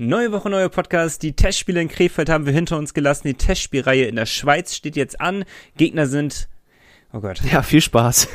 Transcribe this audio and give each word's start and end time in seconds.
Neue 0.00 0.30
Woche, 0.30 0.48
neuer 0.48 0.68
Podcast. 0.68 1.24
Die 1.24 1.32
Testspiele 1.32 1.82
in 1.82 1.88
Krefeld 1.88 2.28
haben 2.28 2.46
wir 2.46 2.52
hinter 2.52 2.78
uns 2.78 2.94
gelassen. 2.94 3.26
Die 3.26 3.34
Testspielreihe 3.34 4.04
in 4.04 4.14
der 4.14 4.26
Schweiz 4.26 4.76
steht 4.76 4.94
jetzt 4.94 5.20
an. 5.20 5.44
Gegner 5.76 6.06
sind, 6.06 6.48
oh 7.12 7.18
Gott. 7.18 7.40
Ja, 7.50 7.62
viel 7.62 7.80
Spaß. 7.80 8.28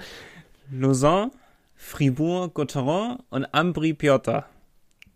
Lausanne, 0.70 1.32
Fribourg, 1.74 2.54
Gotteron 2.54 3.18
und 3.30 3.52
Ambri 3.52 3.94
Piotr. 3.94 4.44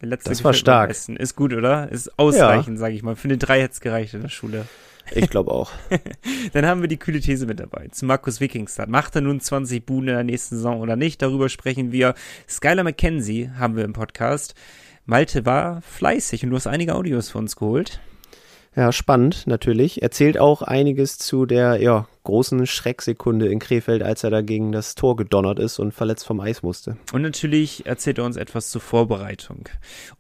das 0.01 0.43
war 0.43 0.55
stark. 0.55 0.91
Ist 0.91 1.37
gut, 1.37 1.53
oder? 1.53 1.89
Ist 1.93 2.19
ausreichend, 2.19 2.79
ja. 2.79 2.81
sage 2.81 2.97
ich 2.97 3.05
mal. 3.05 3.15
Für 3.15 3.29
eine 3.29 3.39
drei 3.39 3.61
hätte 3.61 3.75
es 3.75 3.81
gereicht 3.81 4.13
in 4.15 4.23
der 4.23 4.29
Schule. 4.29 4.67
Ich 5.13 5.31
glaube 5.31 5.53
auch. 5.53 5.71
Dann 6.53 6.67
haben 6.67 6.81
wir 6.81 6.89
die 6.89 6.97
kühle 6.97 7.21
These 7.21 7.47
mit 7.47 7.61
dabei. 7.61 7.87
Zu 7.93 8.07
Markus 8.07 8.41
Wikingstad. 8.41 8.89
Macht 8.89 9.15
er 9.15 9.21
nun 9.21 9.39
20 9.39 9.87
Buhnen 9.87 10.09
in 10.09 10.15
der 10.15 10.25
nächsten 10.25 10.57
Saison 10.57 10.81
oder 10.81 10.97
nicht? 10.97 11.23
Darüber 11.23 11.49
sprechen 11.49 11.93
wir. 11.93 12.15
Skylar 12.49 12.83
McKenzie 12.83 13.53
haben 13.57 13.77
wir 13.77 13.85
im 13.85 13.93
Podcast. 13.93 14.57
Malte 15.07 15.47
war 15.47 15.83
fleißig 15.83 16.43
und 16.45 16.51
du 16.51 16.57
hast 16.57 16.67
einige 16.67 16.97
Audios 16.97 17.31
für 17.31 17.39
uns 17.39 17.55
geholt. 17.55 18.01
Ja, 18.75 18.93
spannend, 18.93 19.47
natürlich. 19.47 20.03
Erzählt 20.03 20.37
auch 20.37 20.61
einiges 20.61 21.17
zu 21.17 21.47
der 21.47 21.81
ja, 21.81 22.07
großen 22.25 22.67
Schrecksekunde 22.67 23.47
in 23.47 23.59
Krefeld, 23.59 24.03
als 24.03 24.23
er 24.23 24.31
da 24.31 24.43
gegen 24.43 24.71
das 24.71 24.95
Tor 24.97 25.17
gedonnert 25.17 25.59
ist 25.59 25.79
und 25.79 25.95
verletzt 25.95 26.27
vom 26.27 26.41
Eis 26.41 26.63
musste. 26.63 26.99
Und 27.13 27.23
natürlich 27.23 27.87
erzählt 27.87 28.19
er 28.19 28.25
uns 28.25 28.37
etwas 28.37 28.69
zur 28.69 28.83
Vorbereitung. 28.83 29.69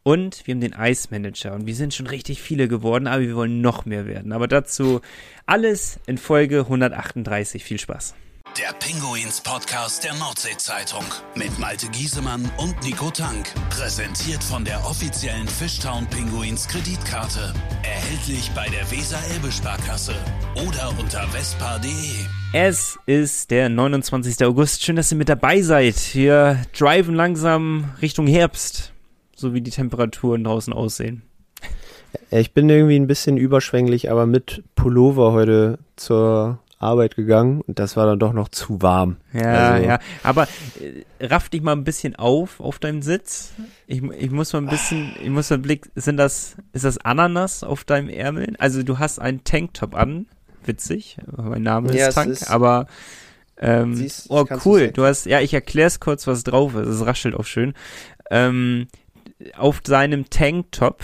Und 0.04 0.46
wir 0.46 0.54
haben 0.54 0.62
den 0.62 0.72
Eismanager 0.72 1.52
und 1.52 1.66
wir 1.66 1.74
sind 1.74 1.92
schon 1.92 2.06
richtig 2.06 2.40
viele 2.40 2.66
geworden, 2.66 3.08
aber 3.08 3.20
wir 3.20 3.36
wollen 3.36 3.60
noch 3.60 3.84
mehr 3.84 4.06
werden. 4.06 4.32
Aber 4.32 4.48
dazu 4.48 5.02
alles 5.44 5.98
in 6.06 6.16
Folge 6.16 6.60
138. 6.60 7.62
Viel 7.62 7.78
Spaß. 7.78 8.14
Der 8.58 8.72
Pinguins 8.78 9.42
Podcast 9.42 10.02
der 10.02 10.14
Nordsee-Zeitung 10.14 11.04
mit 11.34 11.58
Malte 11.58 11.88
Giesemann 11.88 12.50
und 12.56 12.74
Nico 12.82 13.10
Tank. 13.10 13.52
Präsentiert 13.68 14.42
von 14.42 14.64
der 14.64 14.78
offiziellen 14.86 15.46
Fishtown 15.46 16.06
Pinguins 16.06 16.66
Kreditkarte. 16.66 17.52
Erhältlich 17.82 18.50
bei 18.54 18.66
der 18.70 18.90
Weser-Elbe-Sparkasse 18.90 20.14
oder 20.66 20.88
unter 20.98 21.28
vespa.de. 21.28 21.90
Es 22.54 22.98
ist 23.04 23.50
der 23.50 23.68
29. 23.68 24.42
August. 24.46 24.82
Schön, 24.82 24.96
dass 24.96 25.12
ihr 25.12 25.18
mit 25.18 25.28
dabei 25.28 25.60
seid. 25.60 26.14
Wir 26.14 26.62
driven 26.72 27.14
langsam 27.14 27.92
Richtung 28.00 28.26
Herbst, 28.26 28.94
so 29.34 29.52
wie 29.52 29.60
die 29.60 29.70
Temperaturen 29.70 30.44
draußen 30.44 30.72
aussehen. 30.72 31.20
Ich 32.30 32.54
bin 32.54 32.70
irgendwie 32.70 32.98
ein 32.98 33.06
bisschen 33.06 33.36
überschwänglich, 33.36 34.10
aber 34.10 34.24
mit 34.24 34.64
Pullover 34.76 35.32
heute 35.32 35.78
zur 35.96 36.60
Arbeit 36.78 37.16
gegangen 37.16 37.62
und 37.62 37.78
das 37.78 37.96
war 37.96 38.06
dann 38.06 38.18
doch 38.18 38.32
noch 38.32 38.48
zu 38.48 38.82
warm. 38.82 39.16
Ja, 39.32 39.70
also, 39.72 39.88
ja. 39.88 39.98
Aber 40.22 40.46
äh, 40.80 41.24
raff 41.24 41.48
dich 41.48 41.62
mal 41.62 41.72
ein 41.72 41.84
bisschen 41.84 42.16
auf 42.16 42.60
auf 42.60 42.78
deinem 42.78 43.00
Sitz. 43.00 43.52
Ich, 43.86 44.02
ich 44.02 44.30
muss 44.30 44.52
mal 44.52 44.60
ein 44.60 44.68
bisschen, 44.68 45.14
ich 45.22 45.30
muss 45.30 45.48
mal 45.48 45.54
einen 45.54 45.62
Blick, 45.62 45.90
sind 45.94 46.18
das, 46.18 46.56
ist 46.72 46.84
das 46.84 46.98
Ananas 46.98 47.64
auf 47.64 47.84
deinem 47.84 48.10
Ärmel? 48.10 48.54
Also 48.58 48.82
du 48.82 48.98
hast 48.98 49.18
einen 49.18 49.42
Tanktop 49.44 49.94
an, 49.94 50.26
witzig, 50.66 51.16
mein 51.36 51.62
Name 51.62 51.88
ist 51.88 51.96
ja, 51.96 52.10
Tank, 52.10 52.30
ist, 52.30 52.50
aber 52.50 52.86
ähm, 53.58 53.94
siehst, 53.94 54.26
oh 54.28 54.44
cool, 54.66 54.88
du 54.88 55.04
hast, 55.04 55.24
ja, 55.24 55.40
ich 55.40 55.54
erklär's 55.54 55.98
kurz, 55.98 56.26
was 56.26 56.44
drauf 56.44 56.74
ist, 56.74 56.88
es 56.88 57.06
raschelt 57.06 57.34
auch 57.34 57.46
schön. 57.46 57.72
Ähm, 58.30 58.88
auf 59.56 59.80
seinem 59.86 60.28
Tanktop 60.28 61.02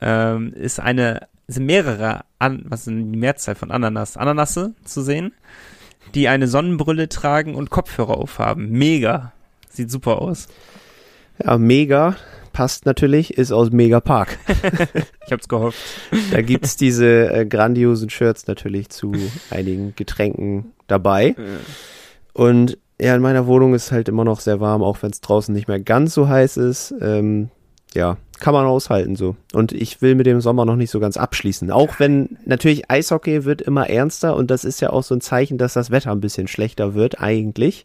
ähm, 0.00 0.52
ist 0.54 0.80
eine 0.80 1.28
sind 1.46 1.66
mehrere, 1.66 2.24
An 2.38 2.64
was 2.66 2.84
sind 2.84 3.12
die 3.12 3.18
Mehrzahl 3.18 3.54
von 3.54 3.70
Ananas, 3.70 4.16
Ananasse 4.16 4.74
zu 4.84 5.02
sehen, 5.02 5.32
die 6.14 6.28
eine 6.28 6.48
Sonnenbrille 6.48 7.08
tragen 7.08 7.54
und 7.54 7.70
Kopfhörer 7.70 8.16
aufhaben. 8.16 8.70
Mega. 8.70 9.32
Sieht 9.68 9.90
super 9.90 10.20
aus. 10.20 10.48
Ja, 11.42 11.58
mega. 11.58 12.16
Passt 12.52 12.86
natürlich, 12.86 13.36
ist 13.36 13.50
aus 13.50 13.72
Mega 13.72 13.98
Park. 13.98 14.38
ich 15.26 15.32
hab's 15.32 15.48
gehofft. 15.48 15.78
Da 16.30 16.40
gibt's 16.40 16.76
diese 16.76 17.32
äh, 17.32 17.46
grandiosen 17.46 18.10
Shirts 18.10 18.46
natürlich 18.46 18.90
zu 18.90 19.12
einigen 19.50 19.96
Getränken 19.96 20.72
dabei. 20.86 21.34
Und 22.32 22.78
ja, 23.00 23.16
in 23.16 23.22
meiner 23.22 23.48
Wohnung 23.48 23.74
ist 23.74 23.90
halt 23.90 24.08
immer 24.08 24.22
noch 24.22 24.38
sehr 24.38 24.60
warm, 24.60 24.84
auch 24.84 25.02
wenn 25.02 25.10
es 25.10 25.20
draußen 25.20 25.52
nicht 25.52 25.66
mehr 25.66 25.80
ganz 25.80 26.14
so 26.14 26.28
heiß 26.28 26.56
ist. 26.58 26.94
Ähm, 27.00 27.50
ja, 27.92 28.18
kann 28.38 28.54
man 28.54 28.66
aushalten 28.66 29.16
so. 29.16 29.36
Und 29.52 29.72
ich 29.72 30.02
will 30.02 30.14
mit 30.14 30.26
dem 30.26 30.40
Sommer 30.40 30.64
noch 30.64 30.76
nicht 30.76 30.90
so 30.90 31.00
ganz 31.00 31.16
abschließen. 31.16 31.70
Auch 31.70 32.00
wenn 32.00 32.38
natürlich 32.44 32.90
Eishockey 32.90 33.44
wird 33.44 33.62
immer 33.62 33.88
ernster 33.88 34.36
und 34.36 34.50
das 34.50 34.64
ist 34.64 34.80
ja 34.80 34.90
auch 34.90 35.02
so 35.02 35.14
ein 35.14 35.20
Zeichen, 35.20 35.58
dass 35.58 35.74
das 35.74 35.90
Wetter 35.90 36.12
ein 36.12 36.20
bisschen 36.20 36.48
schlechter 36.48 36.94
wird 36.94 37.20
eigentlich. 37.20 37.84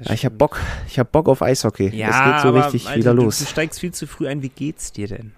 Ja, 0.00 0.12
ich 0.12 0.24
hab 0.24 0.36
Bock, 0.36 0.60
ich 0.88 0.98
hab 0.98 1.12
Bock 1.12 1.28
auf 1.28 1.42
Eishockey. 1.42 1.88
Ja, 1.94 2.08
es 2.08 2.32
geht 2.32 2.42
so 2.42 2.48
aber, 2.48 2.64
richtig 2.64 2.86
Alter, 2.86 2.98
wieder 2.98 3.14
los. 3.14 3.38
Du, 3.38 3.44
du 3.44 3.50
steigst 3.50 3.80
viel 3.80 3.92
zu 3.92 4.06
früh 4.06 4.28
ein. 4.28 4.42
Wie 4.42 4.48
geht's 4.48 4.92
dir 4.92 5.08
denn? 5.08 5.32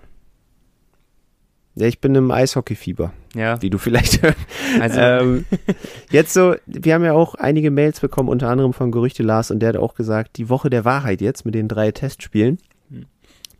Ja, 1.77 1.87
ich 1.87 2.01
bin 2.01 2.13
im 2.17 2.33
Eishockey-Fieber. 2.33 3.13
Ja. 3.37 3.63
Wie 3.63 3.71
du 3.71 3.79
vielleicht 3.79 4.23
hörst. 4.23 4.39
Also. 4.81 5.01
ähm, 5.01 5.45
jetzt 6.11 6.35
so, 6.35 6.57
wir 6.67 6.95
haben 6.95 7.05
ja 7.05 7.13
auch 7.13 7.37
einige 7.37 7.71
Mails 7.71 8.01
bekommen, 8.01 8.29
unter 8.29 8.49
anderem 8.49 8.73
von 8.73 8.91
Gerüchte 8.91 9.23
Lars, 9.23 9.53
und 9.53 9.61
der 9.61 9.71
hat 9.71 9.77
auch 9.77 9.95
gesagt, 9.95 10.39
die 10.39 10.49
Woche 10.49 10.71
der 10.71 10.85
Wahrheit 10.85 11.21
jetzt 11.21 11.45
mit 11.45 11.55
den 11.55 11.69
drei 11.69 11.93
Testspielen 11.93 12.59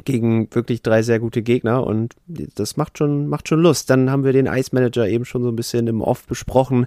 gegen 0.09 0.49
wirklich 0.55 0.81
drei 0.81 1.03
sehr 1.03 1.21
gute 1.21 1.43
Gegner 1.43 1.87
und 1.87 2.15
das 2.27 2.79
macht 2.79 2.97
schon, 2.97 3.27
macht 3.27 3.47
schon 3.47 3.61
Lust. 3.61 3.91
Dann 3.91 4.11
haben 4.11 4.25
wir 4.25 4.33
den 4.33 4.47
Ice 4.47 4.71
Manager 4.73 5.07
eben 5.07 5.27
schon 5.27 5.43
so 5.43 5.51
ein 5.51 5.57
bisschen 5.57 5.87
im 5.87 6.01
Off 6.01 6.27
besprochen. 6.27 6.87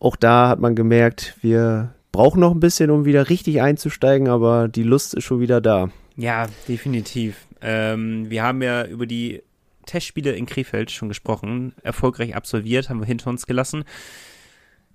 Auch 0.00 0.16
da 0.16 0.48
hat 0.48 0.58
man 0.58 0.74
gemerkt, 0.74 1.36
wir 1.40 1.94
brauchen 2.10 2.40
noch 2.40 2.50
ein 2.50 2.58
bisschen, 2.58 2.90
um 2.90 3.04
wieder 3.04 3.28
richtig 3.28 3.62
einzusteigen, 3.62 4.28
aber 4.28 4.66
die 4.66 4.82
Lust 4.82 5.14
ist 5.14 5.22
schon 5.22 5.38
wieder 5.38 5.60
da. 5.60 5.90
Ja, 6.16 6.48
definitiv. 6.66 7.46
Ähm, 7.60 8.28
wir 8.28 8.42
haben 8.42 8.60
ja 8.60 8.84
über 8.84 9.06
die 9.06 9.42
Testspiele 9.86 10.32
in 10.32 10.46
Krefeld 10.46 10.90
schon 10.90 11.08
gesprochen. 11.08 11.74
Erfolgreich 11.84 12.34
absolviert, 12.34 12.90
haben 12.90 12.98
wir 12.98 13.06
hinter 13.06 13.30
uns 13.30 13.46
gelassen. 13.46 13.84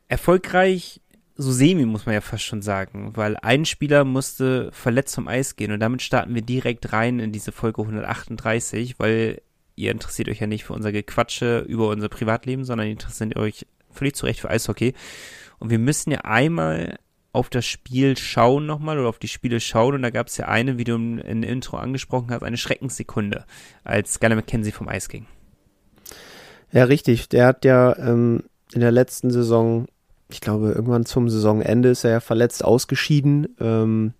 Erfolgreich 0.09 0.99
so 1.37 1.51
semi, 1.51 1.85
muss 1.85 2.05
man 2.05 2.15
ja 2.15 2.21
fast 2.21 2.43
schon 2.43 2.61
sagen, 2.61 3.11
weil 3.15 3.37
ein 3.37 3.65
Spieler 3.65 4.03
musste 4.03 4.71
verletzt 4.71 5.15
vom 5.15 5.27
Eis 5.27 5.55
gehen 5.55 5.71
und 5.71 5.79
damit 5.79 6.01
starten 6.01 6.33
wir 6.33 6.41
direkt 6.41 6.91
rein 6.93 7.19
in 7.19 7.31
diese 7.31 7.51
Folge 7.51 7.81
138, 7.81 8.99
weil 8.99 9.41
ihr 9.75 9.91
interessiert 9.91 10.29
euch 10.29 10.39
ja 10.39 10.47
nicht 10.47 10.65
für 10.65 10.73
unser 10.73 10.91
Gequatsche 10.91 11.59
über 11.59 11.89
unser 11.89 12.09
Privatleben, 12.09 12.65
sondern 12.65 12.87
ihr 12.87 12.93
interessiert 12.93 13.37
euch 13.37 13.67
völlig 13.91 14.15
zu 14.15 14.25
Recht 14.25 14.39
für 14.39 14.49
Eishockey. 14.49 14.93
Und 15.59 15.69
wir 15.69 15.79
müssen 15.79 16.11
ja 16.11 16.21
einmal 16.21 16.97
auf 17.33 17.49
das 17.49 17.65
Spiel 17.65 18.17
schauen 18.17 18.65
nochmal 18.65 18.97
oder 18.97 19.09
auf 19.09 19.19
die 19.19 19.27
Spiele 19.27 19.59
schauen 19.59 19.93
und 19.93 20.01
da 20.01 20.09
gab 20.09 20.27
es 20.27 20.37
ja 20.37 20.47
eine, 20.47 20.79
wie 20.79 20.85
du 20.85 20.95
im, 20.95 21.19
im 21.19 21.43
Intro 21.43 21.77
angesprochen 21.77 22.31
hast, 22.31 22.41
eine 22.41 22.57
Schreckenssekunde, 22.57 23.45
als 23.83 24.15
Skyler 24.15 24.35
McKenzie 24.35 24.71
vom 24.71 24.87
Eis 24.87 25.07
ging. 25.07 25.27
Ja, 26.71 26.85
richtig. 26.85 27.29
Der 27.29 27.45
hat 27.45 27.63
ja 27.63 27.95
ähm, 27.97 28.43
in 28.73 28.81
der 28.81 28.91
letzten 28.91 29.29
Saison 29.29 29.87
ich 30.29 30.41
glaube, 30.41 30.71
irgendwann 30.71 31.05
zum 31.05 31.29
Saisonende 31.29 31.89
ist 31.89 32.03
er 32.03 32.11
ja 32.11 32.19
verletzt 32.19 32.63
ausgeschieden. 32.63 33.55
Ähm, 33.59 34.13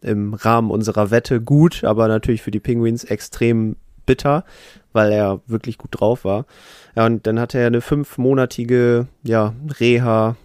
Im 0.00 0.34
Rahmen 0.34 0.70
unserer 0.70 1.10
Wette 1.10 1.40
gut, 1.40 1.84
aber 1.84 2.08
natürlich 2.08 2.42
für 2.42 2.50
die 2.50 2.60
Penguins 2.60 3.04
extrem 3.04 3.76
bitter, 4.06 4.44
weil 4.92 5.12
er 5.12 5.40
wirklich 5.46 5.78
gut 5.78 5.90
drauf 5.92 6.24
war. 6.24 6.46
Ja, 6.96 7.06
und 7.06 7.26
dann 7.26 7.40
hatte 7.40 7.58
er 7.58 7.68
eine 7.68 7.80
fünfmonatige 7.80 9.06
ja, 9.22 9.54
Reha 9.80 10.36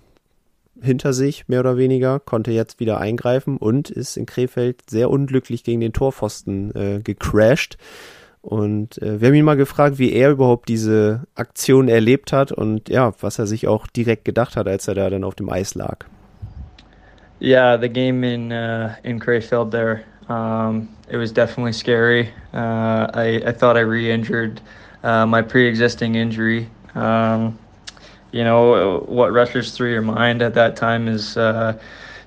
hinter 0.81 1.13
sich, 1.13 1.47
mehr 1.47 1.59
oder 1.59 1.77
weniger, 1.77 2.19
konnte 2.19 2.51
jetzt 2.51 2.79
wieder 2.79 2.99
eingreifen 2.99 3.57
und 3.57 3.89
ist 3.89 4.15
in 4.15 4.25
Krefeld 4.25 4.89
sehr 4.89 5.09
unglücklich 5.09 5.63
gegen 5.63 5.81
den 5.81 5.93
Torpfosten 5.93 6.73
äh, 6.75 7.01
gecrashed. 7.03 7.77
Und 8.41 9.01
äh, 9.01 9.19
wir 9.19 9.27
haben 9.27 9.35
ihn 9.35 9.45
mal 9.45 9.57
gefragt, 9.57 9.99
wie 9.99 10.13
er 10.13 10.31
überhaupt 10.31 10.69
diese 10.69 11.23
Aktion 11.35 11.89
erlebt 11.89 12.31
hat 12.31 12.51
und 12.51 12.87
ja, 12.87 13.13
was 13.19 13.37
er 13.37 13.47
sich 13.47 13.67
auch 13.67 13.87
direkt 13.87 14.23
gedacht 14.25 14.55
hat, 14.55 14.67
als 14.67 14.87
er 14.87 14.95
da 14.95 15.09
dann 15.09 15.23
auf 15.23 15.35
dem 15.35 15.49
Eis 15.49 15.75
lag. 15.75 16.05
Yeah, 17.41 17.77
the 17.77 17.87
game 17.87 18.23
in 18.23 18.51
uh, 18.51 18.95
in 19.03 19.19
Crayfield 19.19 19.71
there, 19.71 20.03
um, 20.27 20.89
it 21.09 21.17
was 21.17 21.31
definitely 21.31 21.71
scary. 21.71 22.29
Uh, 22.53 23.07
I, 23.13 23.41
I 23.45 23.53
thought 23.53 23.77
I 23.77 23.81
re-injured 23.81 24.61
uh, 25.03 25.25
my 25.25 25.41
pre-existing 25.41 26.15
injury. 26.15 26.67
Um, 26.95 27.57
you 28.31 28.43
know, 28.43 29.03
what 29.07 29.31
rushes 29.31 29.71
through 29.71 29.91
your 29.91 30.01
mind 30.01 30.41
at 30.41 30.53
that 30.55 30.75
time 30.75 31.07
is 31.07 31.37
uh, 31.37 31.73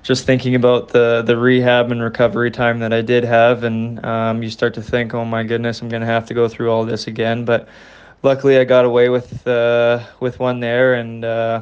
just 0.03 0.25
thinking 0.25 0.53
about 0.55 0.89
the 0.89 1.23
the 1.25 1.37
rehab 1.37 1.91
and 1.91 2.01
recovery 2.01 2.51
time 2.51 2.79
that 2.79 2.93
I 2.93 3.01
did 3.01 3.23
have, 3.23 3.63
and 3.63 4.05
um, 4.05 4.43
you 4.43 4.49
start 4.49 4.73
to 4.75 4.81
think, 4.81 5.13
oh 5.13 5.25
my 5.25 5.43
goodness, 5.43 5.81
I'm 5.81 5.89
gonna 5.89 6.05
have 6.05 6.25
to 6.27 6.33
go 6.33 6.47
through 6.47 6.69
all 6.71 6.85
this 6.85 7.07
again. 7.07 7.45
But 7.45 7.67
luckily, 8.21 8.57
I 8.57 8.65
got 8.65 8.85
away 8.85 9.09
with 9.09 9.47
uh, 9.47 10.03
with 10.19 10.39
one 10.39 10.59
there, 10.59 10.95
and 10.95 11.23
uh, 11.23 11.61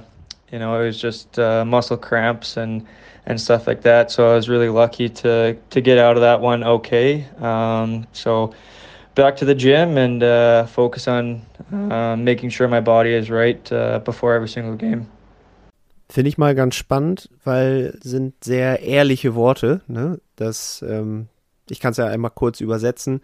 you 0.52 0.60
know 0.60 0.82
it 0.82 0.86
was 0.86 1.00
just 1.00 1.38
uh, 1.40 1.64
muscle 1.64 1.98
cramps 1.98 2.58
and 2.58 2.86
and 3.28 3.40
stuff 3.40 3.68
like 3.68 3.84
that. 3.84 4.12
So 4.12 4.32
I 4.32 4.36
was 4.36 4.50
really 4.50 4.70
lucky 4.70 5.08
to 5.08 5.56
to 5.70 5.82
get 5.82 6.00
out 6.00 6.18
of 6.18 6.22
that 6.22 6.42
one 6.42 6.64
okay. 6.64 7.28
Um, 7.40 8.08
so 8.12 8.54
back 9.14 9.36
to 9.38 9.46
the 9.46 9.56
gym 9.56 9.98
and 9.98 10.24
uh, 10.24 10.66
focus 10.66 11.08
on 11.08 11.46
uh, 11.72 12.16
making 12.16 12.50
sure 12.50 12.68
my 12.68 12.80
body 12.82 13.14
is 13.14 13.30
right 13.30 13.72
uh, 13.72 14.00
before 14.00 14.34
every 14.34 14.50
single 14.50 14.76
game. 14.76 15.08
Finde 16.12 16.28
ich 16.28 16.38
mal 16.38 16.56
ganz 16.56 16.76
spannend, 16.76 17.30
weil 17.46 17.98
sind 18.04 18.44
sehr 18.44 18.82
ehrliche 18.82 19.34
Worte. 19.34 19.80
Ne? 19.88 20.20
Das, 20.36 20.84
ähm, 20.86 21.30
ich 21.70 21.80
kann 21.80 21.92
es 21.92 21.98
ja 21.98 22.06
einmal 22.08 22.32
kurz 22.32 22.60
übersetzen. 22.60 23.22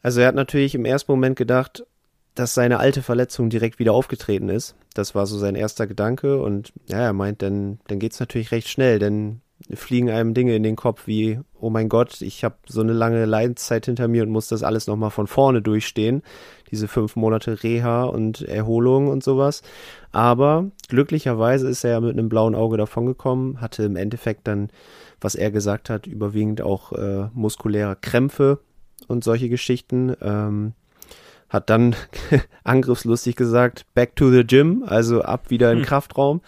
Also 0.00 0.22
er 0.22 0.28
hat 0.28 0.34
natürlich 0.34 0.74
im 0.74 0.86
ersten 0.86 1.12
Moment 1.12 1.36
gedacht, 1.36 1.84
dass 2.34 2.54
seine 2.54 2.78
alte 2.78 3.02
Verletzung 3.02 3.50
direkt 3.50 3.78
wieder 3.78 3.92
aufgetreten 3.92 4.48
ist. 4.48 4.76
Das 4.94 5.14
war 5.14 5.26
so 5.26 5.36
sein 5.36 5.56
erster 5.56 5.86
Gedanke 5.86 6.40
und 6.40 6.72
ja, 6.86 7.00
er 7.00 7.12
meint, 7.12 7.42
dann, 7.42 7.80
dann 7.86 7.98
geht's 7.98 8.18
natürlich 8.18 8.50
recht 8.50 8.70
schnell, 8.70 8.98
denn 8.98 9.42
fliegen 9.72 10.10
einem 10.10 10.34
Dinge 10.34 10.54
in 10.54 10.62
den 10.62 10.76
Kopf 10.76 11.06
wie, 11.06 11.40
oh 11.60 11.70
mein 11.70 11.88
Gott, 11.88 12.20
ich 12.20 12.44
habe 12.44 12.56
so 12.66 12.82
eine 12.82 12.92
lange 12.92 13.24
Leidenszeit 13.24 13.86
hinter 13.86 14.06
mir 14.06 14.22
und 14.22 14.30
muss 14.30 14.48
das 14.48 14.62
alles 14.62 14.86
nochmal 14.86 15.10
von 15.10 15.26
vorne 15.26 15.62
durchstehen. 15.62 16.22
Diese 16.70 16.88
fünf 16.88 17.16
Monate 17.16 17.62
Reha 17.62 18.04
und 18.04 18.42
Erholung 18.42 19.08
und 19.08 19.24
sowas. 19.24 19.62
Aber 20.12 20.70
glücklicherweise 20.88 21.68
ist 21.68 21.84
er 21.84 21.92
ja 21.92 22.00
mit 22.00 22.12
einem 22.12 22.28
blauen 22.28 22.54
Auge 22.54 22.76
davongekommen, 22.76 23.60
hatte 23.60 23.84
im 23.84 23.96
Endeffekt 23.96 24.46
dann, 24.46 24.70
was 25.20 25.34
er 25.34 25.50
gesagt 25.50 25.90
hat, 25.90 26.06
überwiegend 26.06 26.60
auch 26.60 26.92
äh, 26.92 27.28
muskuläre 27.32 27.96
Krämpfe 28.00 28.60
und 29.08 29.24
solche 29.24 29.48
Geschichten. 29.48 30.14
Ähm, 30.20 30.74
hat 31.48 31.70
dann 31.70 31.94
angriffslustig 32.64 33.36
gesagt, 33.36 33.86
back 33.94 34.16
to 34.16 34.30
the 34.30 34.44
gym, 34.44 34.84
also 34.86 35.22
ab 35.22 35.50
wieder 35.50 35.70
in 35.70 35.78
den 35.78 35.82
hm. 35.84 35.88
Kraftraum, 35.88 36.40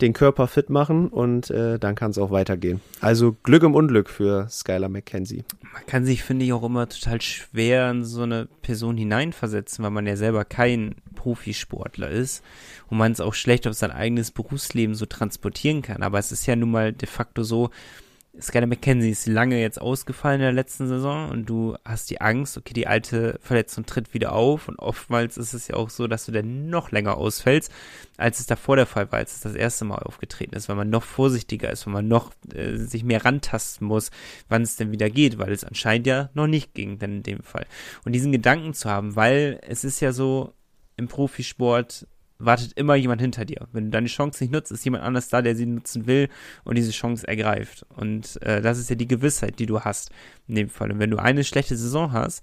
den 0.00 0.12
Körper 0.12 0.48
fit 0.48 0.70
machen 0.70 1.08
und 1.08 1.50
äh, 1.50 1.78
dann 1.78 1.94
kann 1.94 2.10
es 2.10 2.18
auch 2.18 2.30
weitergehen. 2.30 2.80
Also 3.00 3.36
Glück 3.42 3.62
im 3.62 3.74
Unglück 3.74 4.08
für 4.08 4.48
Skylar 4.48 4.88
McKenzie. 4.88 5.44
Man 5.72 5.86
kann 5.86 6.04
sich, 6.04 6.22
finde 6.22 6.44
ich, 6.44 6.52
auch 6.52 6.62
immer 6.62 6.88
total 6.88 7.20
schwer 7.20 7.90
in 7.90 8.04
so 8.04 8.22
eine 8.22 8.48
Person 8.62 8.96
hineinversetzen, 8.96 9.84
weil 9.84 9.90
man 9.90 10.06
ja 10.06 10.16
selber 10.16 10.44
kein 10.44 10.96
Profisportler 11.14 12.08
ist 12.08 12.42
und 12.88 12.98
man 12.98 13.12
es 13.12 13.20
auch 13.20 13.34
schlecht 13.34 13.66
auf 13.66 13.74
sein 13.74 13.90
eigenes 13.90 14.30
Berufsleben 14.30 14.94
so 14.94 15.06
transportieren 15.06 15.82
kann. 15.82 16.02
Aber 16.02 16.18
es 16.18 16.32
ist 16.32 16.46
ja 16.46 16.56
nun 16.56 16.70
mal 16.70 16.92
de 16.92 17.08
facto 17.08 17.42
so, 17.42 17.70
Skyler 18.42 18.66
McKenzie 18.66 19.10
ist 19.10 19.26
lange 19.26 19.60
jetzt 19.60 19.80
ausgefallen 19.80 20.40
in 20.40 20.44
der 20.44 20.52
letzten 20.52 20.86
Saison 20.88 21.30
und 21.30 21.46
du 21.46 21.76
hast 21.84 22.10
die 22.10 22.20
Angst, 22.20 22.56
okay, 22.56 22.72
die 22.72 22.86
alte 22.86 23.38
Verletzung 23.42 23.86
tritt 23.86 24.14
wieder 24.14 24.32
auf 24.32 24.68
und 24.68 24.78
oftmals 24.78 25.36
ist 25.36 25.52
es 25.52 25.68
ja 25.68 25.76
auch 25.76 25.90
so, 25.90 26.06
dass 26.06 26.26
du 26.26 26.32
dann 26.32 26.68
noch 26.68 26.90
länger 26.90 27.16
ausfällst, 27.16 27.72
als 28.16 28.40
es 28.40 28.46
davor 28.46 28.76
der 28.76 28.86
Fall 28.86 29.10
war, 29.12 29.18
als 29.18 29.34
es 29.34 29.40
das 29.40 29.54
erste 29.54 29.84
Mal 29.84 29.98
aufgetreten 29.98 30.54
ist, 30.54 30.68
weil 30.68 30.76
man 30.76 30.90
noch 30.90 31.02
vorsichtiger 31.02 31.70
ist, 31.70 31.86
weil 31.86 31.94
man 31.94 32.08
noch 32.08 32.32
äh, 32.54 32.76
sich 32.76 33.04
mehr 33.04 33.24
rantasten 33.24 33.86
muss, 33.86 34.10
wann 34.48 34.62
es 34.62 34.76
denn 34.76 34.92
wieder 34.92 35.10
geht, 35.10 35.38
weil 35.38 35.52
es 35.52 35.64
anscheinend 35.64 36.06
ja 36.06 36.30
noch 36.34 36.46
nicht 36.46 36.74
ging, 36.74 36.98
dann 36.98 37.16
in 37.16 37.22
dem 37.22 37.42
Fall. 37.42 37.66
Und 38.04 38.12
diesen 38.12 38.32
Gedanken 38.32 38.74
zu 38.74 38.88
haben, 38.88 39.16
weil 39.16 39.60
es 39.66 39.84
ist 39.84 40.00
ja 40.00 40.12
so 40.12 40.52
im 40.96 41.08
Profisport, 41.08 42.06
wartet 42.40 42.72
immer 42.74 42.94
jemand 42.94 43.20
hinter 43.20 43.44
dir. 43.44 43.68
Wenn 43.72 43.84
du 43.84 43.90
deine 43.90 44.08
Chance 44.08 44.42
nicht 44.42 44.52
nutzt, 44.52 44.72
ist 44.72 44.84
jemand 44.84 45.04
anders 45.04 45.28
da, 45.28 45.42
der 45.42 45.54
sie 45.54 45.66
nutzen 45.66 46.06
will 46.06 46.28
und 46.64 46.76
diese 46.76 46.90
Chance 46.90 47.26
ergreift. 47.28 47.86
Und 47.96 48.40
äh, 48.42 48.60
das 48.60 48.78
ist 48.78 48.90
ja 48.90 48.96
die 48.96 49.08
Gewissheit, 49.08 49.58
die 49.58 49.66
du 49.66 49.80
hast 49.80 50.10
in 50.48 50.54
dem 50.54 50.68
Fall. 50.68 50.90
Und 50.90 50.98
wenn 50.98 51.10
du 51.10 51.18
eine 51.18 51.44
schlechte 51.44 51.76
Saison 51.76 52.12
hast, 52.12 52.42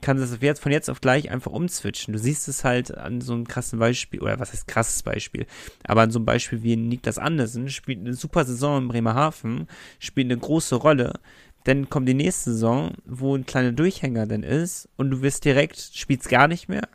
kannst 0.00 0.22
du 0.22 0.38
das 0.38 0.58
von 0.58 0.72
jetzt 0.72 0.90
auf 0.90 1.00
gleich 1.00 1.30
einfach 1.30 1.52
umzwitschen. 1.52 2.12
Du 2.12 2.18
siehst 2.18 2.48
es 2.48 2.64
halt 2.64 2.96
an 2.96 3.20
so 3.20 3.34
einem 3.34 3.46
krassen 3.46 3.78
Beispiel, 3.78 4.20
oder 4.20 4.40
was 4.40 4.52
heißt 4.52 4.66
krasses 4.66 5.02
Beispiel, 5.02 5.46
aber 5.84 6.02
an 6.02 6.10
so 6.10 6.18
einem 6.18 6.26
Beispiel 6.26 6.62
wie 6.62 6.76
Niklas 6.76 7.18
Andersen, 7.18 7.68
spielt 7.68 8.00
eine 8.00 8.14
super 8.14 8.44
Saison 8.44 8.82
in 8.82 8.88
Bremerhaven, 8.88 9.68
spielt 9.98 10.30
eine 10.30 10.40
große 10.40 10.76
Rolle, 10.76 11.20
dann 11.64 11.90
kommt 11.90 12.08
die 12.08 12.14
nächste 12.14 12.52
Saison, 12.52 12.92
wo 13.04 13.36
ein 13.36 13.46
kleiner 13.46 13.72
Durchhänger 13.72 14.26
dann 14.26 14.42
ist 14.42 14.88
und 14.96 15.10
du 15.10 15.22
wirst 15.22 15.44
direkt, 15.44 15.78
spielst 15.78 16.28
gar 16.28 16.48
nicht 16.48 16.68
mehr, 16.68 16.88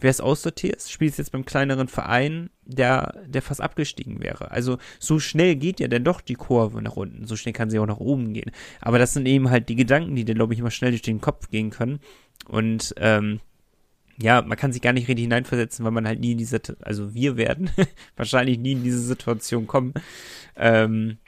wer 0.00 0.10
es 0.10 0.20
aussortiert, 0.20 0.82
spielst 0.82 1.18
jetzt 1.18 1.32
beim 1.32 1.44
kleineren 1.44 1.88
Verein, 1.88 2.50
der, 2.64 3.22
der 3.26 3.42
fast 3.42 3.60
abgestiegen 3.60 4.20
wäre. 4.20 4.50
Also 4.50 4.78
so 4.98 5.18
schnell 5.18 5.56
geht 5.56 5.80
ja 5.80 5.88
dann 5.88 6.04
doch 6.04 6.20
die 6.20 6.34
Kurve 6.34 6.82
nach 6.82 6.96
unten. 6.96 7.26
So 7.26 7.36
schnell 7.36 7.52
kann 7.52 7.70
sie 7.70 7.78
auch 7.78 7.86
nach 7.86 7.98
oben 7.98 8.32
gehen. 8.32 8.50
Aber 8.80 8.98
das 8.98 9.12
sind 9.12 9.26
eben 9.26 9.50
halt 9.50 9.68
die 9.68 9.76
Gedanken, 9.76 10.14
die 10.14 10.24
dir, 10.24 10.34
glaube 10.34 10.54
ich, 10.54 10.60
immer 10.60 10.70
schnell 10.70 10.90
durch 10.90 11.02
den 11.02 11.20
Kopf 11.20 11.48
gehen 11.48 11.70
können. 11.70 12.00
Und 12.46 12.94
ähm, 12.98 13.40
ja, 14.20 14.42
man 14.42 14.58
kann 14.58 14.72
sich 14.72 14.82
gar 14.82 14.92
nicht 14.92 15.08
richtig 15.08 15.24
hineinversetzen, 15.24 15.84
weil 15.84 15.92
man 15.92 16.06
halt 16.06 16.20
nie 16.20 16.32
in 16.32 16.38
diese, 16.38 16.60
also 16.82 17.14
wir 17.14 17.36
werden 17.36 17.70
wahrscheinlich 18.16 18.58
nie 18.58 18.72
in 18.72 18.82
diese 18.82 19.00
Situation 19.00 19.66
kommen. 19.66 19.94
Ähm, 20.56 21.18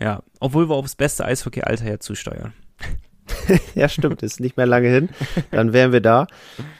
ja, 0.00 0.22
obwohl 0.40 0.68
wir 0.68 0.74
aufs 0.74 0.94
beste 0.94 1.24
Eishockey-Alter 1.24 1.88
ja 1.88 1.98
zusteuern. 1.98 2.52
ja, 3.74 3.88
stimmt, 3.88 4.22
ist 4.22 4.40
nicht 4.40 4.56
mehr 4.56 4.66
lange 4.66 4.88
hin. 4.88 5.08
Dann 5.50 5.72
wären 5.72 5.92
wir 5.92 6.00
da. 6.00 6.26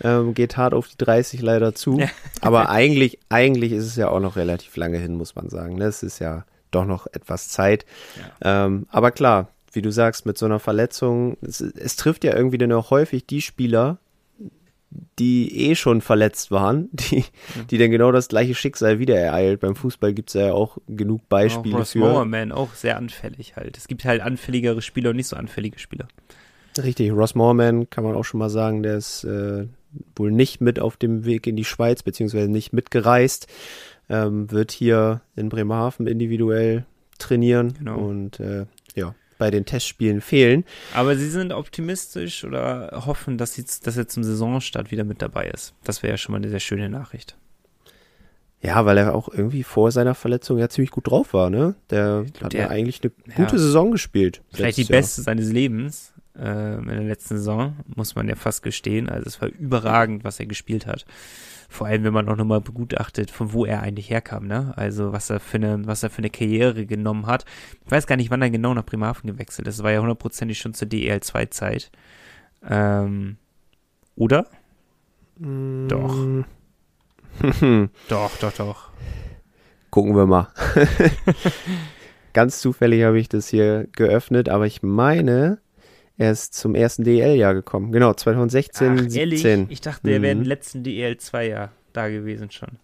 Ähm, 0.03 0.35
geht 0.35 0.57
hart 0.57 0.75
auf 0.75 0.89
die 0.89 0.97
30 0.99 1.43
leider 1.43 1.75
zu. 1.75 2.01
Aber 2.41 2.71
eigentlich, 2.71 3.19
eigentlich 3.29 3.73
ist 3.73 3.85
es 3.85 3.97
ja 3.97 4.09
auch 4.09 4.21
noch 4.21 4.37
relativ 4.37 4.77
lange 4.77 4.99
hin, 4.99 5.15
muss 5.15 5.35
man 5.35 5.49
sagen. 5.49 5.81
Es 5.81 6.03
ist 6.03 6.19
ja 6.19 6.45
doch 6.71 6.85
noch 6.85 7.07
etwas 7.09 7.49
Zeit. 7.49 7.87
Ja. 8.43 8.67
Ähm, 8.67 8.87
aber 8.91 9.11
klar, 9.11 9.49
wie 9.73 9.83
du 9.83 9.91
sagst, 9.91 10.27
mit 10.27 10.39
so 10.39 10.47
einer 10.47 10.59
Verletzung, 10.59 11.37
es, 11.43 11.61
es 11.61 11.97
trifft 11.97 12.25
ja 12.25 12.35
irgendwie 12.35 12.59
dann 12.59 12.73
auch 12.73 12.91
häufig 12.91 13.27
die 13.27 13.43
Spieler, 13.43 13.99
die 15.19 15.71
eh 15.71 15.75
schon 15.75 16.01
verletzt 16.01 16.51
waren, 16.51 16.89
die, 16.93 17.25
die 17.71 17.79
dann 17.79 17.91
genau 17.91 18.13
das 18.13 18.29
gleiche 18.29 18.55
Schicksal 18.55 18.99
wieder 18.99 19.17
ereilt. 19.17 19.61
Beim 19.61 19.77
Fußball 19.77 20.15
gibt 20.15 20.31
es 20.31 20.35
ja 20.35 20.53
auch 20.53 20.79
genug 20.87 21.29
Beispiele 21.29 21.75
auch 21.75 21.81
Ross 21.81 21.93
für. 21.93 21.99
Mowerman 21.99 22.53
auch 22.53 22.75
sehr 22.75 22.97
anfällig 22.97 23.57
halt. 23.57 23.77
Es 23.77 23.89
gibt 23.89 24.05
halt 24.05 24.21
anfälligere 24.23 24.83
Spieler 24.83 25.11
und 25.11 25.17
nicht 25.17 25.29
so 25.29 25.37
anfällige 25.37 25.79
Spieler. 25.79 26.09
Richtig, 26.79 27.11
Ross 27.13 27.35
Moorman 27.35 27.89
kann 27.91 28.05
man 28.05 28.15
auch 28.15 28.25
schon 28.25 28.39
mal 28.39 28.51
sagen, 28.51 28.83
der 28.83 28.97
ist 28.97 29.25
äh, 29.25 29.67
wohl 30.15 30.31
nicht 30.31 30.61
mit 30.61 30.79
auf 30.79 30.97
dem 30.97 31.25
Weg 31.25 31.47
in 31.47 31.57
die 31.57 31.65
Schweiz, 31.65 32.03
beziehungsweise 32.03 32.51
nicht 32.51 32.73
mitgereist, 32.73 33.47
ähm, 34.09 34.51
wird 34.51 34.73
hier 34.73 35.23
in 35.37 35.49
Bremerhaven 35.49 36.07
individuell 36.07 36.85
trainieren 37.19 37.75
genau. 37.79 37.99
und 37.99 38.41
äh, 38.41 38.67
ja, 38.95 39.15
bei 39.39 39.51
den 39.51 39.65
Testspielen 39.65 40.21
fehlen. 40.21 40.65
Aber 40.95 41.17
Sie 41.17 41.29
sind 41.29 41.53
optimistisch 41.53 42.45
oder 42.45 43.03
hoffen, 43.07 43.39
dass, 43.39 43.55
sie, 43.55 43.65
dass 43.83 43.97
er 43.97 44.09
zum 44.09 44.25
Saisonstart 44.25 44.91
wieder 44.91 45.05
mit 45.05 45.23
dabei 45.23 45.49
ist. 45.49 45.75
Das 45.85 46.03
wäre 46.03 46.13
ja 46.13 46.17
schon 46.17 46.33
mal 46.33 46.39
eine 46.39 46.49
sehr 46.49 46.61
schöne 46.61 46.89
Nachricht. 46.89 47.37
Ja, 48.63 48.85
weil 48.87 48.99
er 48.99 49.15
auch 49.15 49.29
irgendwie 49.29 49.63
vor 49.63 49.93
seiner 49.93 50.15
Verletzung 50.15 50.59
ja 50.59 50.69
ziemlich 50.69 50.91
gut 50.91 51.09
drauf 51.11 51.35
war, 51.35 51.51
ne? 51.51 51.75
Der 51.91 52.25
hat 52.43 52.55
ja 52.55 52.69
eigentlich 52.69 53.01
eine 53.03 53.13
gute 53.35 53.57
ja, 53.57 53.63
Saison 53.63 53.93
gespielt. 53.93 54.43
Vielleicht 54.53 54.79
die 54.79 54.83
Jahr. 54.83 54.99
beste 54.99 55.23
seines 55.23 55.53
Lebens 55.53 56.15
äh, 56.39 56.79
in 56.79 56.87
der 56.87 57.03
letzten 57.03 57.37
Saison, 57.37 57.77
muss 57.95 58.15
man 58.15 58.29
ja 58.29 58.35
fast 58.35 58.63
gestehen. 58.63 59.09
Also 59.09 59.27
es 59.27 59.41
war 59.41 59.49
überragend, 59.49 60.25
was 60.25 60.41
er 60.41 60.47
gespielt 60.47 60.87
hat. 60.87 61.05
Vor 61.77 61.87
allem, 61.87 62.05
wenn 62.05 62.15
man 62.15 62.27
auch 62.31 62.37
nochmal 62.37 62.63
begutachtet, 62.63 63.31
von 63.31 63.53
wo 63.53 63.67
er 63.67 63.83
eigentlich 63.83 64.09
herkam, 64.09 64.47
ne? 64.47 64.73
Also 64.77 65.13
was 65.13 65.29
er 65.29 65.41
für 65.41 65.59
eine, 65.59 65.87
was 65.87 66.03
er 66.03 66.09
für 66.09 66.19
eine 66.19 66.31
Karriere 66.31 66.87
genommen 66.87 67.27
hat. 67.27 67.45
Ich 67.85 67.91
weiß 67.91 68.07
gar 68.07 68.17
nicht, 68.17 68.31
wann 68.31 68.41
er 68.41 68.49
genau 68.49 68.73
nach 68.73 68.87
Bremerhaven 68.87 69.31
gewechselt 69.31 69.69
ist. 69.69 69.79
Das 69.79 69.85
war 69.85 69.93
ja 69.93 70.01
hundertprozentig 70.01 70.59
schon 70.59 70.73
zur 70.73 70.89
DEL2-Zeit. 70.89 71.91
Ähm, 72.67 73.37
oder? 74.17 74.47
Mm. 75.39 75.89
Doch. 75.89 76.17
doch, 78.09 78.37
doch, 78.39 78.53
doch. 78.53 78.89
Gucken 79.91 80.17
wir 80.17 80.25
mal. 80.25 80.49
Ganz 82.33 82.61
zufällig 82.63 83.05
habe 83.05 83.19
ich 83.19 83.29
das 83.29 83.49
hier 83.49 83.87
geöffnet, 83.93 84.49
aber 84.49 84.65
ich 84.65 84.83
meine, 84.83 85.59
er 86.19 86.31
ist 86.33 86.55
zum 86.55 86.75
ersten 86.75 87.05
DEL-Jahr 87.05 87.55
gekommen. 87.55 87.93
Genau, 87.93 88.13
2016, 88.13 88.99
Ach, 88.99 89.11
17. 89.11 89.67
Ich 89.69 89.81
dachte, 89.81 90.11
er 90.11 90.23
wäre 90.23 90.33
im 90.33 90.41
mhm. 90.41 90.45
letzten 90.45 90.83
DEL-2-Jahr 90.83 91.73
da 91.93 92.09
gewesen 92.09 92.51
schon. 92.51 92.79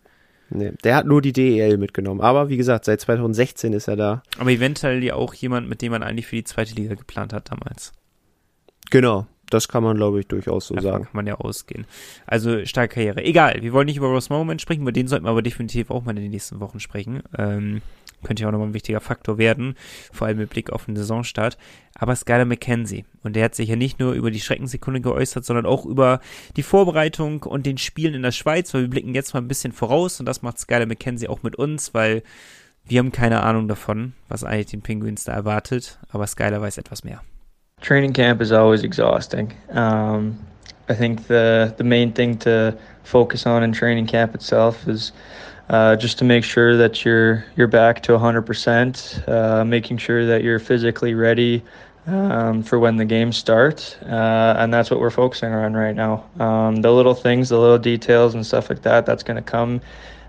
Nee, 0.54 0.72
der 0.84 0.96
hat 0.96 1.06
nur 1.06 1.22
die 1.22 1.32
DEL 1.32 1.78
mitgenommen. 1.78 2.20
Aber 2.20 2.50
wie 2.50 2.58
gesagt, 2.58 2.84
seit 2.84 3.00
2016 3.00 3.72
ist 3.72 3.88
er 3.88 3.96
da. 3.96 4.22
Aber 4.38 4.50
eventuell 4.50 5.02
ja 5.02 5.14
auch 5.14 5.32
jemand, 5.32 5.68
mit 5.68 5.80
dem 5.80 5.92
man 5.92 6.02
eigentlich 6.02 6.26
für 6.26 6.36
die 6.36 6.44
zweite 6.44 6.74
Liga 6.74 6.94
geplant 6.94 7.32
hat 7.32 7.50
damals. 7.50 7.92
Genau, 8.90 9.26
das 9.48 9.68
kann 9.68 9.82
man, 9.82 9.96
glaube 9.96 10.20
ich, 10.20 10.26
durchaus 10.26 10.66
so 10.66 10.74
Davon 10.74 10.90
sagen. 10.90 11.04
kann 11.04 11.16
man 11.16 11.26
ja 11.26 11.36
ausgehen. 11.36 11.86
Also 12.26 12.66
starke 12.66 12.94
Karriere. 12.94 13.24
Egal, 13.24 13.62
wir 13.62 13.72
wollen 13.72 13.86
nicht 13.86 13.96
über 13.96 14.08
Ross 14.08 14.28
Moment 14.28 14.60
sprechen, 14.60 14.82
über 14.82 14.92
den 14.92 15.08
sollten 15.08 15.24
wir 15.24 15.30
aber 15.30 15.42
definitiv 15.42 15.90
auch 15.90 16.04
mal 16.04 16.16
in 16.16 16.22
den 16.22 16.30
nächsten 16.30 16.60
Wochen 16.60 16.80
sprechen. 16.80 17.22
Ähm, 17.38 17.80
könnte 18.22 18.42
ja 18.42 18.48
auch 18.48 18.52
nochmal 18.52 18.68
ein 18.68 18.74
wichtiger 18.74 19.00
Faktor 19.00 19.38
werden, 19.38 19.74
vor 20.12 20.26
allem 20.26 20.38
mit 20.38 20.50
Blick 20.50 20.70
auf 20.70 20.86
den 20.86 20.96
Saisonstart. 20.96 21.58
Aber 21.98 22.16
Skyler 22.16 22.44
McKenzie, 22.44 23.04
und 23.22 23.36
der 23.36 23.44
hat 23.44 23.54
sich 23.54 23.68
ja 23.68 23.76
nicht 23.76 24.00
nur 24.00 24.12
über 24.12 24.30
die 24.30 24.40
Schreckensekunde 24.40 25.00
geäußert, 25.00 25.44
sondern 25.44 25.66
auch 25.66 25.84
über 25.84 26.20
die 26.56 26.62
Vorbereitung 26.62 27.42
und 27.42 27.66
den 27.66 27.78
Spielen 27.78 28.14
in 28.14 28.22
der 28.22 28.32
Schweiz, 28.32 28.72
weil 28.72 28.82
wir 28.82 28.90
blicken 28.90 29.14
jetzt 29.14 29.34
mal 29.34 29.40
ein 29.40 29.48
bisschen 29.48 29.72
voraus 29.72 30.20
und 30.20 30.26
das 30.26 30.42
macht 30.42 30.58
Skyler 30.58 30.86
McKenzie 30.86 31.28
auch 31.28 31.42
mit 31.42 31.56
uns, 31.56 31.94
weil 31.94 32.22
wir 32.84 32.98
haben 32.98 33.12
keine 33.12 33.42
Ahnung 33.42 33.68
davon, 33.68 34.14
was 34.28 34.44
eigentlich 34.44 34.66
den 34.66 34.82
Penguins 34.82 35.24
da 35.24 35.32
erwartet, 35.32 35.98
aber 36.10 36.26
Skyler 36.26 36.60
weiß 36.60 36.78
etwas 36.78 37.04
mehr. 37.04 37.20
Training 37.80 38.12
camp 38.12 38.40
is 38.40 38.52
always 38.52 38.84
exhausting. 38.84 39.52
Um, 39.68 40.38
I 40.88 40.94
think 40.94 41.26
the 41.26 41.72
the 41.78 41.84
main 41.84 42.12
thing 42.12 42.38
to 42.40 42.74
focus 43.02 43.46
on 43.46 43.62
in 43.62 43.72
training 43.72 44.06
camp 44.06 44.34
itself 44.34 44.86
is 44.86 45.12
uh, 45.72 45.96
just 45.96 46.18
to 46.18 46.24
make 46.24 46.44
sure 46.44 46.76
that 46.76 47.04
you're 47.04 47.44
you're 47.56 47.66
back 47.66 48.02
to 48.02 48.12
100%, 48.12 49.28
uh, 49.28 49.64
making 49.64 49.96
sure 49.96 50.26
that 50.26 50.44
you're 50.44 50.58
physically 50.58 51.14
ready 51.14 51.62
um, 52.06 52.62
for 52.62 52.78
when 52.78 52.96
the 52.96 53.06
games 53.06 53.38
start, 53.38 53.96
uh, 54.02 54.54
and 54.58 54.72
that's 54.72 54.90
what 54.90 55.00
we're 55.00 55.10
focusing 55.10 55.52
on 55.52 55.72
right 55.72 55.96
now. 55.96 56.24
Um, 56.38 56.82
the 56.82 56.92
little 56.92 57.14
things, 57.14 57.48
the 57.48 57.58
little 57.58 57.78
details, 57.78 58.34
and 58.34 58.44
stuff 58.44 58.68
like 58.68 58.82
that, 58.82 59.06
that's 59.06 59.22
going 59.22 59.36
to 59.36 59.42
come 59.42 59.80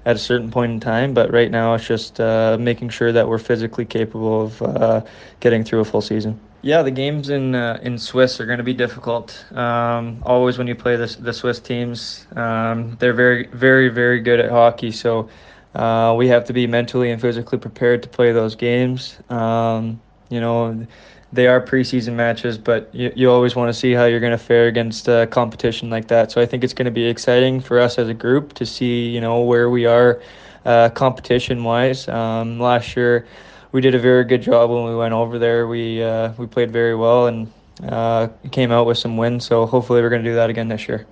at 0.05 0.15
a 0.15 0.19
certain 0.19 0.50
point 0.50 0.71
in 0.71 0.79
time. 0.79 1.13
But 1.13 1.33
right 1.33 1.51
now, 1.51 1.73
it's 1.73 1.85
just 1.85 2.21
uh, 2.21 2.57
making 2.57 2.89
sure 2.89 3.12
that 3.12 3.27
we're 3.27 3.38
physically 3.38 3.85
capable 3.85 4.43
of 4.43 4.62
uh, 4.62 5.01
getting 5.41 5.65
through 5.65 5.81
a 5.81 5.85
full 5.85 6.01
season. 6.01 6.39
Yeah, 6.65 6.82
the 6.82 6.91
games 6.91 7.27
in 7.27 7.55
uh, 7.55 7.77
in 7.84 7.98
Swiss 7.98 8.39
are 8.39 8.46
going 8.46 8.58
to 8.58 8.63
be 8.63 8.74
difficult. 8.74 9.46
Um, 9.51 10.24
always 10.25 10.58
when 10.58 10.65
you 10.65 10.75
play 10.75 10.96
the 10.96 11.13
the 11.20 11.34
Swiss 11.34 11.60
teams, 11.60 12.25
um, 12.38 12.96
they're 13.00 13.13
very, 13.13 13.48
very, 13.48 13.89
very 13.89 14.22
good 14.22 14.39
at 14.39 14.50
hockey. 14.50 14.89
So 14.91 15.27
uh, 15.75 16.15
we 16.17 16.29
have 16.29 16.46
to 16.46 16.53
be 16.53 16.65
mentally 16.65 17.12
and 17.12 17.20
physically 17.20 17.58
prepared 17.58 18.01
to 18.03 18.10
play 18.10 18.32
those 18.32 18.55
games. 18.55 19.17
Um, 19.29 20.00
you 20.29 20.39
know, 20.39 20.88
they 21.34 21.48
are 21.48 21.60
preseason 21.60 22.13
matches, 22.13 22.58
but 22.58 22.89
you, 22.96 23.12
you 23.13 23.29
always 23.29 23.58
want 23.58 23.67
to 23.67 23.74
see 23.74 23.91
how 23.91 24.05
you're 24.05 24.22
going 24.22 24.32
to 24.32 24.38
fare 24.38 24.67
against 24.67 25.10
a 25.10 25.27
competition 25.27 25.89
like 25.89 26.08
that. 26.08 26.32
So 26.32 26.39
I 26.39 26.46
think 26.46 26.63
it's 26.63 26.74
going 26.74 26.86
to 26.86 26.91
be 26.91 27.03
exciting 27.03 27.60
for 27.60 27.77
us 27.77 27.98
as 27.98 28.08
a 28.08 28.13
group 28.13 28.53
to 28.53 28.65
see, 28.65 29.10
you 29.10 29.20
know, 29.20 29.41
where 29.41 29.70
we 29.70 29.86
are 29.86 30.22
uh, 30.63 30.91
competition 30.91 31.65
wise. 31.65 32.08
Um, 32.08 32.58
last 32.58 32.96
year, 32.96 33.27
we 33.73 33.81
did 33.81 33.95
a 33.95 33.99
very 33.99 34.23
good 34.23 34.41
job 34.41 34.69
when 34.69 34.85
we 34.85 34.95
went 34.95 35.13
over 35.13 35.37
there. 35.39 35.67
We 35.67 36.01
uh, 36.01 36.31
we 36.37 36.47
played 36.47 36.71
very 36.71 36.95
well 36.95 37.27
and 37.27 37.47
uh, 37.83 38.27
came 38.51 38.71
out 38.71 38.87
with 38.87 38.97
some 38.97 39.17
wins. 39.17 39.45
So 39.45 39.65
hopefully 39.65 40.01
we're 40.01 40.09
going 40.09 40.23
to 40.23 40.29
do 40.29 40.35
that 40.35 40.49
again 40.49 40.69
this 40.69 40.87
year. 40.87 41.05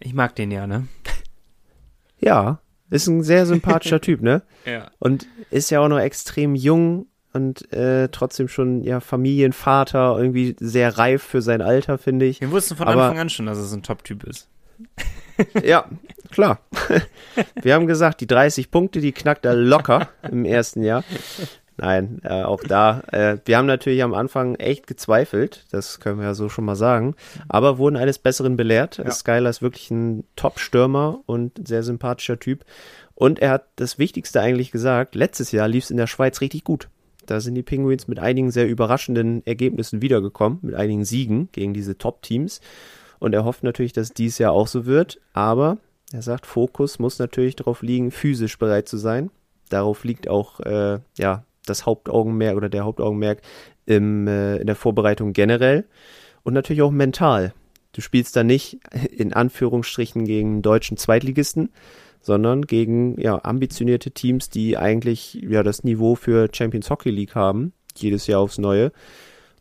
Ich 0.00 0.12
mag 0.14 0.34
den 0.36 0.50
ja, 0.52 0.66
ne? 0.66 0.86
Ja, 2.20 2.60
ist 2.90 3.06
ein 3.08 3.22
sehr 3.22 3.44
sympathischer 3.46 4.00
Typ, 4.00 4.22
ne? 4.22 4.42
Ja. 4.66 4.90
Und 4.98 5.26
ist 5.50 5.70
ja 5.70 5.80
auch 5.80 5.88
noch 5.88 5.98
extrem 5.98 6.54
jung 6.54 7.06
und 7.32 7.70
äh, 7.72 8.08
trotzdem 8.08 8.48
schon 8.48 8.82
ja 8.84 9.00
Familienvater, 9.00 10.16
irgendwie 10.16 10.54
sehr 10.60 10.96
reif 10.96 11.22
für 11.22 11.42
sein 11.42 11.60
Alter, 11.62 11.98
finde 11.98 12.26
ich. 12.26 12.40
Wir 12.40 12.50
wussten 12.50 12.76
von 12.76 12.86
Aber- 12.86 13.04
Anfang 13.04 13.18
an 13.18 13.30
schon, 13.30 13.46
dass 13.46 13.58
es 13.58 13.72
ein 13.72 13.82
Top-Typ 13.82 14.24
ist. 14.24 14.48
Ja, 15.64 15.88
klar. 16.30 16.60
Wir 17.62 17.74
haben 17.74 17.86
gesagt, 17.86 18.20
die 18.20 18.26
30 18.26 18.70
Punkte, 18.70 19.00
die 19.00 19.12
knackt 19.12 19.44
er 19.44 19.54
locker 19.54 20.08
im 20.30 20.44
ersten 20.44 20.82
Jahr. 20.82 21.04
Nein, 21.76 22.20
äh, 22.22 22.42
auch 22.42 22.62
da. 22.62 23.02
Äh, 23.10 23.38
wir 23.44 23.58
haben 23.58 23.66
natürlich 23.66 24.02
am 24.02 24.14
Anfang 24.14 24.54
echt 24.56 24.86
gezweifelt, 24.86 25.64
das 25.72 25.98
können 25.98 26.18
wir 26.18 26.26
ja 26.26 26.34
so 26.34 26.48
schon 26.48 26.64
mal 26.64 26.76
sagen, 26.76 27.16
aber 27.48 27.78
wurden 27.78 27.96
eines 27.96 28.18
Besseren 28.18 28.56
belehrt. 28.56 29.02
Skyler 29.10 29.50
ist 29.50 29.60
wirklich 29.60 29.90
ein 29.90 30.24
Top-Stürmer 30.36 31.20
und 31.26 31.66
sehr 31.66 31.82
sympathischer 31.82 32.38
Typ. 32.38 32.64
Und 33.16 33.40
er 33.40 33.50
hat 33.50 33.66
das 33.76 33.98
Wichtigste 33.98 34.40
eigentlich 34.40 34.70
gesagt, 34.70 35.14
letztes 35.14 35.52
Jahr 35.52 35.66
lief 35.66 35.84
es 35.84 35.90
in 35.90 35.96
der 35.96 36.06
Schweiz 36.06 36.40
richtig 36.40 36.64
gut. 36.64 36.88
Da 37.26 37.40
sind 37.40 37.54
die 37.54 37.62
Penguins 37.62 38.06
mit 38.06 38.18
einigen 38.18 38.50
sehr 38.50 38.68
überraschenden 38.68 39.44
Ergebnissen 39.46 40.02
wiedergekommen, 40.02 40.58
mit 40.62 40.74
einigen 40.74 41.04
Siegen 41.04 41.48
gegen 41.52 41.74
diese 41.74 41.96
Top-Teams. 41.96 42.60
Und 43.18 43.34
er 43.34 43.44
hofft 43.44 43.62
natürlich, 43.62 43.92
dass 43.92 44.12
dies 44.12 44.38
Jahr 44.38 44.52
auch 44.52 44.66
so 44.66 44.86
wird. 44.86 45.20
Aber 45.32 45.78
er 46.12 46.22
sagt, 46.22 46.46
Fokus 46.46 46.98
muss 46.98 47.18
natürlich 47.18 47.56
darauf 47.56 47.82
liegen, 47.82 48.10
physisch 48.10 48.58
bereit 48.58 48.88
zu 48.88 48.96
sein. 48.96 49.30
Darauf 49.68 50.04
liegt 50.04 50.28
auch 50.28 50.60
äh, 50.60 51.00
ja, 51.18 51.44
das 51.66 51.86
Hauptaugenmerk 51.86 52.56
oder 52.56 52.68
der 52.68 52.84
Hauptaugenmerk 52.84 53.40
im, 53.86 54.28
äh, 54.28 54.56
in 54.56 54.66
der 54.66 54.76
Vorbereitung 54.76 55.32
generell. 55.32 55.84
Und 56.42 56.54
natürlich 56.54 56.82
auch 56.82 56.90
mental. 56.90 57.54
Du 57.92 58.00
spielst 58.00 58.36
da 58.36 58.44
nicht 58.44 58.78
in 59.10 59.32
Anführungsstrichen 59.32 60.24
gegen 60.24 60.62
deutschen 60.62 60.96
Zweitligisten, 60.96 61.70
sondern 62.20 62.62
gegen 62.62 63.20
ja, 63.20 63.42
ambitionierte 63.44 64.10
Teams, 64.10 64.48
die 64.48 64.76
eigentlich 64.76 65.34
ja 65.34 65.62
das 65.62 65.84
Niveau 65.84 66.14
für 66.14 66.48
Champions 66.52 66.90
Hockey 66.90 67.10
League 67.10 67.34
haben, 67.34 67.72
jedes 67.96 68.26
Jahr 68.26 68.40
aufs 68.40 68.58
Neue 68.58 68.92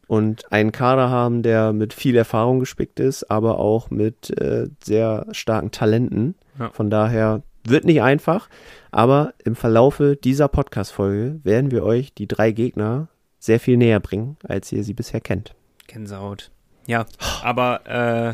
und 0.08 0.52
einen 0.52 0.72
Kader 0.72 1.10
haben, 1.10 1.44
der 1.44 1.74
mit 1.74 1.94
viel 1.94 2.16
Erfahrung 2.16 2.60
gespickt 2.60 3.00
ist, 3.00 3.30
aber 3.32 3.60
auch 3.60 3.90
mit 3.90 4.30
äh, 4.40 4.68
sehr 4.84 5.28
starken 5.32 5.72
Talenten. 5.72 6.36
Ja. 6.60 6.70
Von 6.72 6.90
daher 6.90 7.42
wird 7.64 7.86
nicht 7.86 8.02
einfach, 8.02 8.50
aber 8.92 9.34
im 9.44 9.56
Verlaufe 9.56 10.16
dieser 10.16 10.48
Podcast-Folge 10.48 11.40
werden 11.44 11.72
wir 11.72 11.84
euch 11.84 12.14
die 12.14 12.28
drei 12.28 12.52
Gegner 12.52 13.08
sehr 13.40 13.60
viel 13.60 13.78
näher 13.78 14.00
bringen, 14.00 14.38
als 14.44 14.72
ihr 14.72 14.84
sie 14.84 14.94
bisher 14.94 15.22
kennt. 15.22 15.56
Gänsehaut. 15.88 16.52
Ja, 16.86 17.06
aber 17.42 17.88
äh, 17.88 18.34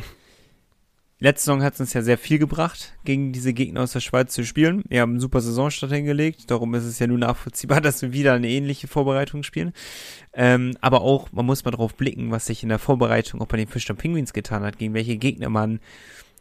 letzte 1.20 1.46
Saison 1.46 1.64
hat 1.64 1.74
es 1.74 1.80
uns 1.80 1.94
ja 1.94 2.02
sehr 2.02 2.18
viel 2.18 2.40
gebracht, 2.40 2.94
gegen 3.04 3.34
diese 3.34 3.54
Gegner 3.54 3.82
aus 3.82 3.92
der 3.92 4.00
Schweiz 4.00 4.34
zu 4.34 4.46
spielen. 4.46 4.84
Wir 4.88 5.02
haben 5.02 5.12
einen 5.12 5.20
super 5.20 5.42
Saisonstart 5.42 5.92
hingelegt, 5.92 6.50
darum 6.50 6.74
ist 6.74 6.86
es 6.86 7.00
ja 7.00 7.08
nun 7.08 7.20
nachvollziehbar, 7.20 7.82
dass 7.82 8.02
wir 8.02 8.14
wieder 8.14 8.34
eine 8.34 8.50
ähnliche 8.50 8.88
Vorbereitung 8.88 9.44
spielen. 9.44 9.74
Ähm, 10.34 10.78
aber 10.82 11.02
auch, 11.02 11.32
man 11.32 11.46
muss 11.46 11.66
mal 11.66 11.72
drauf 11.72 11.96
blicken, 11.96 12.32
was 12.32 12.46
sich 12.46 12.64
in 12.64 12.70
der 12.70 12.80
Vorbereitung 12.80 13.42
auch 13.42 13.48
bei 13.48 13.58
den 13.58 13.68
Fischern 13.68 13.98
Penguins 13.98 14.34
getan 14.34 14.64
hat, 14.64 14.78
gegen 14.78 14.94
welche 14.94 15.18
Gegner 15.18 15.50
man 15.50 15.80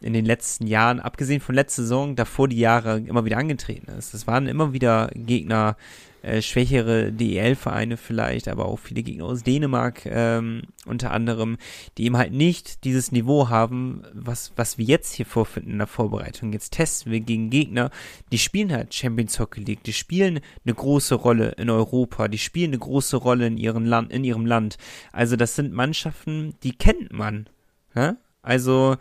in 0.01 0.13
den 0.13 0.25
letzten 0.25 0.65
Jahren, 0.65 1.01
abgesehen 1.01 1.41
von 1.41 1.55
letzter 1.55 1.81
Saison, 1.81 2.15
davor 2.15 2.47
die 2.47 2.59
Jahre 2.59 2.99
immer 2.99 3.25
wieder 3.25 3.37
angetreten 3.37 3.91
ist. 3.91 4.13
Es 4.13 4.27
waren 4.27 4.47
immer 4.47 4.71
wieder 4.71 5.09
Gegner, 5.13 5.75
äh, 6.21 6.41
schwächere 6.41 7.11
DEL-Vereine 7.11 7.97
vielleicht, 7.97 8.47
aber 8.47 8.65
auch 8.65 8.79
viele 8.79 9.03
Gegner 9.03 9.25
aus 9.25 9.43
Dänemark 9.43 10.05
ähm, 10.05 10.63
unter 10.85 11.11
anderem, 11.11 11.57
die 11.97 12.05
eben 12.05 12.17
halt 12.17 12.33
nicht 12.33 12.83
dieses 12.83 13.11
Niveau 13.11 13.49
haben, 13.49 14.03
was, 14.13 14.51
was 14.55 14.77
wir 14.77 14.85
jetzt 14.85 15.13
hier 15.13 15.25
vorfinden 15.25 15.71
in 15.71 15.77
der 15.77 15.87
Vorbereitung. 15.87 16.53
Jetzt 16.53 16.73
testen 16.73 17.11
wir 17.11 17.19
gegen 17.21 17.49
Gegner, 17.49 17.89
die 18.31 18.39
spielen 18.39 18.71
halt 18.71 18.93
Champions 18.93 19.39
Hockey 19.39 19.61
League, 19.61 19.83
die 19.83 19.93
spielen 19.93 20.39
eine 20.65 20.73
große 20.73 21.15
Rolle 21.15 21.51
in 21.57 21.69
Europa, 21.69 22.27
die 22.27 22.37
spielen 22.37 22.71
eine 22.71 22.79
große 22.79 23.17
Rolle 23.17 23.47
in 23.47 23.57
ihrem 23.57 23.85
Land, 23.85 24.11
in 24.11 24.23
ihrem 24.23 24.45
Land. 24.45 24.77
Also 25.11 25.35
das 25.35 25.55
sind 25.55 25.73
Mannschaften, 25.73 26.53
die 26.63 26.73
kennt 26.73 27.13
man. 27.13 27.47
Ja? 27.95 28.17
Also 28.41 28.97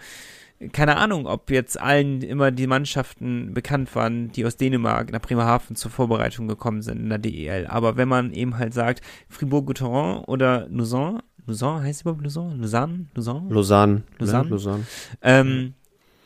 keine 0.73 0.97
Ahnung, 0.97 1.27
ob 1.27 1.51
jetzt 1.51 1.81
allen 1.81 2.21
immer 2.23 2.51
die 2.51 2.67
Mannschaften 2.67 3.55
bekannt 3.55 3.95
waren, 3.95 4.33
die 4.33 4.45
aus 4.45 4.57
Dänemark 4.57 5.13
nach 5.13 5.21
Bremerhaven 5.21 5.77
zur 5.77 5.91
Vorbereitung 5.91 6.49
gekommen 6.49 6.83
sind 6.83 6.99
in 6.99 7.09
der 7.09 7.19
DEL. 7.19 7.67
Aber 7.69 7.97
wenn 7.97 8.09
man 8.09 8.33
eben 8.33 8.59
halt 8.59 8.75
sagt, 8.75 9.01
Fribourg-Gotteron 9.29 10.25
oder 10.25 10.67
Lausanne, 10.69 11.23
Lausanne 11.47 11.83
heißt 11.85 12.03
überhaupt 12.03 12.23
Lausanne? 12.23 12.57
Lausanne? 12.57 13.07
Lausanne? 13.15 13.49
Lausanne. 13.51 14.03
Lausanne? 14.19 14.45
Ne? 14.45 14.51
Lausanne. 14.51 14.87
Ähm, 15.23 15.75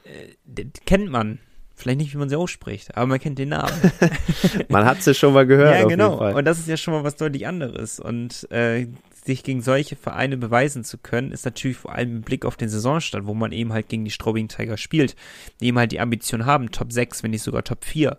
äh, 0.05 0.65
kennt 0.87 1.11
man. 1.11 1.39
Vielleicht 1.75 1.99
nicht, 1.99 2.15
wie 2.15 2.19
man 2.19 2.29
sie 2.29 2.37
ausspricht, 2.37 2.97
aber 2.97 3.07
man 3.07 3.19
kennt 3.19 3.39
den 3.39 3.49
Namen. 3.49 3.73
Man 4.69 4.85
hat 4.85 5.05
es 5.05 5.19
schon 5.19 5.33
mal 5.33 5.47
gehört. 5.47 5.75
ja, 5.75 5.85
genau. 5.89 6.33
Und 6.37 6.45
das 6.45 6.61
ist 6.61 6.69
ja 6.69 6.77
schon 6.77 6.95
mal 6.95 7.03
was 7.03 7.17
deutlich 7.17 7.47
anderes. 7.47 7.99
Und 7.99 8.47
äh, 8.53 8.87
sich 9.25 9.45
gegen 9.45 9.63
solche 9.63 9.97
Vereine 9.97 10.37
beweisen 10.37 10.85
zu 10.85 10.99
können, 10.99 11.31
ist 11.31 11.45
natürlich 11.45 11.77
vor 11.77 11.95
allem 11.95 12.17
im 12.17 12.23
Blick 12.23 12.45
auf 12.45 12.57
den 12.57 12.69
Saisonstart, 12.69 13.27
wo 13.27 13.35
man 13.35 13.53
eben 13.53 13.73
halt 13.73 13.89
gegen 13.89 14.05
die 14.05 14.11
Straubing 14.11 14.49
Tiger 14.49 14.77
spielt, 14.77 15.15
die 15.61 15.67
eben 15.67 15.79
halt 15.79 15.93
die 15.93 16.01
Ambition 16.01 16.45
haben, 16.45 16.71
Top 16.73 16.93
6, 16.93 17.23
wenn 17.23 17.31
nicht 17.31 17.43
sogar 17.43 17.63
Top 17.63 17.85
4 17.85 18.19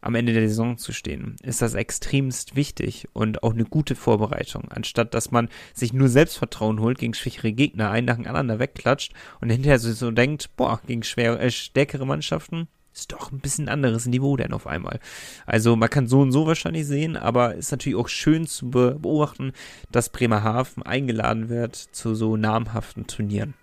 am 0.00 0.14
Ende 0.14 0.32
der 0.32 0.48
Saison 0.48 0.76
zu 0.76 0.92
stehen, 0.92 1.36
ist 1.42 1.62
das 1.62 1.74
extremst 1.74 2.56
wichtig 2.56 3.08
und 3.14 3.42
auch 3.42 3.54
eine 3.54 3.64
gute 3.64 3.94
Vorbereitung, 3.94 4.70
anstatt 4.70 5.14
dass 5.14 5.30
man 5.30 5.48
sich 5.72 5.92
nur 5.92 6.08
Selbstvertrauen 6.08 6.80
holt, 6.80 6.98
gegen 6.98 7.14
schwächere 7.14 7.52
Gegner 7.52 7.90
einen 7.90 8.06
nach 8.06 8.16
dem 8.16 8.26
anderen 8.26 8.60
wegklatscht 8.60 9.12
und 9.40 9.50
hinterher 9.50 9.78
so, 9.78 9.92
so 9.92 10.10
denkt, 10.10 10.50
boah, 10.56 10.80
gegen 10.86 11.02
schwer, 11.02 11.40
äh, 11.40 11.50
stärkere 11.50 12.06
Mannschaften 12.06 12.68
ist 12.94 13.12
doch 13.12 13.32
ein 13.32 13.40
bisschen 13.40 13.68
anderes 13.68 14.06
Niveau 14.06 14.36
denn 14.36 14.52
auf 14.52 14.66
einmal. 14.66 15.00
Also 15.46 15.74
man 15.76 15.90
kann 15.90 16.06
so 16.06 16.20
und 16.20 16.32
so 16.32 16.46
wahrscheinlich 16.46 16.86
sehen, 16.86 17.16
aber 17.16 17.54
ist 17.54 17.72
natürlich 17.72 17.98
auch 17.98 18.08
schön 18.08 18.46
zu 18.46 18.70
be 18.70 18.96
beobachten, 19.00 19.52
dass 19.90 20.08
Bremerhaven 20.10 20.82
eingeladen 20.84 21.48
wird 21.48 21.74
zu 21.74 22.14
so 22.14 22.36
namhaften 22.36 23.06
Turnieren. 23.06 23.54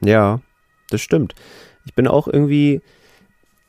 Ja, 0.00 0.40
das 0.90 1.00
stimmt. 1.00 1.34
Ich 1.84 1.94
bin 1.94 2.08
auch 2.08 2.26
irgendwie 2.26 2.80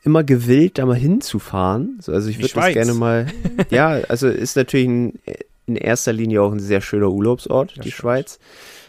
immer 0.02 0.24
gewillt, 0.24 0.78
da 0.78 0.86
mal 0.86 0.96
hinzufahren. 0.96 1.98
So, 2.00 2.12
Also 2.12 2.28
ich 2.28 2.38
würde 2.38 2.52
das 2.52 2.72
gerne 2.72 2.94
mal. 2.94 3.26
Ja, 3.70 3.88
also 4.08 4.28
ist 4.28 4.56
natürlich 4.56 4.88
ein, 4.88 5.18
in 5.66 5.76
erster 5.76 6.12
Linie 6.12 6.42
auch 6.42 6.52
ein 6.52 6.60
sehr 6.60 6.80
schöner 6.80 7.10
Urlaubsort, 7.10 7.70
Das 7.76 7.84
die 7.84 7.90
stimmt. 7.90 7.94
Schweiz. 7.94 8.38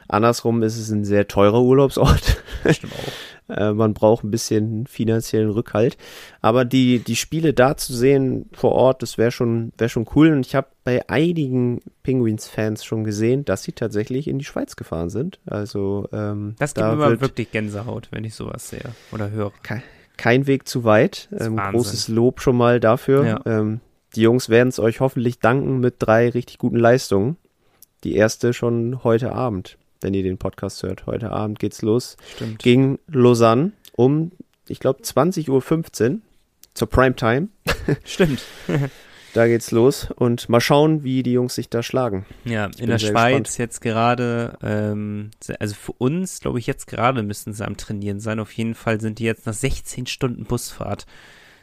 Andersrum 0.08 0.62
ist 0.64 0.78
es 0.78 0.90
ein 0.92 1.06
sehr 1.06 1.28
teurer 1.28 1.62
Urlaubsort. 1.62 2.44
Stimmt 2.70 2.94
auch. 2.94 3.12
Äh, 3.50 3.74
man 3.74 3.94
braucht 3.94 4.24
ein 4.24 4.32
bisschen 4.32 4.88
finanziellen 4.88 5.50
Rückhalt. 5.50 5.98
Aber 6.42 6.66
die, 6.66 7.00
die 7.00 7.16
Spiele 7.16 7.54
da 7.54 7.78
zu 7.78 7.94
sehen 7.94 8.50
vor 8.54 8.72
Ort, 8.72 9.02
das 9.02 9.18
wäre 9.18 9.32
schon, 9.32 9.72
wäre 9.78 9.90
schon 9.90 10.08
cool. 10.16 10.32
Und 10.32 10.46
ich 10.46 10.56
habe 10.56 10.68
bei 10.84 11.08
einigen 11.10 11.82
Penguins-Fans 12.04 12.84
schon 12.84 13.04
gesehen, 13.04 13.46
dass 13.46 13.64
sie 13.64 13.74
tatsächlich 13.74 14.28
in 14.28 14.40
die 14.40 14.46
Schweiz 14.46 14.76
gefahren 14.76 15.10
sind. 15.10 15.40
Also 15.46 16.08
ähm, 16.12 16.56
Das 16.60 16.74
gibt 16.74 16.84
da 16.84 16.90
mir 16.90 16.94
immer 16.94 17.10
wird 17.12 17.22
wirklich 17.22 17.52
Gänsehaut, 17.52 18.08
wenn 18.12 18.24
ich 18.24 18.36
sowas 18.36 18.70
sehe 18.70 18.92
oder 19.12 19.30
höre. 19.32 19.52
kein, 19.64 19.84
kein 20.18 20.48
Weg 20.48 20.68
zu 20.68 20.84
weit. 20.84 21.30
Ähm, 21.38 21.58
großes 21.58 22.08
Lob 22.08 22.42
schon 22.42 22.58
mal 22.58 22.80
dafür. 22.80 23.26
Ja. 23.26 23.42
Ähm, 23.46 23.82
die 24.16 24.22
Jungs 24.22 24.50
werden 24.50 24.70
es 24.70 24.80
euch 24.80 25.02
hoffentlich 25.02 25.40
danken 25.40 25.80
mit 25.80 25.96
drei 26.00 26.30
richtig 26.30 26.58
guten 26.58 26.78
Leistungen. 26.78 27.38
Die 28.04 28.16
erste 28.16 28.54
schon 28.54 29.04
heute 29.04 29.34
Abend, 29.34 29.78
wenn 30.06 30.14
ihr 30.14 30.24
den 30.24 30.38
Podcast 30.38 30.84
hört. 30.84 31.08
Heute 31.08 31.32
Abend 31.32 31.58
geht's 31.58 31.82
los 31.82 32.16
Stimmt. 32.36 32.60
gegen 32.60 33.00
Lausanne 33.08 33.72
um, 33.94 34.32
ich 34.68 34.80
glaube, 34.80 35.02
20.15 35.02 35.50
Uhr 36.12 36.20
zur 36.74 36.90
Primetime. 36.90 37.50
Stimmt. 38.06 38.42
Da 39.34 39.48
geht's 39.48 39.72
los 39.72 40.12
und 40.16 40.48
mal 40.48 40.62
schauen, 40.62 41.04
wie 41.04 41.22
die 41.22 41.34
Jungs 41.34 41.56
sich 41.56 41.70
da 41.70 41.84
schlagen. 41.84 42.26
Ja, 42.46 42.70
bin 42.70 42.84
in 42.84 42.88
der 42.88 43.00
Schweiz 43.00 43.12
gespannt. 43.12 43.58
jetzt 43.58 43.82
gerade, 43.82 44.58
ähm, 44.64 45.32
also 45.60 45.76
für 45.76 45.92
uns, 45.92 46.40
glaube 46.40 46.58
ich, 46.58 46.68
jetzt 46.68 46.88
gerade 46.88 47.22
müssen 47.22 47.52
sie 47.52 47.66
am 47.68 47.76
Trainieren 47.76 48.22
sein. 48.22 48.40
Auf 48.40 48.54
jeden 48.54 48.76
Fall 48.76 49.02
sind 49.02 49.20
die 49.20 49.26
jetzt 49.26 49.46
nach 49.46 49.54
16 49.54 50.06
Stunden 50.06 50.46
Busfahrt 50.46 51.06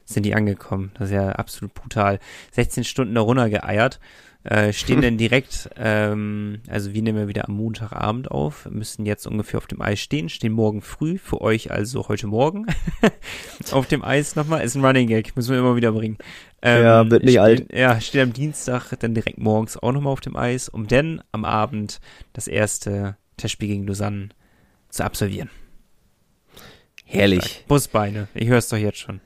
sind 0.04 0.24
die 0.24 0.34
angekommen. 0.34 0.92
Das 0.98 1.08
ist 1.08 1.14
ja 1.14 1.30
absolut 1.30 1.72
brutal. 1.72 2.18
16 2.50 2.84
Stunden 2.84 3.14
da 3.14 3.22
runtergeeiert. 3.22 4.00
Äh, 4.44 4.72
stehen 4.72 5.00
dann 5.02 5.18
direkt, 5.18 5.70
ähm, 5.76 6.60
also 6.68 6.92
wir 6.92 7.02
nehmen 7.02 7.18
ja 7.18 7.28
wieder 7.28 7.48
am 7.48 7.54
Montagabend 7.54 8.30
auf, 8.30 8.68
müssen 8.70 9.06
jetzt 9.06 9.26
ungefähr 9.26 9.58
auf 9.58 9.66
dem 9.66 9.80
Eis 9.80 10.00
stehen, 10.00 10.28
stehen 10.28 10.52
morgen 10.52 10.82
früh, 10.82 11.18
für 11.18 11.40
euch 11.40 11.70
also 11.70 12.08
heute 12.08 12.26
Morgen 12.26 12.66
auf 13.72 13.86
dem 13.86 14.02
Eis 14.02 14.34
nochmal, 14.34 14.64
ist 14.64 14.74
ein 14.74 14.84
Running 14.84 15.06
Gag, 15.06 15.36
müssen 15.36 15.52
wir 15.52 15.60
immer 15.60 15.76
wieder 15.76 15.92
bringen. 15.92 16.18
Ähm, 16.60 16.82
ja, 16.82 17.10
wird 17.10 17.22
nicht 17.22 17.34
stehen, 17.34 17.42
alt. 17.42 17.72
Ja, 17.72 18.00
stehen 18.00 18.22
am 18.22 18.32
Dienstag 18.32 18.92
dann 18.98 19.14
direkt 19.14 19.38
morgens 19.38 19.76
auch 19.76 19.92
nochmal 19.92 20.12
auf 20.12 20.20
dem 20.20 20.36
Eis, 20.36 20.68
um 20.68 20.88
dann 20.88 21.22
am 21.30 21.44
Abend 21.44 22.00
das 22.32 22.48
erste 22.48 23.16
Testspiel 23.36 23.68
gegen 23.68 23.86
Lausanne 23.86 24.30
zu 24.88 25.04
absolvieren. 25.04 25.50
Herrlich. 27.04 27.64
Busbeine, 27.68 28.28
ich 28.34 28.48
höre 28.48 28.58
es 28.58 28.68
doch 28.68 28.76
jetzt 28.76 28.98
schon. 28.98 29.20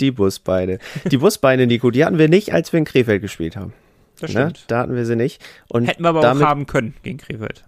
Die 0.00 0.10
Busbeine. 0.10 0.78
Die 1.10 1.18
Busbeine, 1.18 1.66
Nico, 1.66 1.90
die 1.90 2.04
hatten 2.04 2.18
wir 2.18 2.28
nicht, 2.28 2.52
als 2.52 2.72
wir 2.72 2.78
in 2.78 2.86
Krefeld 2.86 3.20
gespielt 3.20 3.54
haben. 3.54 3.74
Das 4.20 4.32
ne? 4.32 4.40
stimmt. 4.40 4.54
Ne? 4.54 4.64
Da 4.68 4.78
hatten 4.80 4.94
wir 4.94 5.06
sie 5.06 5.16
nicht. 5.16 5.42
Und 5.68 5.86
Hätten 5.86 6.02
wir 6.02 6.10
aber 6.10 6.20
damit, 6.20 6.44
auch 6.44 6.48
haben 6.48 6.66
können 6.66 6.94
gegen 7.02 7.18
Krefeld. 7.18 7.64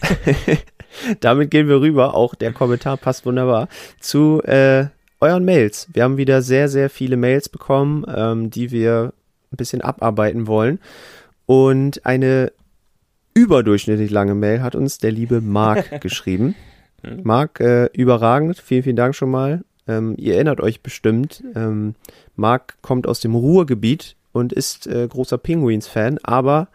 damit 1.20 1.50
gehen 1.50 1.68
wir 1.68 1.80
rüber, 1.80 2.14
auch 2.14 2.34
der 2.34 2.52
Kommentar 2.52 2.96
passt 2.96 3.26
wunderbar, 3.26 3.68
zu 4.00 4.42
äh, 4.44 4.86
euren 5.20 5.44
Mails. 5.44 5.88
Wir 5.92 6.04
haben 6.04 6.16
wieder 6.16 6.42
sehr, 6.42 6.68
sehr 6.68 6.90
viele 6.90 7.16
Mails 7.16 7.48
bekommen, 7.48 8.04
ähm, 8.14 8.50
die 8.50 8.70
wir 8.70 9.12
ein 9.52 9.56
bisschen 9.56 9.80
abarbeiten 9.80 10.46
wollen. 10.46 10.78
Und 11.46 12.04
eine 12.04 12.52
überdurchschnittlich 13.34 14.10
lange 14.10 14.34
Mail 14.34 14.62
hat 14.62 14.74
uns 14.74 14.98
der 14.98 15.12
liebe 15.12 15.40
Marc 15.40 16.00
geschrieben. 16.00 16.54
Marc, 17.22 17.60
äh, 17.60 17.86
überragend. 17.92 18.58
Vielen, 18.58 18.82
vielen 18.82 18.96
Dank 18.96 19.14
schon 19.14 19.30
mal. 19.30 19.62
Ähm, 19.86 20.14
ihr 20.18 20.34
erinnert 20.34 20.60
euch 20.60 20.82
bestimmt, 20.82 21.42
ähm, 21.54 21.94
Marc 22.36 22.76
kommt 22.82 23.06
aus 23.06 23.20
dem 23.20 23.34
Ruhrgebiet 23.34 24.16
und 24.32 24.52
ist 24.52 24.86
äh, 24.86 25.06
großer 25.08 25.38
Pinguins-Fan, 25.38 26.18
aber 26.22 26.68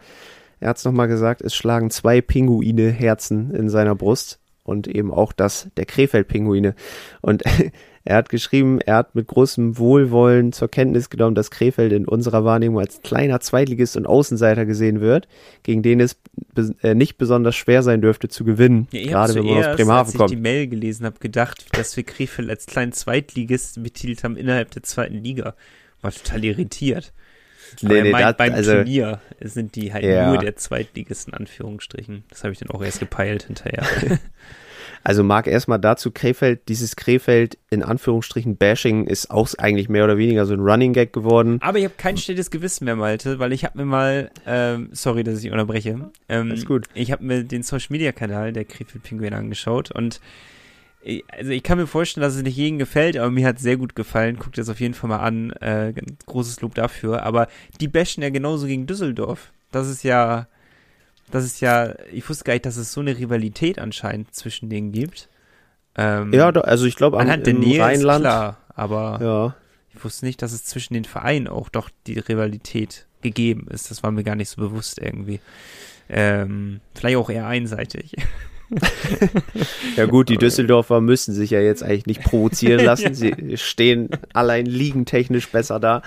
er 0.60 0.70
hat 0.70 0.78
es 0.78 0.86
nochmal 0.86 1.08
gesagt, 1.08 1.42
es 1.42 1.54
schlagen 1.54 1.90
zwei 1.90 2.22
Pinguine 2.22 2.90
Herzen 2.90 3.54
in 3.54 3.70
seiner 3.70 3.96
Brust 3.96 4.40
und 4.64 4.88
eben 4.88 5.12
auch 5.12 5.34
das 5.34 5.68
der 5.76 5.86
Krefeld-Pinguine. 5.86 6.74
Und 7.22 7.44
er 8.06 8.16
hat 8.16 8.30
geschrieben, 8.30 8.80
er 8.80 8.96
hat 8.96 9.16
mit 9.16 9.28
großem 9.28 9.78
Wohlwollen 9.78 10.54
zur 10.54 10.70
Kenntnis 10.70 11.10
genommen, 11.10 11.36
dass 11.36 11.52
Krefeld 11.52 11.92
in 11.92 12.08
unserer 12.08 12.46
Wahrnehmung 12.46 12.80
als 12.80 13.02
kleiner 13.02 13.40
Zweitligist 13.40 13.98
und 13.98 14.06
Außenseiter 14.06 14.66
gesehen 14.66 15.02
wird, 15.02 15.28
gegen 15.64 15.84
den 15.84 16.00
es 16.00 16.18
äh, 16.82 16.96
nicht 16.96 17.18
besonders 17.18 17.56
schwer 17.56 17.84
sein 17.84 18.02
dürfte 18.02 18.30
zu 18.30 18.44
gewinnen, 18.44 18.88
ja, 18.92 19.04
gerade 19.04 19.36
wenn 19.36 19.46
man 19.46 19.58
aus 19.58 19.76
Bremerhaven 19.76 20.12
kommt. 20.14 20.22
Als 20.22 20.32
ich 20.32 20.38
die 20.38 20.42
Mail 20.42 20.68
gelesen 20.68 21.06
habe, 21.06 21.20
gedacht, 21.20 21.66
dass 21.78 21.98
wir 21.98 22.04
Krefeld 22.04 22.50
als 22.50 22.66
kleinen 22.66 22.94
Zweitligist 22.94 23.84
betitelt 23.84 24.24
haben 24.24 24.38
innerhalb 24.38 24.72
der 24.72 24.84
zweiten 24.84 25.18
Liga. 25.18 25.56
War 26.02 26.12
total 26.12 26.44
irritiert. 26.44 27.14
Nee, 27.82 28.02
nee, 28.02 28.12
meint, 28.12 28.26
das, 28.26 28.38
beim 28.38 28.54
also, 28.54 28.74
Turnier 28.74 29.20
sind 29.42 29.76
die 29.76 29.94
halt 29.94 30.04
ja. 30.04 30.30
nur 30.30 30.38
der 30.38 30.56
Zweitligisten, 30.56 31.34
Anführungsstrichen. 31.34 32.24
Das 32.30 32.44
habe 32.44 32.54
ich 32.54 32.60
dann 32.60 32.70
auch 32.70 32.84
erst 32.84 33.00
gepeilt 33.00 33.44
hinterher. 33.44 33.86
also 35.04 35.24
mag 35.24 35.48
erstmal 35.48 35.80
dazu 35.80 36.12
Krefeld, 36.12 36.68
dieses 36.70 36.96
Krefeld 36.96 37.58
in 37.70 37.84
Anführungsstrichen 37.84 38.58
Bashing 38.58 39.08
ist 39.08 39.32
auch 39.32 39.50
eigentlich 39.58 39.90
mehr 39.90 40.04
oder 40.04 40.18
weniger 40.18 40.46
so 40.46 40.54
ein 40.54 40.60
Running 40.60 40.94
Gag 40.94 41.14
geworden. 41.14 41.58
Aber 41.62 41.78
ich 41.78 41.86
habe 41.86 41.96
kein 41.98 42.18
stilles 42.18 42.52
Gewissen 42.52 42.86
mehr, 42.86 42.96
Malte, 42.96 43.40
weil 43.40 43.54
ich 43.54 43.66
habe 43.66 43.78
mir 43.78 43.86
mal, 43.86 44.32
ähm, 44.46 44.90
sorry, 44.92 45.24
dass 45.24 45.44
ich 45.44 45.52
unterbreche. 45.52 46.12
Ähm, 46.30 46.52
ist 46.52 46.66
gut. 46.66 46.88
Ich 46.94 47.12
habe 47.12 47.24
mir 47.24 47.44
den 47.44 47.64
Social 47.64 47.88
Media 47.90 48.12
Kanal 48.12 48.54
der 48.54 48.66
Krefeld 48.66 49.04
Pinguine 49.04 49.36
angeschaut 49.36 49.92
und 49.92 50.20
also 51.32 51.52
ich 51.52 51.64
kann 51.64 51.78
mir 51.78 51.88
vorstellen, 51.88 52.22
dass 52.22 52.36
es 52.36 52.44
nicht 52.44 52.56
jedem 52.56 52.80
gefällt, 52.80 53.18
aber 53.18 53.30
mir 53.30 53.46
hat 53.46 53.58
es 53.58 53.62
sehr 53.62 53.78
gut 53.78 53.96
gefallen. 53.96 54.38
Guckt 54.38 54.58
das 54.58 54.70
auf 54.70 54.80
jeden 54.80 54.94
Fall 54.94 55.10
mal 55.10 55.20
an. 55.20 55.52
Äh, 55.52 55.94
großes 56.26 56.62
Lob 56.62 56.76
dafür. 56.76 57.24
Aber 57.24 57.48
die 57.82 57.88
bashen 57.88 58.24
ja 58.24 58.30
genauso 58.30 58.68
gegen 58.68 58.88
Düsseldorf. 58.88 59.52
Das 59.72 59.90
ist 59.90 60.04
ja, 60.04 60.48
das 61.32 61.44
ist 61.44 61.60
ja, 61.62 61.94
ich 62.12 62.28
wusste 62.30 62.46
gar 62.46 62.54
nicht, 62.54 62.66
dass 62.66 62.78
es 62.78 62.94
so 62.94 63.02
eine 63.02 63.18
Rivalität 63.18 63.80
anscheinend 63.80 64.34
zwischen 64.34 64.70
denen 64.70 64.92
gibt. 64.92 65.30
Ähm, 65.96 66.32
ja, 66.34 66.50
also 66.50 66.86
ich 66.86 66.96
glaube, 66.96 67.20
anhand 67.20 67.46
der 67.46 67.54
Nähe 67.54 67.82
Rheinland, 67.82 68.24
ist 68.26 68.30
klar, 68.30 68.58
aber 68.70 69.20
ja. 69.22 69.56
ich 69.94 70.04
wusste 70.04 70.26
nicht, 70.26 70.42
dass 70.42 70.54
es 70.54 70.64
zwischen 70.64 70.94
den 70.94 71.06
Vereinen 71.06 71.48
auch 71.48 71.70
doch 71.70 71.90
die 72.08 72.18
Rivalität 72.18 73.06
gegeben 73.22 73.68
ist. 73.70 73.92
Das 73.92 74.04
war 74.04 74.12
mir 74.12 74.24
gar 74.24 74.36
nicht 74.36 74.50
so 74.50 74.62
bewusst 74.62 75.00
irgendwie. 75.00 75.40
Ähm, 76.10 76.82
vielleicht 76.96 77.18
auch 77.18 77.30
eher 77.30 77.48
einseitig. 77.48 78.16
ja 79.96 80.06
gut, 80.06 80.30
die 80.30 80.38
Düsseldorfer 80.38 81.02
müssen 81.02 81.34
sich 81.34 81.52
ja 81.52 81.60
jetzt 81.60 81.84
eigentlich 81.84 82.06
nicht 82.06 82.24
provozieren 82.24 82.84
lassen. 82.86 83.14
Sie 83.14 83.58
stehen 83.58 84.10
allein 84.34 84.66
liegentechnisch 84.66 85.50
besser 85.50 85.80
da. 85.80 86.02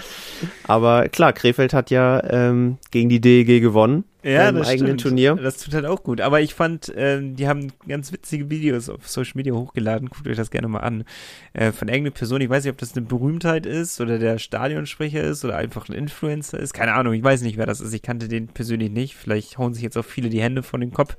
Aber 0.64 1.08
klar, 1.08 1.32
Krefeld 1.32 1.72
hat 1.72 1.90
ja 1.90 2.22
ähm, 2.30 2.78
gegen 2.90 3.08
die 3.08 3.20
DEG 3.20 3.60
gewonnen 3.60 4.04
ja, 4.32 4.48
im 4.48 4.56
eigenen 4.56 4.98
stimmt. 4.98 5.00
Turnier. 5.00 5.34
Das 5.36 5.58
tut 5.58 5.74
halt 5.74 5.86
auch 5.86 6.02
gut. 6.02 6.20
Aber 6.20 6.40
ich 6.40 6.54
fand, 6.54 6.92
ähm, 6.96 7.36
die 7.36 7.48
haben 7.48 7.72
ganz 7.86 8.12
witzige 8.12 8.50
Videos 8.50 8.88
auf 8.88 9.08
Social 9.08 9.32
Media 9.34 9.54
hochgeladen. 9.54 10.08
Guckt 10.08 10.26
euch 10.26 10.36
das 10.36 10.50
gerne 10.50 10.68
mal 10.68 10.80
an. 10.80 11.04
Äh, 11.52 11.72
von 11.72 11.88
irgendeiner 11.88 12.14
Person, 12.14 12.40
ich 12.40 12.50
weiß 12.50 12.64
nicht, 12.64 12.72
ob 12.72 12.78
das 12.78 12.96
eine 12.96 13.06
Berühmtheit 13.06 13.66
ist 13.66 14.00
oder 14.00 14.18
der 14.18 14.38
Stadionsprecher 14.38 15.22
ist 15.22 15.44
oder 15.44 15.56
einfach 15.56 15.88
ein 15.88 15.94
Influencer 15.94 16.58
ist. 16.58 16.74
Keine 16.74 16.94
Ahnung, 16.94 17.14
ich 17.14 17.22
weiß 17.22 17.42
nicht, 17.42 17.56
wer 17.56 17.66
das 17.66 17.80
ist. 17.80 17.92
Ich 17.92 18.02
kannte 18.02 18.28
den 18.28 18.48
persönlich 18.48 18.90
nicht. 18.90 19.14
Vielleicht 19.14 19.58
hauen 19.58 19.74
sich 19.74 19.82
jetzt 19.82 19.96
auch 19.96 20.04
viele 20.04 20.28
die 20.28 20.42
Hände 20.42 20.62
von 20.62 20.80
dem 20.80 20.92
Kopf. 20.92 21.16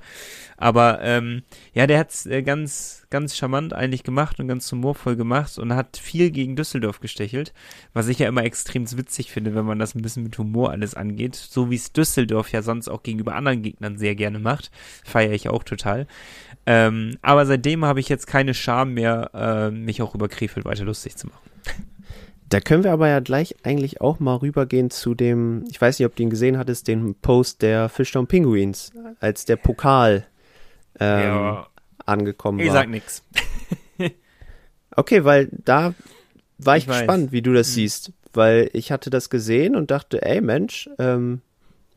Aber 0.60 0.98
ähm, 1.02 1.42
ja, 1.72 1.86
der 1.86 2.00
hat's 2.00 2.26
äh, 2.26 2.42
ganz, 2.42 3.06
ganz 3.10 3.36
charmant 3.36 3.72
eigentlich 3.72 4.02
gemacht 4.02 4.40
und 4.40 4.48
ganz 4.48 4.70
humorvoll 4.72 5.14
gemacht 5.14 5.56
und 5.56 5.72
hat 5.72 5.96
viel 5.96 6.32
gegen 6.32 6.56
Düsseldorf 6.56 6.98
gestechelt, 6.98 7.52
was 7.92 8.08
ich 8.08 8.18
ja 8.18 8.28
immer 8.28 8.42
extrem 8.42 8.90
witzig 8.90 9.30
finde, 9.30 9.54
wenn 9.54 9.64
man 9.64 9.78
das 9.78 9.94
ein 9.94 10.02
bisschen 10.02 10.24
mit 10.24 10.36
Humor 10.36 10.72
alles 10.72 10.94
angeht. 10.94 11.36
So 11.36 11.70
wie 11.70 11.76
es 11.76 11.92
Düsseldorf 11.92 12.50
ja 12.50 12.62
sonst 12.62 12.88
auch 12.88 12.97
gegenüber 13.02 13.34
anderen 13.34 13.62
Gegnern 13.62 13.98
sehr 13.98 14.14
gerne 14.14 14.38
macht, 14.38 14.70
feiere 15.04 15.32
ich 15.32 15.48
auch 15.48 15.62
total. 15.62 16.06
Ähm, 16.66 17.16
aber 17.22 17.46
seitdem 17.46 17.84
habe 17.84 18.00
ich 18.00 18.08
jetzt 18.08 18.26
keine 18.26 18.52
Scham 18.52 18.94
mehr, 18.94 19.30
äh, 19.32 19.70
mich 19.70 20.02
auch 20.02 20.14
über 20.14 20.28
Krefeld 20.28 20.66
weiter 20.66 20.84
lustig 20.84 21.16
zu 21.16 21.28
machen. 21.28 21.50
Da 22.48 22.60
können 22.60 22.82
wir 22.82 22.92
aber 22.92 23.08
ja 23.08 23.20
gleich 23.20 23.56
eigentlich 23.62 24.00
auch 24.00 24.20
mal 24.20 24.36
rübergehen 24.36 24.90
zu 24.90 25.14
dem, 25.14 25.64
ich 25.70 25.80
weiß 25.80 25.98
nicht, 25.98 26.06
ob 26.06 26.16
du 26.16 26.22
ihn 26.22 26.30
gesehen 26.30 26.56
hattest, 26.56 26.88
den 26.88 27.14
Post 27.14 27.62
der 27.62 27.88
Fishtown 27.88 28.26
Penguins, 28.26 28.92
als 29.20 29.44
der 29.44 29.56
Pokal 29.56 30.26
ähm, 30.98 31.20
ja. 31.20 31.66
angekommen 32.06 32.58
war. 32.58 32.66
Ich 32.66 32.72
sag 32.72 32.88
nix. 32.88 33.22
okay, 34.96 35.24
weil 35.24 35.48
da 35.52 35.94
war 36.58 36.76
ich, 36.76 36.84
ich 36.84 36.90
gespannt, 36.90 37.32
wie 37.32 37.42
du 37.42 37.52
das 37.52 37.68
mhm. 37.68 37.72
siehst, 37.72 38.12
weil 38.32 38.70
ich 38.72 38.92
hatte 38.92 39.10
das 39.10 39.30
gesehen 39.30 39.76
und 39.76 39.90
dachte, 39.90 40.22
ey 40.22 40.40
Mensch, 40.40 40.88
ähm, 40.98 41.42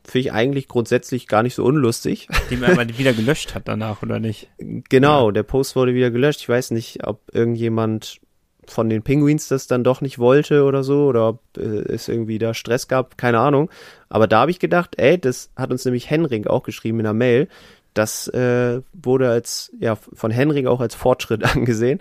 finde 0.04 0.20
ich 0.20 0.32
eigentlich 0.32 0.68
grundsätzlich 0.68 1.28
gar 1.28 1.42
nicht 1.42 1.54
so 1.54 1.64
unlustig. 1.64 2.28
Die 2.50 2.56
man 2.56 2.72
aber 2.72 2.86
wieder 2.98 3.12
gelöscht 3.12 3.54
hat 3.54 3.68
danach, 3.68 4.02
oder 4.02 4.20
nicht? 4.20 4.48
Genau, 4.58 5.28
ja. 5.28 5.32
der 5.32 5.42
Post 5.42 5.76
wurde 5.76 5.94
wieder 5.94 6.10
gelöscht. 6.10 6.40
Ich 6.40 6.48
weiß 6.48 6.72
nicht, 6.72 7.06
ob 7.06 7.20
irgendjemand 7.32 8.20
von 8.66 8.88
den 8.88 9.02
Penguins 9.02 9.48
das 9.48 9.66
dann 9.66 9.84
doch 9.84 10.00
nicht 10.00 10.18
wollte 10.18 10.64
oder 10.64 10.84
so, 10.84 11.06
oder 11.06 11.28
ob 11.28 11.40
äh, 11.56 11.60
es 11.60 12.08
irgendwie 12.08 12.38
da 12.38 12.54
Stress 12.54 12.88
gab, 12.88 13.18
keine 13.18 13.38
Ahnung. 13.38 13.70
Aber 14.08 14.26
da 14.26 14.40
habe 14.40 14.50
ich 14.50 14.58
gedacht, 14.58 14.94
ey, 14.98 15.18
das 15.18 15.50
hat 15.56 15.70
uns 15.70 15.84
nämlich 15.84 16.10
Henrik 16.10 16.46
auch 16.46 16.62
geschrieben 16.62 17.00
in 17.00 17.04
der 17.04 17.12
Mail, 17.12 17.48
das 17.94 18.28
äh, 18.28 18.80
wurde 18.92 19.30
als, 19.30 19.72
ja, 19.78 19.96
von 19.96 20.30
Henrik 20.30 20.66
auch 20.66 20.80
als 20.80 20.94
Fortschritt 20.94 21.44
angesehen. 21.56 22.00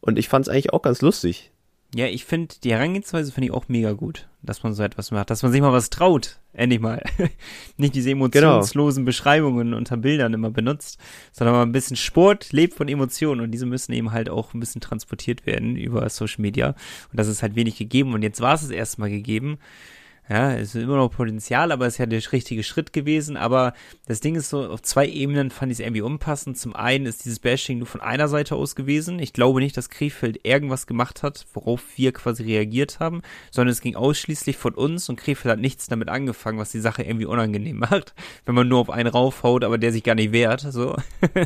Und 0.00 0.18
ich 0.18 0.28
fand 0.28 0.46
es 0.46 0.52
eigentlich 0.52 0.72
auch 0.72 0.82
ganz 0.82 1.02
lustig. 1.02 1.49
Ja, 1.94 2.06
ich 2.06 2.24
finde, 2.24 2.54
die 2.62 2.72
Herangehensweise 2.72 3.32
finde 3.32 3.46
ich 3.46 3.52
auch 3.52 3.68
mega 3.68 3.92
gut, 3.92 4.28
dass 4.42 4.62
man 4.62 4.74
so 4.74 4.82
etwas 4.84 5.10
macht, 5.10 5.28
dass 5.28 5.42
man 5.42 5.50
sich 5.50 5.60
mal 5.60 5.72
was 5.72 5.90
traut, 5.90 6.38
endlich 6.52 6.80
mal. 6.80 7.02
Nicht 7.78 7.96
diese 7.96 8.10
genau. 8.10 8.26
emotionslosen 8.26 9.02
genau. 9.02 9.06
Beschreibungen 9.06 9.74
unter 9.74 9.96
Bildern 9.96 10.32
immer 10.32 10.50
benutzt, 10.50 11.00
sondern 11.32 11.56
mal 11.56 11.62
ein 11.62 11.72
bisschen 11.72 11.96
Sport 11.96 12.52
lebt 12.52 12.74
von 12.74 12.86
Emotionen 12.86 13.40
und 13.40 13.50
diese 13.50 13.66
müssen 13.66 13.92
eben 13.92 14.12
halt 14.12 14.30
auch 14.30 14.54
ein 14.54 14.60
bisschen 14.60 14.80
transportiert 14.80 15.46
werden 15.46 15.74
über 15.74 16.08
Social 16.08 16.42
Media. 16.42 16.68
Und 17.10 17.18
das 17.18 17.26
ist 17.26 17.42
halt 17.42 17.56
wenig 17.56 17.76
gegeben 17.76 18.14
und 18.14 18.22
jetzt 18.22 18.40
war 18.40 18.54
es 18.54 18.62
es 18.62 18.70
erstmal 18.70 19.10
gegeben. 19.10 19.58
Ja, 20.30 20.52
es 20.52 20.76
ist 20.76 20.84
immer 20.84 20.96
noch 20.96 21.10
Potenzial, 21.10 21.72
aber 21.72 21.88
es 21.88 21.94
ist 21.94 21.98
ja 21.98 22.06
der 22.06 22.22
richtige 22.30 22.62
Schritt 22.62 22.92
gewesen. 22.92 23.36
Aber 23.36 23.72
das 24.06 24.20
Ding 24.20 24.36
ist 24.36 24.48
so, 24.48 24.64
auf 24.70 24.80
zwei 24.80 25.08
Ebenen 25.08 25.50
fand 25.50 25.72
ich 25.72 25.80
es 25.80 25.84
irgendwie 25.84 26.02
unpassend. 26.02 26.56
Zum 26.56 26.76
einen 26.76 27.06
ist 27.06 27.24
dieses 27.24 27.40
Bashing 27.40 27.78
nur 27.78 27.88
von 27.88 28.00
einer 28.00 28.28
Seite 28.28 28.54
aus 28.54 28.76
gewesen. 28.76 29.18
Ich 29.18 29.32
glaube 29.32 29.58
nicht, 29.58 29.76
dass 29.76 29.90
Krefeld 29.90 30.46
irgendwas 30.46 30.86
gemacht 30.86 31.24
hat, 31.24 31.46
worauf 31.52 31.82
wir 31.96 32.12
quasi 32.12 32.44
reagiert 32.44 33.00
haben, 33.00 33.22
sondern 33.50 33.72
es 33.72 33.80
ging 33.80 33.96
ausschließlich 33.96 34.56
von 34.56 34.74
uns 34.74 35.08
und 35.08 35.16
Krefeld 35.16 35.50
hat 35.50 35.58
nichts 35.58 35.88
damit 35.88 36.08
angefangen, 36.08 36.60
was 36.60 36.70
die 36.70 36.78
Sache 36.78 37.02
irgendwie 37.02 37.26
unangenehm 37.26 37.78
macht. 37.90 38.14
Wenn 38.44 38.54
man 38.54 38.68
nur 38.68 38.78
auf 38.78 38.90
einen 38.90 39.08
raufhaut, 39.08 39.64
aber 39.64 39.78
der 39.78 39.90
sich 39.90 40.04
gar 40.04 40.14
nicht 40.14 40.30
wehrt, 40.30 40.60
so. 40.60 40.94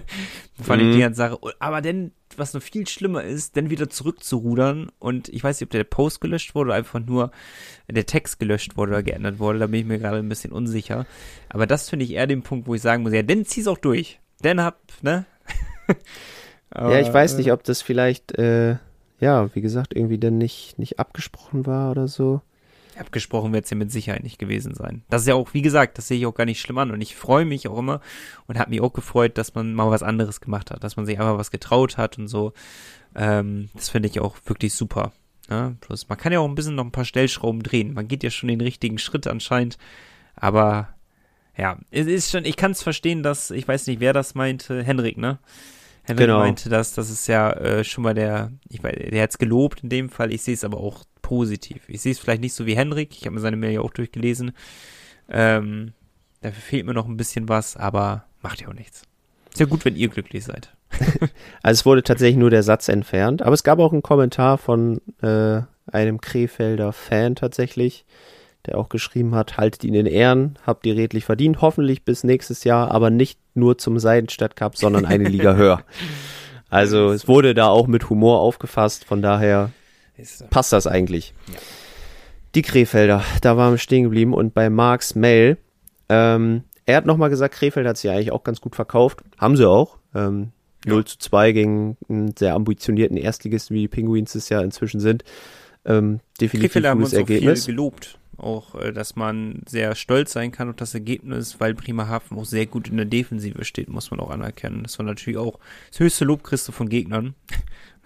fand 0.63 0.83
mhm. 0.83 0.91
ich 0.91 0.97
die 0.97 1.01
ganze 1.01 1.17
Sache. 1.17 1.39
Aber 1.59 1.81
denn 1.81 2.13
was 2.39 2.55
noch 2.55 2.63
viel 2.63 2.87
schlimmer 2.87 3.23
ist, 3.25 3.57
dann 3.57 3.71
wieder 3.71 3.89
zurückzurudern 3.91 4.91
und 4.99 5.29
ich 5.29 5.43
weiß 5.43 5.61
nicht, 5.61 5.67
ob 5.67 5.71
der 5.71 5.85
Post 5.85 6.21
gelöscht 6.21 6.55
wurde 6.55 6.69
oder 6.69 6.77
einfach 6.77 7.01
nur 7.01 7.31
der 7.89 8.07
Text 8.07 8.39
gelöscht 8.39 8.77
wurde 8.77 8.93
oder 8.93 9.03
geändert 9.03 9.39
wurde, 9.39 9.59
da 9.59 9.67
bin 9.67 9.81
ich 9.81 9.87
mir 9.87 9.99
gerade 9.99 10.19
ein 10.19 10.29
bisschen 10.29 10.53
unsicher. 10.53 11.07
Aber 11.49 11.67
das 11.67 11.89
finde 11.89 12.05
ich 12.05 12.13
eher 12.13 12.27
den 12.27 12.43
Punkt, 12.43 12.67
wo 12.67 12.75
ich 12.75 12.83
sagen 12.83 13.03
muss, 13.03 13.13
ja, 13.13 13.23
dann 13.23 13.45
zieh's 13.45 13.69
auch 13.69 13.79
durch. 13.79 14.21
Dann 14.41 14.61
hab, 14.61 14.81
ne? 15.03 15.27
Aber, 16.71 16.93
ja, 16.93 17.01
ich 17.01 17.13
weiß 17.13 17.37
nicht, 17.37 17.53
ob 17.53 17.63
das 17.65 17.83
vielleicht, 17.83 18.37
äh, 18.39 18.77
ja, 19.21 19.55
wie 19.55 19.61
gesagt, 19.61 19.95
irgendwie 19.95 20.19
dann 20.19 20.39
nicht, 20.39 20.79
nicht 20.79 20.99
abgesprochen 20.99 21.67
war 21.67 21.91
oder 21.91 22.09
so. 22.09 22.41
Abgesprochen 22.99 23.53
wird 23.53 23.65
es 23.65 23.71
ja 23.71 23.77
mit 23.77 23.91
Sicherheit 23.91 24.23
nicht 24.23 24.39
gewesen 24.39 24.75
sein. 24.75 25.03
Das 25.11 25.23
ist 25.23 25.29
ja 25.29 25.35
auch, 25.35 25.53
wie 25.55 25.63
gesagt, 25.63 25.99
das 25.99 26.09
sehe 26.09 26.19
ich 26.19 26.27
auch 26.27 26.35
gar 26.35 26.45
nicht 26.45 26.61
schlimm 26.61 26.79
an 26.79 26.91
und 26.91 27.01
ich 27.01 27.17
freue 27.17 27.45
mich 27.45 27.67
auch 27.69 27.79
immer 27.79 28.01
und 28.47 28.59
habe 28.59 28.71
mich 28.71 28.81
auch 28.81 28.93
gefreut, 28.93 29.37
dass 29.39 29.55
man 29.55 29.75
mal 29.75 29.91
was 29.91 30.03
anderes 30.03 30.41
gemacht 30.41 30.71
hat, 30.71 30.85
dass 30.85 30.97
man 30.97 31.07
sich 31.07 31.19
einfach 31.19 31.39
was 31.39 31.51
getraut 31.51 31.97
hat 31.97 32.19
und 32.19 32.29
so. 32.29 32.53
Ähm, 33.15 33.69
das 33.75 33.89
finde 33.89 34.09
ich 34.09 34.21
auch 34.21 34.37
wirklich 34.47 34.75
super. 34.75 35.13
Ja, 35.51 35.75
bloß 35.87 36.09
man 36.09 36.19
kann 36.19 36.33
ja 36.33 36.39
auch 36.41 36.49
ein 36.49 36.55
bisschen 36.55 36.75
noch 36.75 36.85
ein 36.85 36.93
paar 36.93 37.05
Stellschrauben 37.05 37.63
drehen. 37.63 37.95
Man 37.95 38.09
geht 38.09 38.23
ja 38.23 38.31
schon 38.31 38.49
den 38.49 38.61
richtigen 38.61 38.99
Schritt 38.99 39.27
anscheinend, 39.27 39.77
aber 40.37 40.89
ja, 41.57 41.79
es 41.91 42.07
ist 42.07 42.31
schon, 42.31 42.45
ich 42.45 42.57
kann 42.57 42.73
es 42.73 42.83
verstehen, 42.83 43.23
dass, 43.23 43.51
ich 43.51 43.69
weiß 43.69 43.87
nicht, 43.87 44.01
wer 44.01 44.13
das 44.13 44.35
meinte, 44.35 44.83
Henrik, 44.83 45.19
ne? 45.19 45.39
Henrik 46.03 46.27
Genau. 46.27 46.39
meinte 46.41 46.69
das, 46.69 46.93
das 46.93 47.11
ist 47.11 47.27
ja 47.29 47.53
äh, 47.53 47.85
schon 47.85 48.03
mal 48.05 48.15
der, 48.15 48.53
ich 48.69 48.83
weiß, 48.83 48.95
der 49.11 49.23
hat's 49.23 49.39
gelobt 49.39 49.83
in 49.83 49.89
dem 49.89 50.09
Fall, 50.11 50.33
ich 50.33 50.43
sehe 50.43 50.55
es 50.55 50.65
aber 50.65 50.79
auch 50.79 51.05
positiv. 51.25 51.83
Ich 51.89 52.03
sehe 52.03 52.13
es 52.13 52.19
vielleicht 52.19 52.43
nicht 52.43 52.53
so 52.53 52.67
wie 52.67 52.77
Henrik, 52.77 53.17
ich 53.17 53.25
habe 53.25 53.35
mir 53.35 53.41
seine 53.41 53.57
Mail 53.57 53.73
ja 53.73 53.81
auch 53.81 53.91
durchgelesen. 53.91 54.53
Ähm, 55.31 55.95
dafür 56.43 56.61
fehlt 56.61 56.87
mir 56.87 56.93
noch 56.93 57.09
ein 57.09 57.17
bisschen 57.17 57.49
was, 57.49 57.77
aber 57.77 58.27
macht 58.43 58.61
ja 58.61 58.69
auch 58.69 58.75
nichts. 58.75 59.03
Ist 59.51 59.59
ja 59.59 59.65
gut, 59.65 59.87
wenn 59.87 59.97
ihr 59.97 60.09
glücklich 60.09 60.45
seid. 60.45 60.73
Also 61.63 61.81
es 61.81 61.87
wurde 61.87 62.03
tatsächlich 62.03 62.37
nur 62.37 62.51
der 62.51 62.63
Satz 62.63 62.89
entfernt, 62.89 63.41
aber 63.41 63.55
es 63.55 63.65
gab 63.65 63.79
auch 63.79 63.93
einen 63.93 64.03
Kommentar 64.03 64.59
von 64.59 65.01
äh, 65.23 65.63
einem 65.91 66.21
Krefelder 66.21 66.93
Fan 66.93 67.37
tatsächlich, 67.37 68.05
der 68.67 68.77
auch 68.77 68.91
geschrieben 68.91 69.35
hat, 69.35 69.57
haltet 69.57 69.83
ihn 69.83 69.95
in 69.95 70.05
Ehren, 70.05 70.59
habt 70.67 70.85
ihr 70.85 70.95
redlich 70.95 71.25
verdient, 71.25 71.63
hoffentlich 71.63 72.05
bis 72.05 72.23
nächstes 72.23 72.65
Jahr, 72.65 72.91
aber 72.91 73.09
nicht 73.09 73.39
nur 73.55 73.79
zum 73.79 73.99
Seidenstadt 73.99 74.57
Cup, 74.57 74.77
sondern 74.77 75.07
eine 75.07 75.25
Liga 75.25 75.55
höher. 75.57 75.83
Also 76.69 77.13
es 77.13 77.27
wurde 77.27 77.55
da 77.55 77.69
auch 77.69 77.87
mit 77.87 78.11
Humor 78.11 78.41
aufgefasst, 78.41 79.07
von 79.07 79.23
daher 79.23 79.71
passt 80.51 80.73
das 80.73 80.87
eigentlich. 80.87 81.35
Ja. 81.49 81.55
Die 82.55 82.63
Krefelder, 82.63 83.25
da 83.41 83.57
waren 83.57 83.75
wir 83.75 83.79
stehen 83.79 84.05
geblieben 84.05 84.33
und 84.33 84.55
bei 84.55 84.71
Marks 84.71 85.15
Mail, 85.15 85.59
ähm, 86.09 86.63
er 86.87 86.97
hat 86.97 87.07
nochmal 87.07 87.31
gesagt, 87.31 87.55
Krefeld 87.55 87.87
hat 87.87 87.97
sich 87.97 88.11
eigentlich 88.11 88.33
auch 88.33 88.45
ganz 88.45 88.61
gut 88.61 88.77
verkauft. 88.77 89.23
Haben 89.39 89.57
sie 89.57 89.69
auch. 89.69 89.99
Ähm, 90.15 90.53
0 90.87 91.05
zu 91.07 91.19
2 91.19 91.53
gegen 91.53 91.97
einen 92.09 92.37
sehr 92.37 92.55
ambitionierten 92.55 93.17
Erstligisten, 93.17 93.75
wie 93.75 93.81
die 93.81 93.89
Penguins 93.89 94.35
es 94.35 94.49
ja 94.51 94.61
inzwischen 94.61 95.01
sind. 95.01 95.25
Ähm, 95.87 96.21
definitiv 96.41 96.73
Krefeld 96.73 96.87
haben 96.87 97.03
uns 97.03 97.15
auch 97.15 97.27
viel 97.27 97.37
Ergebnis. 97.37 97.67
gelobt. 97.67 98.19
Auch, 98.37 98.75
äh, 98.75 98.93
dass 98.93 99.17
man 99.17 99.63
sehr 99.67 99.95
stolz 99.95 100.33
sein 100.33 100.51
kann 100.51 100.69
auf 100.69 100.77
das 100.77 100.93
Ergebnis, 100.93 101.61
weil 101.61 101.73
Bremerhaven 101.73 102.37
auch 102.37 102.45
sehr 102.45 102.67
gut 102.67 102.89
in 102.89 102.97
der 102.97 103.07
Defensive 103.07 103.65
steht, 103.65 103.89
muss 103.89 104.11
man 104.11 104.21
auch 104.21 104.31
anerkennen. 104.31 104.83
Das 104.83 104.99
war 104.99 105.07
natürlich 105.07 105.39
auch 105.39 105.59
das 105.91 106.01
höchste 106.01 106.25
Lob 106.25 106.43
von 106.47 106.89
Gegnern. 106.89 107.35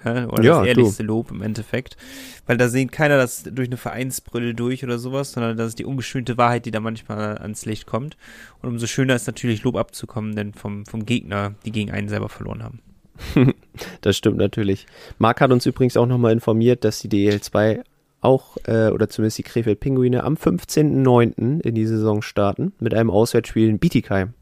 Oder 0.04 0.42
Ja, 0.42 0.52
das 0.54 0.62
du. 0.62 0.68
ehrlichste 0.68 1.02
Lob 1.02 1.30
im 1.30 1.42
Endeffekt. 1.42 1.96
Weil 2.46 2.56
da 2.56 2.68
sehen 2.68 2.90
keiner 2.90 3.16
das 3.16 3.42
durch 3.42 3.68
eine 3.68 3.76
Vereinsbrille 3.76 4.54
durch 4.54 4.84
oder 4.84 4.98
sowas, 4.98 5.32
sondern 5.32 5.56
das 5.56 5.68
ist 5.68 5.78
die 5.78 5.84
ungeschönte 5.84 6.36
Wahrheit, 6.38 6.66
die 6.66 6.70
da 6.70 6.80
manchmal 6.80 7.38
ans 7.38 7.64
Licht 7.66 7.86
kommt. 7.86 8.16
Und 8.62 8.68
umso 8.68 8.86
schöner 8.86 9.14
ist 9.14 9.26
natürlich 9.26 9.62
Lob 9.62 9.76
abzukommen, 9.76 10.36
denn 10.36 10.54
vom, 10.54 10.86
vom 10.86 11.04
Gegner, 11.04 11.54
die 11.64 11.72
gegen 11.72 11.90
einen 11.90 12.08
selber 12.08 12.28
verloren 12.28 12.62
haben. 12.62 12.80
Das 14.00 14.16
stimmt 14.16 14.38
natürlich. 14.38 14.86
Marc 15.18 15.40
hat 15.40 15.52
uns 15.52 15.64
übrigens 15.66 15.96
auch 15.96 16.06
nochmal 16.06 16.32
informiert, 16.32 16.84
dass 16.84 16.98
die 17.00 17.08
DEL2 17.08 17.82
auch, 18.20 18.56
äh, 18.64 18.88
oder 18.90 19.08
zumindest 19.08 19.38
die 19.38 19.42
Krefeld 19.44 19.78
Pinguine, 19.78 20.24
am 20.24 20.34
15.09. 20.34 21.60
in 21.60 21.74
die 21.74 21.86
Saison 21.86 22.22
starten 22.22 22.72
mit 22.80 22.94
einem 22.94 23.10
Auswärtsspiel 23.10 23.68
in 23.68 23.78
Bietigheim. 23.78 24.34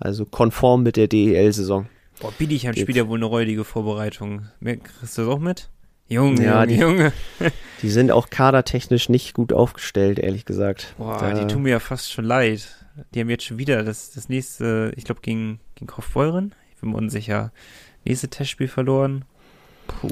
Also 0.00 0.24
konform 0.24 0.82
mit 0.82 0.96
der 0.96 1.06
DEL-Saison. 1.06 1.86
Boah, 2.20 2.32
Bietigheim 2.38 2.74
spielt 2.74 2.96
ja 2.96 3.08
wohl 3.08 3.18
eine 3.18 3.26
räudige 3.26 3.64
Vorbereitung. 3.64 4.48
Kriegst 4.62 5.18
du 5.18 5.22
das 5.22 5.28
auch 5.34 5.38
mit? 5.38 5.68
Junge, 6.08 6.44
Ja, 6.44 6.64
Junge, 6.64 6.66
die- 6.66 6.80
Junge. 6.80 7.12
Die 7.82 7.88
sind 7.90 8.10
auch 8.10 8.30
kadertechnisch 8.30 9.08
nicht 9.08 9.34
gut 9.34 9.52
aufgestellt, 9.52 10.18
ehrlich 10.18 10.44
gesagt. 10.44 10.94
Boah, 10.98 11.18
Da- 11.18 11.32
die 11.34 11.46
tun 11.52 11.62
mir 11.62 11.70
ja 11.70 11.80
fast 11.80 12.12
schon 12.12 12.24
leid. 12.24 12.66
Die 13.14 13.20
haben 13.20 13.28
jetzt 13.30 13.44
schon 13.44 13.58
wieder 13.58 13.82
das, 13.82 14.12
das 14.12 14.28
nächste, 14.28 14.92
ich 14.96 15.04
glaube 15.04 15.20
gegen, 15.22 15.60
gegen 15.74 15.86
Kaufbeuren, 15.88 16.54
ich 16.72 16.80
bin 16.80 16.90
mir 16.90 16.96
unsicher, 16.96 17.52
nächste 18.04 18.28
Testspiel 18.28 18.68
verloren. 18.68 19.24
Puh. 19.88 20.08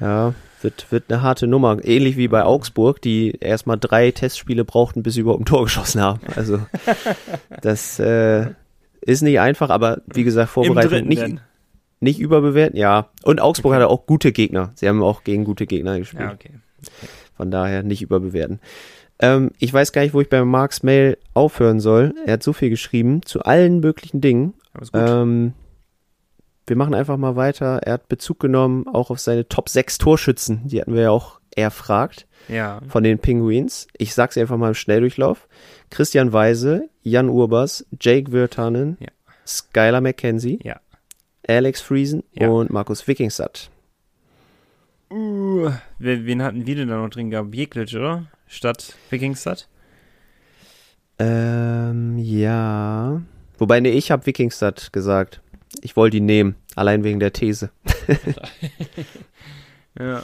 Ja, 0.00 0.34
wird, 0.62 0.90
wird 0.90 1.04
eine 1.10 1.22
harte 1.22 1.46
Nummer. 1.46 1.78
Ähnlich 1.84 2.16
wie 2.16 2.28
bei 2.28 2.42
Augsburg, 2.42 3.00
die 3.00 3.36
erstmal 3.40 3.78
drei 3.78 4.10
Testspiele 4.10 4.64
brauchten, 4.64 5.02
bis 5.02 5.14
sie 5.14 5.20
überhaupt 5.20 5.42
ein 5.42 5.46
Tor 5.46 5.62
geschossen 5.64 6.00
haben. 6.02 6.20
Also, 6.34 6.60
das 7.62 7.98
äh, 7.98 8.48
ist 9.06 9.22
nicht 9.22 9.40
einfach, 9.40 9.70
aber 9.70 10.02
wie 10.06 10.24
gesagt, 10.24 10.50
Vorbereitung 10.50 11.06
nicht, 11.06 11.22
denn. 11.22 11.40
nicht 12.00 12.20
überbewerten. 12.20 12.78
Ja, 12.78 13.10
und 13.22 13.40
Augsburg 13.40 13.74
hatte 13.74 13.88
auch 13.88 14.06
gute 14.06 14.32
Gegner. 14.32 14.72
Sie 14.74 14.88
haben 14.88 15.02
auch 15.02 15.24
gegen 15.24 15.44
gute 15.44 15.66
Gegner 15.66 15.98
gespielt. 15.98 16.22
Ja, 16.22 16.32
okay. 16.32 16.50
Von 17.36 17.50
daher 17.50 17.82
nicht 17.82 18.02
überbewerten. 18.02 18.60
Ähm, 19.18 19.50
ich 19.58 19.72
weiß 19.72 19.92
gar 19.92 20.02
nicht, 20.02 20.14
wo 20.14 20.20
ich 20.20 20.28
bei 20.28 20.44
Marks 20.44 20.82
Mail 20.82 21.16
aufhören 21.34 21.80
soll. 21.80 22.14
Er 22.26 22.34
hat 22.34 22.42
so 22.42 22.52
viel 22.52 22.70
geschrieben 22.70 23.22
zu 23.22 23.42
allen 23.42 23.80
möglichen 23.80 24.20
Dingen. 24.20 24.54
Ähm, 24.92 25.54
wir 26.66 26.76
machen 26.76 26.94
einfach 26.94 27.16
mal 27.16 27.36
weiter. 27.36 27.78
Er 27.82 27.94
hat 27.94 28.08
Bezug 28.08 28.40
genommen 28.40 28.86
auch 28.88 29.10
auf 29.10 29.20
seine 29.20 29.48
Top 29.48 29.68
6 29.68 29.98
Torschützen. 29.98 30.62
Die 30.64 30.80
hatten 30.80 30.94
wir 30.94 31.02
ja 31.02 31.10
auch 31.10 31.40
erfragt 31.56 32.26
ja. 32.48 32.80
von 32.88 33.02
den 33.02 33.18
Penguins. 33.18 33.88
Ich 33.98 34.14
sag's 34.14 34.38
einfach 34.38 34.56
mal 34.56 34.68
im 34.68 34.74
Schnelldurchlauf. 34.74 35.48
Christian 35.90 36.32
Weise, 36.32 36.88
Jan 37.02 37.28
Urbas, 37.28 37.86
Jake 38.00 38.30
Virtanen, 38.30 38.96
Ja. 39.00 39.08
Skylar 39.46 40.00
McKenzie, 40.00 40.60
Ja. 40.62 40.80
Alex 41.48 41.80
Friesen 41.80 42.24
und 42.38 42.70
Markus 42.70 43.06
Wikingstad. 43.06 43.70
Uh, 45.10 45.70
wen, 45.98 46.42
hatten 46.42 46.66
wir 46.66 46.74
denn 46.74 46.88
da 46.88 46.96
noch 46.96 47.10
drin 47.10 47.30
gehabt? 47.30 47.54
Jeklic, 47.54 47.94
oder? 47.94 48.26
Statt 48.48 48.96
Wikingstad? 49.10 49.68
Ähm, 51.20 52.18
ja. 52.18 53.22
Wobei, 53.58 53.78
nee, 53.78 53.90
ich 53.90 54.10
habe 54.10 54.26
Wikingstad 54.26 54.92
gesagt. 54.92 55.40
Ich 55.82 55.96
wollte 55.96 56.16
ihn 56.16 56.26
nehmen, 56.26 56.56
allein 56.74 57.04
wegen 57.04 57.20
der 57.20 57.32
These. 57.32 57.70
Ja. 59.98 60.22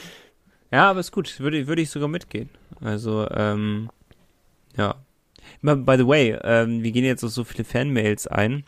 Ja, 0.72 0.90
aber 0.90 1.00
ist 1.00 1.12
gut. 1.12 1.38
Würde, 1.38 1.66
würde 1.66 1.82
ich 1.82 1.90
sogar 1.90 2.08
mitgehen. 2.08 2.48
Also, 2.80 3.28
ähm, 3.30 3.90
ja. 4.76 4.96
By 5.60 5.96
the 5.96 6.06
way, 6.06 6.38
ähm, 6.42 6.82
wir 6.82 6.92
gehen 6.92 7.04
jetzt 7.04 7.22
auf 7.22 7.30
so 7.30 7.44
viele 7.44 7.64
Fanmails 7.64 8.26
ein. 8.26 8.64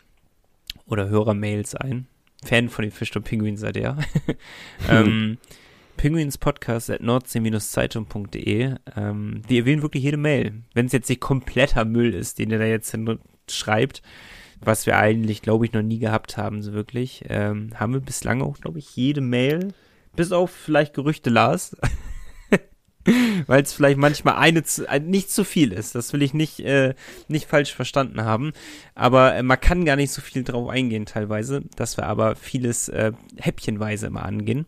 Oder 0.87 1.09
Hörermails 1.09 1.75
ein. 1.75 2.07
Fan 2.43 2.69
von 2.69 2.83
den 2.83 2.91
Fisch 2.91 3.15
und 3.15 3.23
Pinguins 3.23 3.61
seid 3.61 3.75
ihr 3.75 3.97
ähm, 4.89 5.39
Pinguinspodcast 5.97 6.91
at 6.91 7.01
nordsee-zeitung.de. 7.01 8.75
Ähm, 8.95 9.41
wir 9.47 9.59
erwähnen 9.59 9.81
wirklich 9.81 10.03
jede 10.03 10.17
Mail. 10.17 10.61
Wenn 10.73 10.85
es 10.85 10.91
jetzt 10.91 11.09
nicht 11.09 11.21
kompletter 11.21 11.85
Müll 11.85 12.13
ist, 12.13 12.37
den 12.37 12.51
ihr 12.51 12.59
da 12.59 12.65
jetzt 12.65 12.95
schreibt, 13.49 14.03
was 14.61 14.85
wir 14.85 14.97
eigentlich, 14.97 15.41
glaube 15.41 15.65
ich, 15.65 15.73
noch 15.73 15.81
nie 15.81 15.99
gehabt 15.99 16.37
haben, 16.37 16.61
so 16.61 16.73
wirklich, 16.73 17.25
ähm, 17.29 17.71
haben 17.75 17.93
wir 17.93 17.99
bislang 17.99 18.41
auch, 18.41 18.59
glaube 18.59 18.79
ich, 18.79 18.95
jede 18.95 19.21
Mail, 19.21 19.73
bis 20.15 20.31
auf 20.31 20.51
vielleicht 20.51 20.93
Gerüchte 20.93 21.29
Lars, 21.29 21.75
weil 23.47 23.63
es 23.63 23.73
vielleicht 23.73 23.97
manchmal 23.97 24.35
eine 24.35 24.63
zu, 24.63 24.85
nicht 25.01 25.31
zu 25.31 25.43
viel 25.43 25.71
ist. 25.71 25.95
Das 25.95 26.13
will 26.13 26.21
ich 26.21 26.33
nicht, 26.33 26.59
äh, 26.61 26.93
nicht 27.27 27.47
falsch 27.47 27.73
verstanden 27.73 28.23
haben. 28.23 28.53
Aber 28.95 29.35
äh, 29.35 29.43
man 29.43 29.59
kann 29.59 29.85
gar 29.85 29.95
nicht 29.95 30.11
so 30.11 30.21
viel 30.21 30.43
drauf 30.43 30.69
eingehen 30.69 31.05
teilweise, 31.05 31.61
dass 31.75 31.97
wir 31.97 32.05
aber 32.07 32.35
vieles 32.35 32.89
äh, 32.89 33.11
häppchenweise 33.37 34.07
immer 34.07 34.23
angehen. 34.23 34.65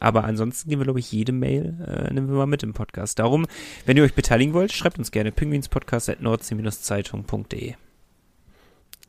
Aber 0.00 0.24
ansonsten 0.24 0.68
gehen 0.68 0.80
wir, 0.80 0.84
glaube 0.84 0.98
ich, 0.98 1.10
jede 1.12 1.32
Mail, 1.32 1.76
äh, 1.86 2.12
nehmen 2.12 2.28
wir 2.28 2.36
mal 2.36 2.46
mit 2.46 2.62
im 2.62 2.74
Podcast. 2.74 3.18
Darum, 3.18 3.46
wenn 3.86 3.96
ihr 3.96 4.02
euch 4.02 4.14
beteiligen 4.14 4.52
wollt, 4.52 4.72
schreibt 4.72 4.98
uns 4.98 5.10
gerne 5.10 5.32
pinguinspodcast.nordsee-zeitung.de. 5.32 7.74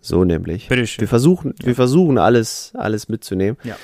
So 0.01 0.23
nämlich. 0.23 0.67
Bitteschön. 0.69 1.01
Wir 1.01 1.07
versuchen, 1.07 1.53
Ja. 1.59 1.65
wir 1.65 1.75
versuchen 1.75 2.17
alles, 2.17 2.71
alles 2.75 3.09
mitzunehmen. 3.09 3.57
Ja. 3.63 3.75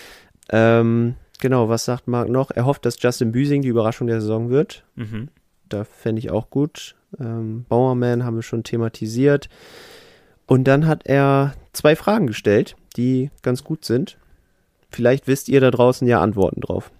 Ähm, 0.49 1.15
genau, 1.39 1.69
was 1.69 1.85
sagt 1.85 2.07
Marc 2.07 2.29
noch? 2.29 2.51
Er 2.51 2.65
hofft, 2.65 2.85
dass 2.85 3.01
Justin 3.01 3.31
Büsing 3.31 3.61
die 3.61 3.67
Überraschung 3.67 4.07
der 4.07 4.21
Saison 4.21 4.49
wird. 4.49 4.83
Mhm. 4.95 5.29
Da 5.69 5.83
fände 5.83 6.19
ich 6.19 6.31
auch 6.31 6.49
gut. 6.49 6.95
Ähm, 7.19 7.65
Bauerman 7.69 8.23
haben 8.23 8.35
wir 8.35 8.43
schon 8.43 8.63
thematisiert. 8.63 9.49
Und 10.45 10.65
dann 10.65 10.87
hat 10.87 11.05
er 11.05 11.55
zwei 11.71 11.95
Fragen 11.95 12.27
gestellt, 12.27 12.75
die 12.97 13.31
ganz 13.41 13.63
gut 13.63 13.85
sind. 13.85 14.17
Vielleicht 14.89 15.27
wisst 15.27 15.49
ihr 15.49 15.61
da 15.61 15.71
draußen 15.71 16.07
ja 16.07 16.21
Antworten 16.21 16.61
drauf. 16.61 16.91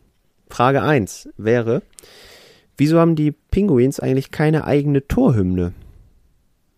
Frage 0.50 0.82
1 0.82 1.30
wäre, 1.38 1.82
wieso 2.78 3.00
haben 3.00 3.16
die 3.16 3.32
Pinguins 3.32 4.00
eigentlich 4.00 4.32
keine 4.32 4.66
eigene 4.66 5.08
Torhymne? 5.08 5.74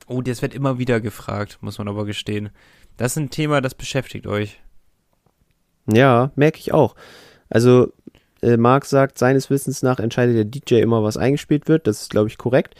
Oh, 0.08 0.22
das 0.22 0.41
wird 0.41 0.54
immer 0.54 0.78
wieder 0.78 1.02
gefragt, 1.02 1.58
muss 1.62 1.78
man 1.78 1.88
aber 1.88 2.06
gestehen. 2.06 2.50
Das 2.98 3.13
ist 3.13 3.18
ein 3.18 3.30
Thema, 3.30 3.62
das 3.62 3.76
beschäftigt 3.76 4.28
euch. 4.28 4.62
Ja, 5.91 6.32
merke 6.36 6.60
ich 6.60 6.74
auch. 6.74 6.96
Also, 7.49 7.91
äh, 8.41 8.58
Marc 8.58 8.86
sagt, 8.86 9.17
seines 9.17 9.49
Wissens 9.49 9.84
nach 9.84 9.99
entscheidet 9.99 10.36
der 10.36 10.45
DJ 10.45 10.81
immer, 10.81 11.03
was 11.03 11.17
eingespielt 11.17 11.67
wird. 11.67 11.88
Das 11.88 12.01
ist, 12.01 12.10
glaube 12.10 12.29
ich, 12.29 12.38
korrekt. 12.38 12.75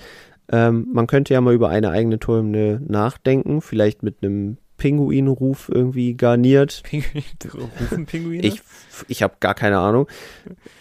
Ähm, 0.52 0.88
man 0.94 1.08
könnte 1.08 1.34
ja 1.34 1.42
mal 1.42 1.54
über 1.54 1.70
eine 1.70 1.90
eigene 1.90 2.20
Torhymne 2.20 2.82
nachdenken, 2.88 3.62
vielleicht 3.62 4.04
mit 4.04 4.18
einem 4.22 4.58
Pinguinruf 4.78 5.72
irgendwie 5.74 6.16
garniert. 6.16 6.84
Pinguin, 6.84 7.24
rufen 7.54 8.06
Pinguine? 8.06 8.46
Ich, 8.46 8.62
ich 9.08 9.24
habe 9.24 9.36
gar 9.40 9.56
keine 9.56 9.78
Ahnung. 9.80 10.08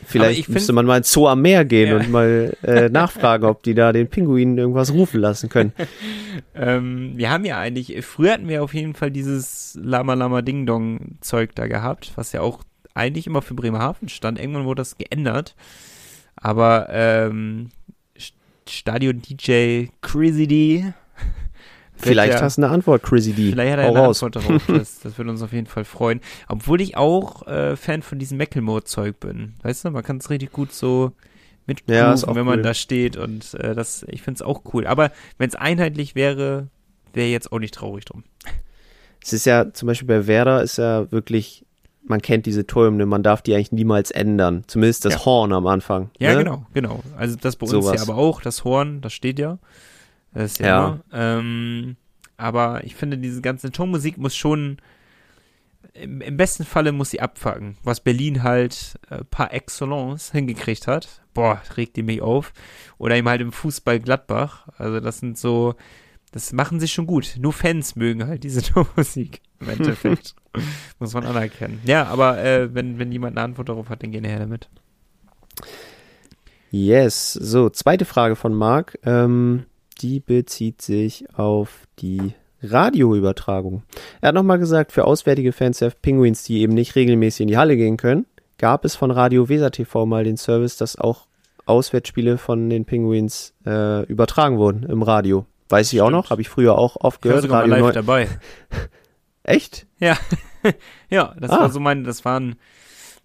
Vielleicht 0.04 0.48
müsste 0.48 0.72
man 0.72 0.84
mal 0.84 0.98
ins 0.98 1.12
Zoo 1.12 1.28
am 1.28 1.42
Meer 1.42 1.64
gehen 1.64 1.90
Ja. 1.90 1.96
und 1.96 2.10
mal 2.10 2.56
äh, 2.62 2.88
nachfragen, 2.90 3.44
ob 3.46 3.62
die 3.62 3.74
da 3.74 3.92
den 3.92 4.08
Pinguinen 4.08 4.58
irgendwas 4.58 4.92
rufen 4.92 5.20
lassen 5.20 5.48
können. 5.48 5.72
Ähm, 6.56 7.12
wir 7.16 7.30
haben 7.30 7.44
ja 7.44 7.58
eigentlich, 7.58 8.04
früher 8.04 8.32
hatten 8.32 8.48
wir 8.48 8.62
auf 8.62 8.74
jeden 8.74 8.94
Fall 8.94 9.10
dieses 9.10 9.78
Lama 9.80 10.14
Lama 10.14 10.42
Ding 10.42 10.66
Dong 10.66 11.16
Zeug 11.20 11.54
da 11.54 11.66
gehabt, 11.68 12.12
was 12.16 12.32
ja 12.32 12.40
auch 12.42 12.62
eigentlich 12.94 13.26
immer 13.26 13.42
für 13.42 13.54
Bremerhaven 13.54 14.08
stand. 14.08 14.38
Irgendwann 14.38 14.64
wurde 14.64 14.80
das 14.80 14.96
geändert. 14.96 15.54
Aber 16.36 16.88
ähm, 16.90 17.70
St- 18.18 18.32
Stadion 18.68 19.20
DJ 19.22 19.86
Crazy 20.00 20.46
D. 20.46 20.92
Vielleicht 21.96 22.34
ja, 22.34 22.42
hast 22.42 22.58
du 22.58 22.62
eine 22.62 22.72
Antwort, 22.72 23.02
Chrissy 23.04 23.32
D. 23.32 23.50
Vielleicht 23.52 23.72
hat 23.72 23.78
er 23.78 23.86
Hau 23.86 23.90
eine 23.94 24.00
raus. 24.00 24.22
Antwort 24.22 24.44
darauf. 24.44 24.66
Das, 24.78 25.00
das 25.00 25.16
würde 25.16 25.30
uns 25.30 25.42
auf 25.42 25.52
jeden 25.52 25.66
Fall 25.68 25.84
freuen. 25.84 26.20
Obwohl 26.48 26.80
ich 26.80 26.96
auch 26.96 27.46
äh, 27.46 27.76
Fan 27.76 28.02
von 28.02 28.18
diesem 28.18 28.36
Macklemore-Zeug 28.38 29.20
bin. 29.20 29.54
Weißt 29.62 29.84
du, 29.84 29.90
man 29.90 30.02
kann 30.02 30.16
es 30.18 30.28
richtig 30.28 30.52
gut 30.52 30.72
so 30.72 31.12
mit 31.66 31.82
Ja, 31.88 32.14
wenn 32.34 32.44
man 32.44 32.58
cool. 32.58 32.62
da 32.62 32.74
steht 32.74 33.16
und 33.16 33.54
äh, 33.54 33.74
das, 33.74 34.04
ich 34.08 34.22
finde 34.22 34.38
es 34.38 34.42
auch 34.42 34.62
cool. 34.74 34.86
Aber 34.86 35.12
wenn 35.38 35.48
es 35.48 35.54
einheitlich 35.54 36.14
wäre, 36.14 36.66
wäre 37.14 37.28
jetzt 37.28 37.52
auch 37.52 37.58
nicht 37.60 37.74
traurig 37.74 38.04
drum. 38.04 38.24
Es 39.22 39.32
ist 39.32 39.46
ja 39.46 39.72
zum 39.72 39.86
Beispiel 39.86 40.08
bei 40.08 40.26
Werder 40.26 40.62
ist 40.62 40.76
ja 40.76 41.10
wirklich, 41.10 41.64
man 42.06 42.20
kennt 42.20 42.46
diese 42.46 42.66
Türme, 42.66 43.06
man 43.06 43.22
darf 43.22 43.42
die 43.42 43.54
eigentlich 43.54 43.72
niemals 43.72 44.10
ändern. 44.10 44.64
Zumindest 44.66 45.04
das 45.04 45.14
Ja. 45.14 45.24
Horn 45.24 45.52
am 45.52 45.66
Anfang. 45.66 46.10
Ja, 46.18 46.32
ne? 46.32 46.44
genau, 46.44 46.66
genau. 46.74 47.00
Also 47.16 47.36
das 47.36 47.56
bei 47.56 47.64
uns 47.64 47.72
Sowas. 47.72 47.96
ja 47.96 48.02
aber 48.02 48.16
auch, 48.16 48.40
das 48.42 48.64
Horn, 48.64 49.00
das 49.00 49.12
steht 49.12 49.38
ja. 49.38 49.58
Das 50.32 50.52
ist 50.52 50.58
ja. 50.60 50.66
Ja. 51.12 51.38
Ähm, 51.38 51.96
aber 52.36 52.84
ich 52.84 52.94
finde, 52.94 53.18
diese 53.18 53.40
ganze 53.40 53.70
Tonmusik 53.70 54.18
muss 54.18 54.34
schon, 54.34 54.78
im, 55.94 56.20
im 56.20 56.36
besten 56.36 56.64
Falle 56.64 56.92
muss 56.92 57.10
sie 57.10 57.20
abfacken. 57.20 57.76
Was 57.82 58.00
Berlin 58.00 58.42
halt 58.42 58.98
äh, 59.10 59.24
par 59.24 59.54
excellence 59.54 60.32
hingekriegt 60.32 60.86
hat. 60.86 61.22
Boah, 61.32 61.62
regt 61.76 61.96
die 61.96 62.02
mich 62.02 62.20
auf. 62.20 62.52
Oder 62.98 63.16
eben 63.16 63.28
halt 63.28 63.40
im 63.40 63.52
Fußball 63.52 64.00
Gladbach. 64.00 64.68
Also 64.76 65.00
das 65.00 65.18
sind 65.18 65.38
so, 65.38 65.74
das 66.34 66.52
machen 66.52 66.80
sie 66.80 66.88
schon 66.88 67.06
gut. 67.06 67.36
Nur 67.38 67.52
Fans 67.52 67.94
mögen 67.94 68.26
halt 68.26 68.42
diese 68.42 68.60
Tonmusik 68.72 69.40
im 69.60 69.68
Endeffekt. 69.68 70.34
muss 70.98 71.14
man 71.14 71.24
anerkennen. 71.24 71.80
Ja, 71.84 72.06
aber 72.06 72.42
äh, 72.42 72.74
wenn, 72.74 72.98
wenn 72.98 73.12
jemand 73.12 73.36
eine 73.36 73.44
Antwort 73.44 73.68
darauf 73.68 73.88
hat, 73.88 74.02
dann 74.02 74.10
gerne 74.10 74.26
her 74.26 74.40
damit. 74.40 74.68
Yes. 76.72 77.34
So, 77.34 77.70
zweite 77.70 78.04
Frage 78.04 78.34
von 78.34 78.52
Marc. 78.52 78.98
Ähm, 79.04 79.66
die 80.00 80.18
bezieht 80.18 80.82
sich 80.82 81.32
auf 81.34 81.86
die 82.00 82.34
Radioübertragung. 82.62 83.84
Er 84.20 84.28
hat 84.28 84.34
nochmal 84.34 84.58
gesagt, 84.58 84.90
für 84.90 85.04
auswärtige 85.04 85.52
Fans 85.52 85.78
der 85.78 85.90
Penguins, 85.90 86.42
die 86.42 86.62
eben 86.62 86.74
nicht 86.74 86.96
regelmäßig 86.96 87.42
in 87.42 87.48
die 87.48 87.58
Halle 87.58 87.76
gehen 87.76 87.96
können, 87.96 88.26
gab 88.58 88.84
es 88.84 88.96
von 88.96 89.12
Radio 89.12 89.48
Weser 89.48 89.70
TV 89.70 90.04
mal 90.04 90.24
den 90.24 90.36
Service, 90.36 90.76
dass 90.76 90.98
auch 90.98 91.28
Auswärtsspiele 91.64 92.38
von 92.38 92.68
den 92.70 92.86
Penguins 92.86 93.54
äh, 93.64 94.04
übertragen 94.06 94.58
wurden 94.58 94.82
im 94.82 95.02
Radio. 95.04 95.46
Weiß 95.68 95.92
ich 95.92 96.00
auch 96.02 96.10
noch, 96.10 96.30
habe 96.30 96.42
ich 96.42 96.48
früher 96.48 96.76
auch 96.76 96.96
oft 96.96 97.20
Ich 97.24 97.30
war 97.30 97.40
gehört. 97.40 97.42
sogar 97.42 97.66
mal 97.66 97.80
live 97.80 97.92
dabei. 97.94 98.28
Echt? 99.42 99.86
Ja, 99.98 100.16
ja, 101.10 101.34
das 101.38 101.50
Ah. 101.50 101.60
war 101.60 101.70
so 101.70 101.80
meine, 101.80 102.02
das 102.02 102.24
waren 102.24 102.56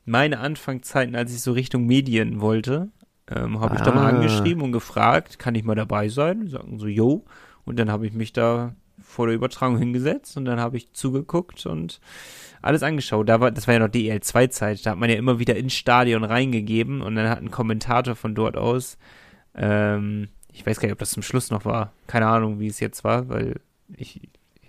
meine 0.05 0.39
Anfangszeiten, 0.39 1.15
als 1.15 1.33
ich 1.33 1.41
so 1.41 1.51
Richtung 1.53 1.85
Medien 1.85 2.41
wollte. 2.41 2.89
Ähm, 3.33 3.59
habe 3.59 3.75
ich 3.75 3.81
da 3.81 3.91
mal 3.91 4.05
Ah. 4.05 4.15
angeschrieben 4.15 4.63
und 4.63 4.71
gefragt, 4.71 5.37
kann 5.39 5.55
ich 5.55 5.63
mal 5.63 5.75
dabei 5.75 6.09
sein? 6.09 6.41
Die 6.45 6.51
Sagen 6.51 6.79
so, 6.79 6.87
yo. 6.87 7.25
Und 7.65 7.77
dann 7.77 7.91
habe 7.91 8.07
ich 8.07 8.13
mich 8.13 8.33
da 8.33 8.73
vor 9.01 9.27
der 9.27 9.35
Übertragung 9.35 9.77
hingesetzt 9.77 10.35
und 10.37 10.45
dann 10.45 10.59
habe 10.59 10.77
ich 10.77 10.91
zugeguckt 10.93 11.65
und 11.65 11.99
alles 12.61 12.83
angeschaut. 12.83 13.29
Da 13.29 13.39
war, 13.39 13.51
das 13.51 13.67
war 13.67 13.75
ja 13.75 13.79
noch 13.79 13.87
DL2-Zeit, 13.87 14.85
da 14.85 14.91
hat 14.91 14.97
man 14.97 15.09
ja 15.09 15.15
immer 15.15 15.39
wieder 15.39 15.55
ins 15.55 15.73
Stadion 15.73 16.23
reingegeben 16.23 17.01
und 17.01 17.15
dann 17.15 17.29
hat 17.29 17.39
ein 17.39 17.51
Kommentator 17.51 18.15
von 18.15 18.35
dort 18.35 18.57
aus, 18.57 18.97
ähm, 19.55 20.29
ich 20.53 20.65
weiß 20.65 20.79
gar 20.79 20.87
nicht, 20.87 20.93
ob 20.93 20.99
das 20.99 21.11
zum 21.11 21.23
Schluss 21.23 21.51
noch 21.51 21.65
war, 21.65 21.93
keine 22.07 22.27
Ahnung, 22.27 22.59
wie 22.59 22.67
es 22.67 22.79
jetzt 22.79 23.03
war, 23.03 23.29
weil 23.29 23.59
ich, 23.95 24.21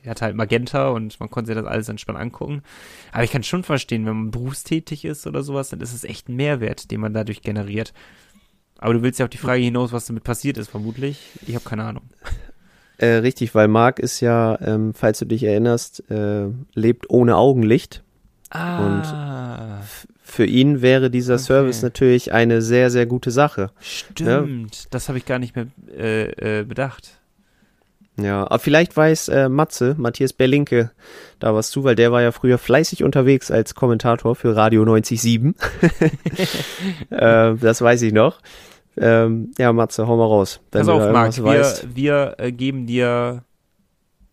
ich 0.02 0.08
hatte 0.08 0.24
halt 0.24 0.36
Magenta 0.36 0.88
und 0.88 1.18
man 1.20 1.30
konnte 1.30 1.48
sich 1.48 1.56
das 1.56 1.66
alles 1.66 1.88
entspannt 1.88 2.18
angucken. 2.18 2.62
Aber 3.12 3.24
ich 3.24 3.30
kann 3.30 3.42
schon 3.42 3.62
verstehen, 3.62 4.06
wenn 4.06 4.16
man 4.16 4.30
berufstätig 4.30 5.04
ist 5.04 5.26
oder 5.26 5.42
sowas, 5.42 5.70
dann 5.70 5.80
ist 5.80 5.94
es 5.94 6.04
echt 6.04 6.28
ein 6.28 6.36
Mehrwert, 6.36 6.90
den 6.90 7.00
man 7.00 7.12
dadurch 7.12 7.42
generiert. 7.42 7.92
Aber 8.78 8.94
du 8.94 9.02
willst 9.02 9.18
ja 9.18 9.26
auf 9.26 9.30
die 9.30 9.38
Frage 9.38 9.62
hinaus, 9.62 9.92
was 9.92 10.06
damit 10.06 10.24
passiert 10.24 10.56
ist, 10.56 10.70
vermutlich. 10.70 11.20
Ich 11.46 11.54
habe 11.54 11.64
keine 11.64 11.84
Ahnung. 11.84 12.04
Äh, 12.96 13.16
richtig, 13.16 13.54
weil 13.54 13.66
Marc 13.66 13.98
ist 13.98 14.20
ja, 14.20 14.60
ähm, 14.60 14.92
falls 14.94 15.18
du 15.18 15.24
dich 15.24 15.42
erinnerst, 15.42 16.10
äh, 16.10 16.48
lebt 16.74 17.08
ohne 17.08 17.36
Augenlicht. 17.36 18.02
Ah, 18.50 19.80
Für 20.22 20.44
ihn 20.44 20.82
wäre 20.82 21.10
dieser 21.10 21.34
Okay. 21.34 21.42
Service 21.44 21.82
natürlich 21.82 22.32
eine 22.32 22.62
sehr, 22.62 22.90
sehr 22.90 23.06
gute 23.06 23.30
Sache. 23.30 23.70
stimmt. 23.80 24.92
Das 24.92 25.08
habe 25.08 25.18
ich 25.18 25.24
gar 25.26 25.38
nicht 25.38 25.54
mehr 25.56 25.66
äh, 25.96 26.60
äh, 26.60 26.64
bedacht. 26.64 27.16
Ja, 28.16 28.42
aber 28.42 28.58
vielleicht 28.58 28.96
weiß 28.96 29.28
äh, 29.28 29.48
Matze, 29.48 29.94
Matthias 29.96 30.32
Berlinke, 30.32 30.90
da 31.38 31.54
was 31.54 31.70
zu, 31.70 31.84
weil 31.84 31.94
der 31.94 32.12
war 32.12 32.20
ja 32.20 32.32
früher 32.32 32.58
fleißig 32.58 33.02
unterwegs 33.02 33.50
als 33.50 33.74
Kommentator 33.74 34.34
für 34.36 34.54
Radio 34.54 34.82
97.7. 34.82 35.54
äh, 37.10 37.56
das 37.56 37.80
weiß 37.80 38.02
ich 38.02 38.12
noch. 38.12 38.40
Ähm, 38.96 39.52
ja, 39.58 39.72
Matze, 39.72 40.06
hau 40.06 40.16
mal 40.16 40.24
raus. 40.26 40.60
Pass 40.70 40.88
auf, 40.88 41.10
Marc, 41.12 41.42
weißt. 41.42 41.94
wir, 41.94 41.96
wir 41.96 42.34
äh, 42.38 42.52
geben 42.52 42.86
dir 42.86 43.44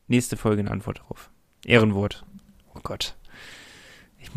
nächste 0.08 0.36
Folge 0.36 0.62
eine 0.62 0.72
Antwort 0.72 1.00
darauf. 1.00 1.30
Ehrenwort. 1.66 2.26
Oh 2.76 2.80
Gott. 2.84 3.16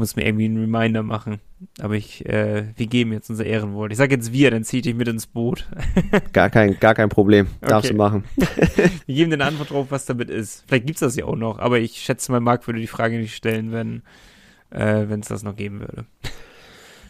Muss 0.00 0.16
mir 0.16 0.24
irgendwie 0.26 0.46
einen 0.46 0.58
Reminder 0.58 1.02
machen. 1.02 1.40
Aber 1.78 1.94
ich, 1.94 2.24
äh, 2.26 2.64
wir 2.74 2.86
geben 2.86 3.12
jetzt 3.12 3.28
unser 3.28 3.44
Ehrenwort. 3.44 3.92
Ich 3.92 3.98
sage 3.98 4.14
jetzt 4.14 4.32
wir, 4.32 4.50
dann 4.50 4.64
zieh 4.64 4.78
ich 4.78 4.82
dich 4.82 4.94
mit 4.94 5.08
ins 5.08 5.26
Boot. 5.26 5.68
Gar 6.32 6.48
kein, 6.48 6.80
gar 6.80 6.94
kein 6.94 7.10
Problem. 7.10 7.48
Darfst 7.60 7.90
Okay. 7.90 7.96
du 7.96 7.96
machen. 7.96 8.24
Wir 9.06 9.14
geben 9.14 9.32
eine 9.34 9.44
Antwort 9.44 9.70
drauf, 9.70 9.86
was 9.90 10.06
damit 10.06 10.30
ist. 10.30 10.64
Vielleicht 10.66 10.86
gibt's 10.86 11.00
das 11.00 11.16
ja 11.16 11.26
auch 11.26 11.36
noch, 11.36 11.58
aber 11.58 11.78
ich 11.78 11.98
schätze 11.98 12.32
mal, 12.32 12.40
Marc 12.40 12.66
würde 12.66 12.80
die 12.80 12.86
Frage 12.86 13.18
nicht 13.18 13.34
stellen, 13.36 13.72
wenn 13.72 14.02
äh, 14.72 15.02
es 15.04 15.28
das 15.28 15.42
noch 15.42 15.54
geben 15.56 15.80
würde. 15.80 16.06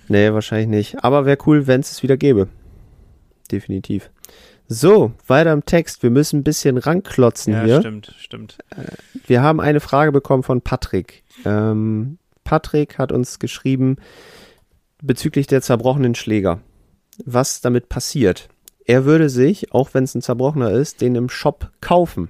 Nee, 0.09 0.33
wahrscheinlich 0.33 0.69
nicht. 0.69 1.05
Aber 1.05 1.25
wäre 1.27 1.39
cool, 1.47 1.67
wenn 1.69 1.81
es 1.81 1.93
es 1.93 2.03
wieder 2.03 2.17
gäbe. 2.17 2.49
Definitiv. 3.53 4.11
So, 4.67 5.13
weiter 5.27 5.53
im 5.53 5.65
Text. 5.65 6.03
Wir 6.03 6.11
müssen 6.11 6.41
ein 6.41 6.45
bisschen 6.45 6.79
ranklotzen 6.79 7.53
Ja, 7.53 7.65
hier. 7.65 7.81
stimmt, 7.81 8.15
stimmt. 8.19 8.59
Wir 9.27 9.43
haben 9.43 9.61
eine 9.61 9.81
Frage 9.81 10.13
bekommen 10.13 10.43
von 10.45 10.61
Patrick. 10.63 11.23
Ähm, 11.45 12.19
Patrick 12.51 12.99
hat 12.99 13.13
uns 13.13 13.39
geschrieben 13.39 13.97
bezüglich 15.01 15.47
der 15.47 15.63
zerbrochenen 15.63 16.17
Schläger. 16.17 16.59
Was 17.25 17.61
damit 17.61 17.89
passiert? 17.89 18.49
Er 18.85 19.05
würde 19.05 19.29
sich, 19.29 19.73
auch 19.73 19.95
wenn 19.95 20.03
es 20.03 20.17
ein 20.17 20.21
zerbrochener 20.21 20.73
ist, 20.73 21.01
den 21.01 21.15
im 21.15 21.29
Shop 21.29 21.71
kaufen. 21.81 22.29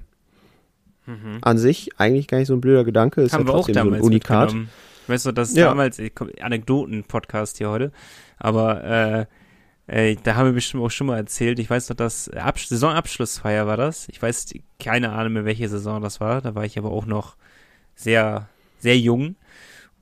An 1.41 1.57
sich 1.57 1.99
eigentlich 1.99 2.27
gar 2.27 2.37
nicht 2.37 2.47
so 2.47 2.53
ein 2.53 2.61
blöder 2.61 2.83
Gedanke. 2.83 3.21
Ist 3.21 3.31
Mhm. 3.31 3.37
Haben 3.39 3.41
ja 3.41 3.47
wir 3.47 3.53
auch 3.55 3.65
trotzdem 3.65 3.73
so 3.73 3.79
ein 3.79 3.85
damals 3.85 4.03
Unikat. 4.05 4.55
Weißt 5.07 5.25
du, 5.25 5.31
das 5.31 5.55
Ja. 5.55 5.65
damals, 5.65 5.99
Anekdoten-Podcast 6.39 7.57
hier 7.57 7.71
heute, 7.71 7.91
aber 8.37 9.27
äh, 9.87 10.11
äh, 10.11 10.17
da 10.23 10.35
haben 10.35 10.45
wir 10.45 10.53
bestimmt 10.53 10.83
auch 10.83 10.91
schon 10.91 11.07
mal 11.07 11.17
erzählt, 11.17 11.57
ich 11.57 11.69
weiß 11.69 11.89
noch, 11.89 11.97
dass 11.97 12.29
Abs 12.29 12.69
Saisonabschlussfeier 12.69 13.65
war 13.65 13.75
das. 13.75 14.07
Ich 14.09 14.21
weiß 14.21 14.53
keine 14.79 15.13
Ahnung 15.13 15.33
mehr, 15.33 15.45
welche 15.45 15.67
Saison 15.67 15.99
das 15.99 16.19
war. 16.21 16.41
Da 16.41 16.53
war 16.53 16.63
ich 16.63 16.77
aber 16.77 16.91
auch 16.91 17.07
noch 17.07 17.35
sehr, 17.95 18.47
sehr 18.79 18.99
jung. 18.99 19.35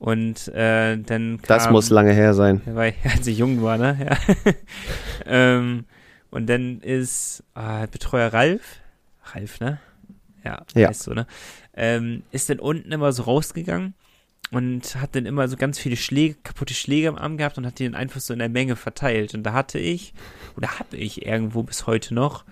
Und 0.00 0.48
äh, 0.48 0.96
dann 0.96 1.36
kam, 1.42 1.46
Das 1.46 1.68
muss 1.70 1.90
lange 1.90 2.12
her 2.14 2.32
sein. 2.32 2.62
Weil 2.64 2.94
als 3.04 3.26
ich 3.26 3.36
jung 3.36 3.62
war, 3.62 3.76
ne? 3.76 3.98
Ja. 4.08 4.54
ähm, 5.26 5.84
und 6.30 6.48
dann 6.48 6.80
ist 6.80 7.44
äh, 7.54 7.86
Betreuer 7.86 8.32
Ralf, 8.32 8.80
Ralf, 9.34 9.60
ne? 9.60 9.78
Ja, 10.42 10.62
Ja. 10.74 10.88
weißt 10.88 11.06
du, 11.06 11.14
ne? 11.14 11.26
Ähm, 11.74 12.22
ist 12.32 12.48
dann 12.48 12.60
unten 12.60 12.90
immer 12.92 13.12
so 13.12 13.24
rausgegangen 13.24 13.92
und 14.50 14.96
hat 14.96 15.14
dann 15.14 15.26
immer 15.26 15.46
so 15.48 15.58
ganz 15.58 15.78
viele 15.78 15.96
Schläge, 15.96 16.36
kaputte 16.42 16.72
Schläge 16.72 17.08
am 17.10 17.16
Arm 17.16 17.36
gehabt 17.36 17.58
und 17.58 17.66
hat 17.66 17.78
die 17.78 17.84
dann 17.84 17.94
einfach 17.94 18.20
so 18.20 18.32
in 18.32 18.38
der 18.38 18.48
Menge 18.48 18.76
verteilt. 18.76 19.34
Und 19.34 19.42
da 19.42 19.52
hatte 19.52 19.78
ich, 19.78 20.14
oder 20.56 20.78
habe 20.78 20.96
ich 20.96 21.26
irgendwo 21.26 21.62
bis 21.62 21.86
heute 21.86 22.14
noch, 22.14 22.44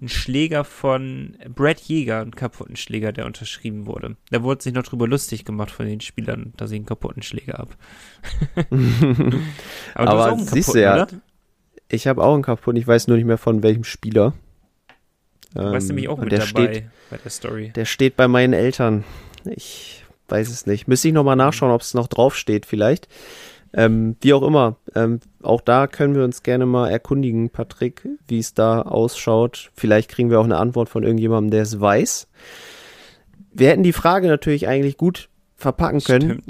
einen 0.00 0.08
Schläger 0.08 0.64
von 0.64 1.36
Brad 1.54 1.80
Jäger, 1.80 2.20
einen 2.20 2.34
kaputten 2.34 2.76
Schläger, 2.76 3.12
der 3.12 3.26
unterschrieben 3.26 3.86
wurde. 3.86 4.16
Da 4.30 4.42
wurde 4.42 4.62
sich 4.62 4.72
noch 4.72 4.84
drüber 4.84 5.08
lustig 5.08 5.44
gemacht 5.44 5.70
von 5.70 5.86
den 5.86 6.00
Spielern, 6.00 6.52
dass 6.56 6.70
ich 6.70 6.76
einen 6.76 6.86
kaputten 6.86 7.22
Schläger 7.22 7.54
hab. 7.58 7.76
Aber, 8.70 8.70
du 8.70 9.38
Aber 9.94 10.24
hast 10.24 10.32
auch 10.32 10.38
einen 10.38 10.46
siehst 10.46 10.72
kaputten, 10.72 10.72
du 10.74 10.80
ja, 10.80 10.94
oder? 10.94 11.08
Ich 11.88 12.06
habe 12.06 12.22
auch 12.22 12.34
einen 12.34 12.42
kaputten, 12.42 12.80
ich 12.80 12.86
weiß 12.86 13.08
nur 13.08 13.16
nicht 13.16 13.26
mehr 13.26 13.38
von 13.38 13.62
welchem 13.62 13.84
Spieler. 13.84 14.34
Du 15.54 15.62
warst 15.62 15.88
Ähm, 15.88 15.96
nämlich 15.96 16.08
auch 16.08 16.18
mit 16.18 16.32
der 16.32 16.40
dabei 16.40 16.46
Steht, 16.46 16.84
bei 17.10 17.16
der 17.16 17.30
Story. 17.30 17.72
der 17.74 17.84
steht 17.86 18.16
bei 18.16 18.28
meinen 18.28 18.52
Eltern. 18.52 19.04
Ich 19.44 20.04
weiß 20.28 20.50
es 20.50 20.66
nicht. 20.66 20.88
Müsste 20.88 21.08
ich 21.08 21.14
nochmal 21.14 21.36
nachschauen, 21.36 21.72
ob 21.72 21.80
es 21.80 21.94
noch 21.94 22.06
draufsteht 22.08 22.66
vielleicht. 22.66 23.08
Ähm, 23.74 24.16
wie 24.20 24.32
auch 24.32 24.42
immer, 24.42 24.76
ähm, 24.94 25.20
auch 25.42 25.60
da 25.60 25.86
können 25.86 26.14
wir 26.14 26.24
uns 26.24 26.42
gerne 26.42 26.64
mal 26.64 26.90
erkundigen, 26.90 27.50
Patrick, 27.50 28.08
wie 28.26 28.38
es 28.38 28.54
da 28.54 28.82
ausschaut. 28.82 29.70
Vielleicht 29.74 30.10
kriegen 30.10 30.30
wir 30.30 30.40
auch 30.40 30.44
eine 30.44 30.56
Antwort 30.56 30.88
von 30.88 31.02
irgendjemandem, 31.02 31.50
der 31.50 31.62
es 31.62 31.80
weiß. 31.80 32.28
wir 33.52 33.68
hätten 33.68 33.82
die 33.82 33.92
Frage 33.92 34.28
natürlich 34.28 34.68
eigentlich 34.68 34.96
gut 34.96 35.28
verpacken 35.58 36.00
können, 36.00 36.42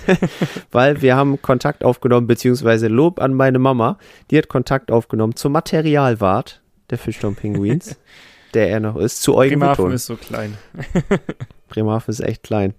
weil 0.70 1.00
wir 1.00 1.16
haben 1.16 1.40
Kontakt 1.40 1.82
aufgenommen, 1.82 2.26
beziehungsweise 2.26 2.88
Lob 2.88 3.20
an 3.20 3.32
meine 3.32 3.58
Mama, 3.58 3.98
die 4.30 4.36
hat 4.36 4.48
Kontakt 4.48 4.90
aufgenommen 4.90 5.34
zum 5.34 5.52
Materialwart 5.52 6.60
der 6.90 6.98
Fischtown 6.98 7.34
Pinguins, 7.36 7.98
der 8.54 8.68
er 8.68 8.80
noch 8.80 8.96
ist, 8.96 9.22
zu 9.22 9.34
Eugen 9.34 9.60
Bremerhaven 9.60 9.84
Witton. 9.86 9.94
ist 9.94 10.06
so 10.06 10.16
klein. 10.16 10.58
Bremerhaven 11.68 12.10
ist 12.10 12.20
echt 12.20 12.42
klein. 12.42 12.74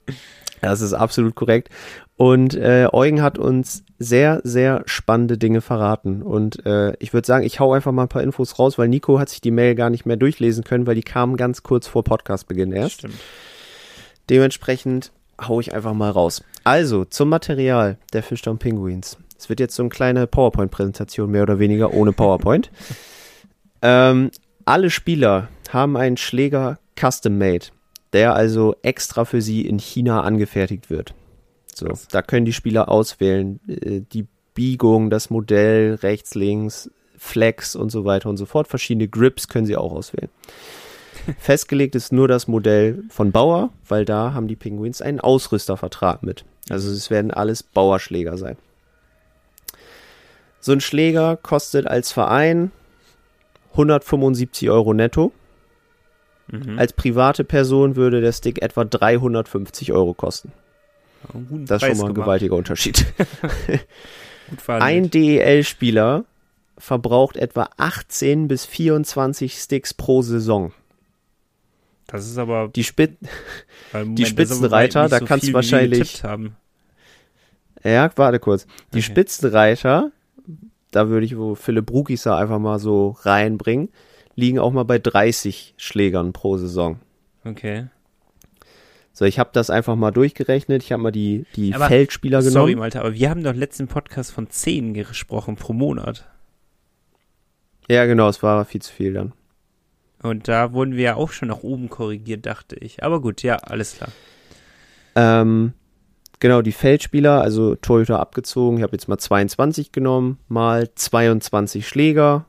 Das 0.69 0.81
ist 0.81 0.93
absolut 0.93 1.35
korrekt. 1.35 1.69
Und 2.17 2.55
äh, 2.55 2.87
Eugen 2.91 3.21
hat 3.21 3.37
uns 3.37 3.83
sehr, 3.99 4.41
sehr 4.43 4.83
spannende 4.85 5.37
Dinge 5.37 5.61
verraten. 5.61 6.21
Und 6.21 6.65
äh, 6.65 6.93
ich 6.99 7.13
würde 7.13 7.27
sagen, 7.27 7.45
ich 7.45 7.59
hau 7.59 7.73
einfach 7.73 7.91
mal 7.91 8.03
ein 8.03 8.09
paar 8.09 8.23
Infos 8.23 8.57
raus, 8.57 8.77
weil 8.77 8.87
Nico 8.87 9.19
hat 9.19 9.29
sich 9.29 9.41
die 9.41 9.51
Mail 9.51 9.75
gar 9.75 9.89
nicht 9.89 10.05
mehr 10.05 10.17
durchlesen 10.17 10.63
können, 10.63 10.87
weil 10.87 10.95
die 10.95 11.03
kamen 11.03 11.37
ganz 11.37 11.61
kurz 11.63 11.87
vor 11.87 12.03
Podcastbeginn 12.03 12.71
erst. 12.71 12.99
Stimmt. 12.99 13.15
Dementsprechend 14.29 15.11
hau 15.39 15.59
ich 15.59 15.73
einfach 15.73 15.93
mal 15.93 16.09
raus. 16.09 16.43
Also, 16.63 17.05
zum 17.05 17.29
Material 17.29 17.97
der 18.13 18.23
Fishtown 18.23 18.57
Penguins. 18.57 19.17
Es 19.37 19.49
wird 19.49 19.59
jetzt 19.59 19.75
so 19.75 19.83
eine 19.83 19.89
kleine 19.89 20.25
PowerPoint-Präsentation, 20.25 21.29
mehr 21.29 21.43
oder 21.43 21.59
weniger 21.59 21.93
ohne 21.93 22.13
PowerPoint. 22.13 22.71
ähm, 23.81 24.31
alle 24.63 24.89
Spieler 24.89 25.49
haben 25.71 25.97
einen 25.97 26.17
Schläger 26.17 26.79
custom-made, 26.99 27.67
der 28.13 28.35
also 28.35 28.75
extra 28.81 29.25
für 29.25 29.41
sie 29.41 29.61
in 29.61 29.79
China 29.79 30.21
angefertigt 30.21 30.89
wird. 30.89 31.13
So, 31.73 31.87
da 32.11 32.21
können 32.21 32.45
die 32.45 32.53
Spieler 32.53 32.89
auswählen, 32.89 33.59
äh, 33.67 34.01
die 34.01 34.27
Biegung, 34.53 35.09
das 35.09 35.29
Modell, 35.29 35.95
rechts, 35.95 36.33
links, 36.35 36.89
Flex 37.17 37.75
und 37.75 37.91
so 37.91 38.05
weiter 38.05 38.29
und 38.29 38.37
so 38.37 38.45
fort. 38.45 38.67
Verschiedene 38.67 39.07
Grips 39.07 39.47
können 39.47 39.65
sie 39.65 39.75
auch 39.75 39.91
auswählen. 39.91 40.29
Festgelegt 41.39 41.95
ist 41.95 42.13
nur 42.13 42.27
das 42.27 42.47
Modell 42.47 43.03
von 43.09 43.31
Bauer, 43.31 43.71
weil 43.87 44.05
da 44.05 44.33
haben 44.33 44.47
die 44.47 44.55
Penguins 44.55 45.01
einen 45.01 45.19
Ausrüstervertrag 45.19 46.23
mit. 46.23 46.45
Also 46.69 46.89
es 46.91 47.09
werden 47.09 47.31
alles 47.31 47.63
Bauerschläger 47.63 48.37
sein. 48.37 48.57
So 50.59 50.71
ein 50.71 50.81
Schläger 50.81 51.37
kostet 51.37 51.85
als 51.85 52.11
Verein 52.11 52.71
175 53.73 54.69
Euro 54.69 54.93
netto. 54.93 55.31
Mhm. 56.47 56.77
Als 56.77 56.93
private 56.93 57.43
Person 57.43 57.95
würde 57.95 58.21
der 58.21 58.31
Stick 58.31 58.61
etwa 58.61 58.85
350 58.85 59.91
Euro 59.93 60.13
kosten. 60.13 60.51
Guten 61.31 61.65
Das 61.65 61.81
ist 61.81 61.87
Preis 61.87 61.97
schon 61.97 62.05
mal 62.05 62.11
ein 62.11 62.13
gemacht. 62.13 62.25
gewaltiger 62.25 62.55
Unterschied. 62.55 63.05
Ein. 64.67 65.09
DEL-Spieler 65.09 66.25
verbraucht 66.77 67.35
etwa 67.37 67.69
18 67.77 68.47
bis 68.47 68.65
24 68.65 69.55
Sticks 69.57 69.93
pro 69.93 70.21
Saison. 70.21 70.71
Das 72.07 72.27
ist 72.27 72.37
aber 72.37 72.69
Die 72.75 72.83
Spit 72.83 73.17
Moment, 73.93 74.19
die 74.19 74.25
Spitzenreiter, 74.27 75.09
da 75.09 75.19
so 75.19 75.25
kannst 75.25 75.47
du 75.47 75.53
wahrscheinlich-. 75.53 76.21
Ja, 77.83 78.11
warte 78.15 78.39
kurz. 78.39 78.65
Die 78.93 78.97
Okay. 78.97 79.01
Spitzenreiter, 79.01 80.11
da 80.91 81.09
würde 81.09 81.25
ich 81.25 81.35
wo 81.37 81.55
Philipp 81.55 81.89
Rukisa 81.91 82.37
einfach 82.37 82.59
mal 82.59 82.77
so 82.77 83.15
reinbringen, 83.21 83.89
liegen 84.35 84.59
auch 84.59 84.71
mal 84.71 84.83
bei 84.83 84.99
30 84.99 85.73
Schlägern 85.77 86.33
pro 86.33 86.57
Saison. 86.57 86.99
Okay. 87.43 87.87
So, 89.13 89.23
ich 89.23 89.39
habe 89.39 89.51
das 89.53 89.69
einfach 89.69 89.95
mal 89.95 90.11
durchgerechnet. 90.11 90.83
Ich 90.83 90.91
habe 90.91 91.01
mal 91.03 91.11
die, 91.11 91.45
die 91.55 91.73
Aber- 91.73 91.87
Feldspieler 91.87 92.41
Sorry, 92.41 92.71
genommen. 92.73 92.79
Malte, 92.79 92.99
aber 92.99 93.13
wir 93.13 93.29
haben 93.29 93.43
doch 93.43 93.53
letzten 93.53 93.87
Podcast 93.87 94.31
von 94.31 94.49
10 94.49 94.93
gesprochen 94.93 95.55
pro 95.55 95.71
Monat. 95.73 96.27
Ja, 97.89 98.05
genau, 98.05 98.27
es 98.27 98.43
war 98.43 98.65
viel 98.65 98.81
zu 98.81 98.91
viel 98.91 99.13
dann. 99.13 99.33
Und 100.21 100.47
da 100.47 100.73
wurden 100.73 100.95
wir 100.95 101.03
ja 101.03 101.15
auch 101.15 101.31
schon 101.31 101.49
nach 101.49 101.61
oben 101.63 101.89
korrigiert, 101.89 102.45
dachte 102.45 102.75
ich. 102.77 103.03
Aber 103.03 103.21
gut, 103.21 103.43
ja, 103.43 103.57
alles 103.57 103.95
klar. 103.95 104.09
Ähm, 105.15 105.73
genau, 106.39 106.61
die 106.61 106.71
Feldspieler, 106.71 107.41
also 107.41 107.75
Torhüter 107.75 108.19
abgezogen. 108.19 108.77
Ich 108.77 108.83
habe 108.83 108.93
jetzt 108.93 109.07
mal 109.07 109.17
22 109.19 109.91
genommen, 109.91 110.39
mal 110.47 110.89
22 110.93 111.87
Schläger, 111.87 112.45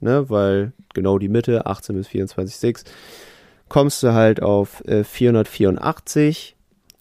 ne, 0.00 0.30
weil 0.30 0.72
genau 0.98 1.18
die 1.18 1.28
Mitte, 1.28 1.66
18 1.66 1.96
bis 1.96 2.08
24 2.08 2.54
Sticks, 2.56 2.84
kommst 3.68 4.02
du 4.02 4.12
halt 4.12 4.42
auf 4.42 4.84
äh, 4.86 5.04
484. 5.04 6.54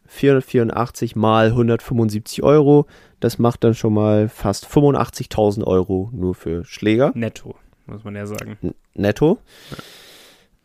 484 0.09 1.15
mal 1.17 1.47
175 1.47 2.41
Euro. 2.43 2.85
Das 3.19 3.39
macht 3.39 3.63
dann 3.65 3.73
schon 3.73 3.93
mal 3.93 4.29
fast 4.29 4.65
85.000 4.65 5.65
Euro 5.65 6.09
nur 6.13 6.33
für 6.33 6.63
Schläger 6.63 7.11
Netto, 7.13 7.55
muss 7.87 8.03
man 8.05 8.15
ja 8.15 8.25
sagen. 8.25 8.57
n- 8.61 8.73
netto. 8.93 9.39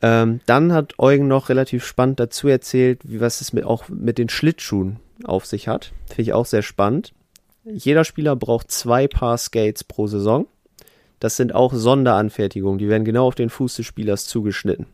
Ähm, 0.01 0.41
dann 0.47 0.73
hat 0.73 0.99
Eugen 0.99 1.29
noch 1.29 1.49
relativ 1.49 1.85
spannend 1.85 2.19
dazu 2.21 2.49
erzählt, 2.49 3.01
wie 3.05 3.21
was 3.21 3.41
es 3.41 3.53
mit, 3.53 3.65
auch 3.65 3.89
mit 3.89 4.19
den 4.19 4.29
Schlittschuhen 4.29 4.99
auf 5.25 5.47
sich 5.47 5.69
hat. 5.69 5.93
Finde 6.09 6.23
ich 6.23 6.33
auch 6.33 6.47
sehr 6.47 6.63
spannend. 6.63 7.13
Jeder 7.65 8.05
Spieler 8.05 8.35
braucht 8.35 8.71
zwei 8.73 9.07
Paar 9.07 9.39
Skates 9.39 9.85
pro 9.85 10.07
Saison. 10.09 10.47
Das 11.23 11.37
sind 11.37 11.55
auch 11.55 11.73
Sonderanfertigungen, 11.73 12.81
die 12.81 12.89
werden 12.89 13.05
genau 13.05 13.29
auf 13.29 13.37
den 13.37 13.49
Fuß 13.49 13.77
des 13.77 13.87
Spielers 13.87 14.27
zugeschnitten. 14.27 14.87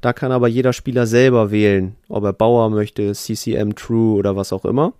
Da 0.00 0.12
kann 0.12 0.32
aber 0.32 0.48
jeder 0.48 0.72
Spieler 0.72 1.06
selber 1.06 1.52
wählen, 1.52 1.94
ob 2.08 2.24
er 2.24 2.32
Bauer 2.32 2.70
möchte, 2.70 3.12
CCM 3.14 3.76
True 3.76 4.16
oder 4.16 4.34
was 4.34 4.52
auch 4.52 4.64
immer. 4.64 4.94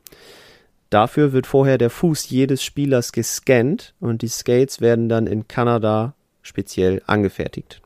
Dafür 0.90 1.32
wird 1.32 1.48
vorher 1.48 1.76
der 1.76 1.90
Fuß 1.90 2.30
jedes 2.30 2.62
Spielers 2.62 3.10
gescannt 3.10 3.94
und 3.98 4.22
die 4.22 4.28
Skates 4.28 4.80
werden 4.80 5.08
dann 5.08 5.26
in 5.26 5.48
Kanada 5.48 6.14
speziell 6.40 7.02
angefertigt. 7.08 7.82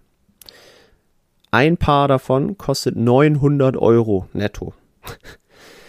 Ein 1.50 1.78
Paar 1.78 2.06
davon 2.06 2.58
kostet 2.58 2.96
900 2.96 3.78
Euro 3.78 4.28
netto. 4.34 4.74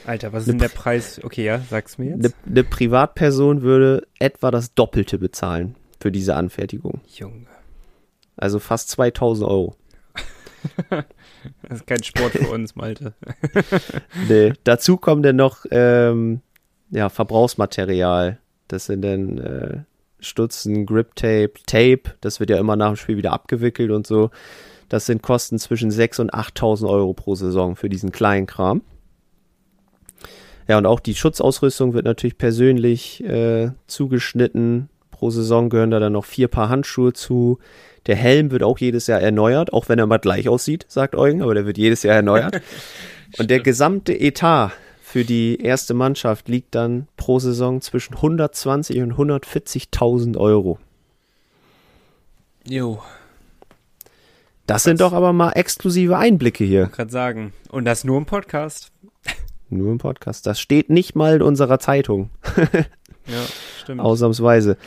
Alter, 0.05 0.31
was 0.31 0.43
ist 0.43 0.51
denn 0.51 0.59
der 0.59 0.69
Preis? 0.69 1.19
Okay, 1.21 1.43
ja, 1.43 1.59
sag's 1.69 1.97
mir 1.97 2.11
jetzt. 2.11 2.23
Eine, 2.23 2.33
eine 2.45 2.63
Privatperson 2.63 3.63
würde 3.63 4.07
etwa 4.17 4.49
das 4.49 4.73
Doppelte 4.73 5.17
bezahlen 5.17 5.75
für 5.99 6.11
diese 6.11 6.35
Anfertigung. 6.35 7.01
Junge, 7.07 7.47
Also 8.35 8.59
fast 8.59 8.89
2000 8.89 9.49
Euro. 9.49 9.75
das 10.89 11.79
ist 11.79 11.87
kein 11.87 12.03
Sport 12.03 12.33
für 12.33 12.49
uns, 12.49 12.75
Malte. 12.75 13.13
Nee. 14.27 14.53
Dazu 14.63 14.97
kommt 14.97 15.25
dann 15.25 15.35
noch 15.35 15.65
ähm, 15.71 16.41
ja, 16.89 17.09
Verbrauchsmaterial. 17.09 18.39
Das 18.67 18.85
sind 18.85 19.01
dann 19.01 19.37
äh, 19.37 19.77
Stutzen, 20.19 20.85
Grip 20.85 21.15
Tape, 21.15 21.53
Tape. 21.65 22.15
Das 22.21 22.39
wird 22.39 22.49
ja 22.49 22.57
immer 22.57 22.75
nach 22.75 22.89
dem 22.89 22.95
Spiel 22.95 23.17
wieder 23.17 23.33
abgewickelt 23.33 23.91
und 23.91 24.07
so. 24.07 24.29
Das 24.89 25.05
sind 25.05 25.21
Kosten 25.21 25.59
zwischen 25.59 25.91
6.000 25.91 26.21
und 26.21 26.33
8.000 26.33 26.89
Euro 26.89 27.13
pro 27.13 27.35
Saison 27.35 27.75
für 27.75 27.89
diesen 27.89 28.11
kleinen 28.11 28.47
Kram. 28.47 28.81
Ja, 30.67 30.77
und 30.77 30.85
auch 30.85 30.99
die 30.99 31.15
Schutzausrüstung 31.15 31.93
wird 31.93 32.05
natürlich 32.05 32.37
persönlich 32.37 33.23
äh, 33.23 33.71
zugeschnitten. 33.87 34.89
Pro 35.17 35.31
Saison 35.31 35.69
gehören 35.69 35.89
da 35.89 35.99
dann 35.99 36.13
noch 36.13 36.25
vier 36.25 36.47
Paar 36.47 36.69
Handschuhe 36.69 37.11
zu. 37.11 37.57
Der 38.05 38.15
Helm 38.15 38.51
wird 38.51 38.61
auch 38.61 38.77
jedes 38.77 39.07
Jahr 39.07 39.19
erneuert, 39.19 39.73
auch 39.73 39.89
wenn 39.89 39.97
er 39.97 40.05
mal 40.05 40.19
gleich 40.19 40.47
aussieht, 40.47 40.85
sagt 40.89 41.15
Eugen, 41.15 41.41
aber 41.41 41.55
der 41.55 41.65
wird 41.65 41.79
jedes 41.79 42.03
Jahr 42.03 42.15
erneuert. 42.17 42.61
und 43.39 43.49
der 43.49 43.59
gesamte 43.59 44.13
Etat 44.13 44.73
für 45.01 45.23
die 45.25 45.59
erste 45.59 45.95
Mannschaft 45.95 46.49
liegt 46.49 46.75
dann 46.75 47.07
pro 47.17 47.39
Saison 47.39 47.81
zwischen 47.81 48.13
120 48.13 49.01
und 49.01 49.13
140.000 49.13 50.37
Euro. 50.37 50.77
Jo, 52.67 53.01
Das 54.67 54.83
sind 54.83 55.01
doch 55.01 55.13
aber 55.13 55.33
mal 55.33 55.53
exklusive 55.53 56.17
Einblicke 56.17 56.63
hier. 56.63 56.87
gerade 56.87 57.11
sagen. 57.11 57.53
Und 57.69 57.85
das 57.85 58.03
nur 58.03 58.17
im 58.19 58.25
Podcast. 58.25 58.91
Nur 59.69 59.91
im 59.91 59.97
Podcast. 59.97 60.45
Das 60.45 60.59
steht 60.59 60.89
nicht 60.91 61.15
mal 61.15 61.37
in 61.37 61.41
unserer 61.41 61.79
Zeitung. 61.79 62.29
Ja, 63.27 63.45
stimmt. 63.81 64.01
Ausnahmsweise. 64.01 64.77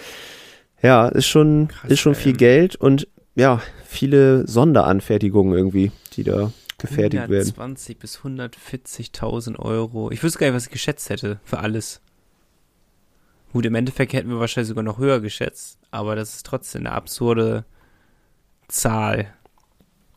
Ja, 0.83 1.09
ist 1.09 1.27
schon, 1.27 1.69
Krass, 1.69 1.91
ist 1.91 2.01
schon 2.01 2.15
ey. 2.15 2.21
viel 2.21 2.33
Geld 2.37 2.77
und 2.77 3.07
ja, 3.35 3.61
viele 3.85 4.47
Sonderanfertigungen 4.47 5.55
irgendwie, 5.57 5.93
die 6.15 6.25
da 6.25 6.53
gefertigt 6.79 7.29
werden. 7.29 7.49
120 7.49 7.99
bis 7.99 8.19
140.000 8.19 9.59
Euro. 9.59 10.11
Ich 10.11 10.23
wüsste 10.23 10.39
gar 10.39 10.47
nicht, 10.47 10.57
was 10.57 10.67
ich 10.67 10.73
geschätzt 10.73 11.11
hätte 11.11 11.39
für 11.45 11.59
alles. 11.59 12.01
Gut, 13.53 13.67
im 13.67 13.75
Endeffekt 13.75 14.13
hätten 14.13 14.31
wir 14.31 14.39
wahrscheinlich 14.39 14.69
sogar 14.69 14.85
noch 14.85 14.99
höher 14.99 15.21
geschätzt, 15.21 15.79
aber 15.91 16.17
das 16.17 16.37
ist 16.37 16.47
trotzdem 16.47 16.87
eine 16.87 16.93
absurde 16.93 17.65
Zahl. 18.69 19.35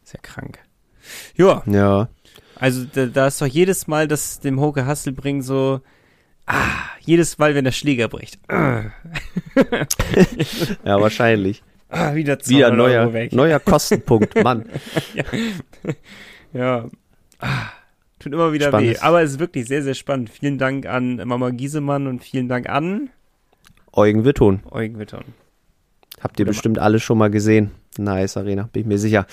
Ist 0.04 0.14
ja 0.14 0.20
krank. 0.22 0.60
Ja, 1.36 1.64
Ja, 1.66 2.10
also 2.56 2.86
da, 2.86 3.08
da 3.08 3.28
ist 3.28 3.42
doch 3.42 3.48
jedes 3.48 3.88
Mal, 3.88 4.08
dass 4.08 4.40
dem 4.40 4.60
Hoke 4.60 4.86
Hasselbring 4.86 5.42
so, 5.42 5.82
ah, 6.48 6.70
jedes 7.02 7.38
Mal, 7.38 7.56
wenn 7.56 7.66
der 7.66 7.72
Schläger 7.72 8.08
bricht, 8.08 8.40
ah, 8.50 8.84
ja, 10.86 11.00
wahrscheinlich. 11.02 11.64
ah 11.90 12.16
wieder 12.16 12.40
200 12.40 12.50
Wieder 12.50 12.72
neuer, 12.72 13.30
neuer 13.32 13.60
Kostenpunkt, 13.60 14.36
Mann. 14.44 14.66
Ja. 16.54 16.90
Ah, 17.40 17.70
tut 18.20 18.34
immer 18.34 18.54
wieder 18.54 18.68
Spannend. 18.68 18.92
weh. 18.92 18.98
Aber 19.00 19.22
es 19.22 19.32
ist 19.32 19.40
wirklich 19.40 19.68
sehr, 19.68 19.84
sehr 19.84 19.96
spannend. 19.96 20.30
Vielen 20.30 20.58
Dank 20.58 20.86
an 20.86 21.16
Mama 21.26 21.50
Giesemann 21.50 22.08
und 22.08 22.24
vielen 22.24 22.48
Dank 22.48 22.70
an 22.70 23.10
Eugen 23.92 24.24
Witton. 24.26 24.62
Eugen 24.72 24.98
Witton. 24.98 25.24
Habt 26.22 26.40
ihr 26.40 26.46
Oder 26.46 26.52
bestimmt 26.52 26.80
alle 26.80 27.00
schon 27.00 27.18
mal 27.18 27.30
gesehen. 27.30 27.72
Nice 27.98 28.38
Arena, 28.38 28.70
bin 28.72 28.82
ich 28.84 28.88
mir 28.88 28.98
sicher. 28.98 29.28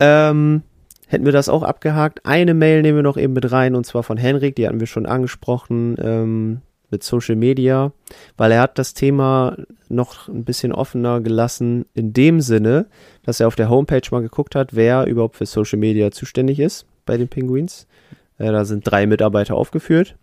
Ähm, 0.00 0.62
hätten 1.10 1.24
wir 1.24 1.32
das 1.32 1.48
auch 1.48 1.64
abgehakt. 1.64 2.24
Eine 2.24 2.54
Mail 2.54 2.82
nehmen 2.82 2.98
wir 2.98 3.02
noch 3.02 3.16
eben 3.16 3.32
mit 3.32 3.50
rein 3.50 3.74
und 3.74 3.84
zwar 3.84 4.04
von 4.04 4.16
Henrik, 4.16 4.54
die 4.54 4.66
hatten 4.66 4.78
wir 4.78 4.86
schon 4.86 5.06
angesprochen 5.06 5.96
ähm, 6.00 6.60
mit 6.88 7.02
Social 7.02 7.34
Media, 7.34 7.90
weil 8.36 8.52
er 8.52 8.60
hat 8.60 8.78
das 8.78 8.94
Thema 8.94 9.56
noch 9.88 10.28
ein 10.28 10.44
bisschen 10.44 10.72
offener 10.72 11.20
gelassen 11.20 11.84
in 11.94 12.12
dem 12.12 12.40
Sinne, 12.40 12.86
dass 13.24 13.40
er 13.40 13.48
auf 13.48 13.56
der 13.56 13.68
Homepage 13.68 14.06
mal 14.12 14.22
geguckt 14.22 14.54
hat, 14.54 14.76
wer 14.76 15.06
überhaupt 15.06 15.36
für 15.36 15.46
Social 15.46 15.80
Media 15.80 16.12
zuständig 16.12 16.60
ist 16.60 16.86
bei 17.06 17.16
den 17.16 17.26
Penguins. 17.26 17.88
Äh, 18.38 18.52
da 18.52 18.64
sind 18.64 18.88
drei 18.88 19.08
Mitarbeiter 19.08 19.56
aufgeführt, 19.56 20.14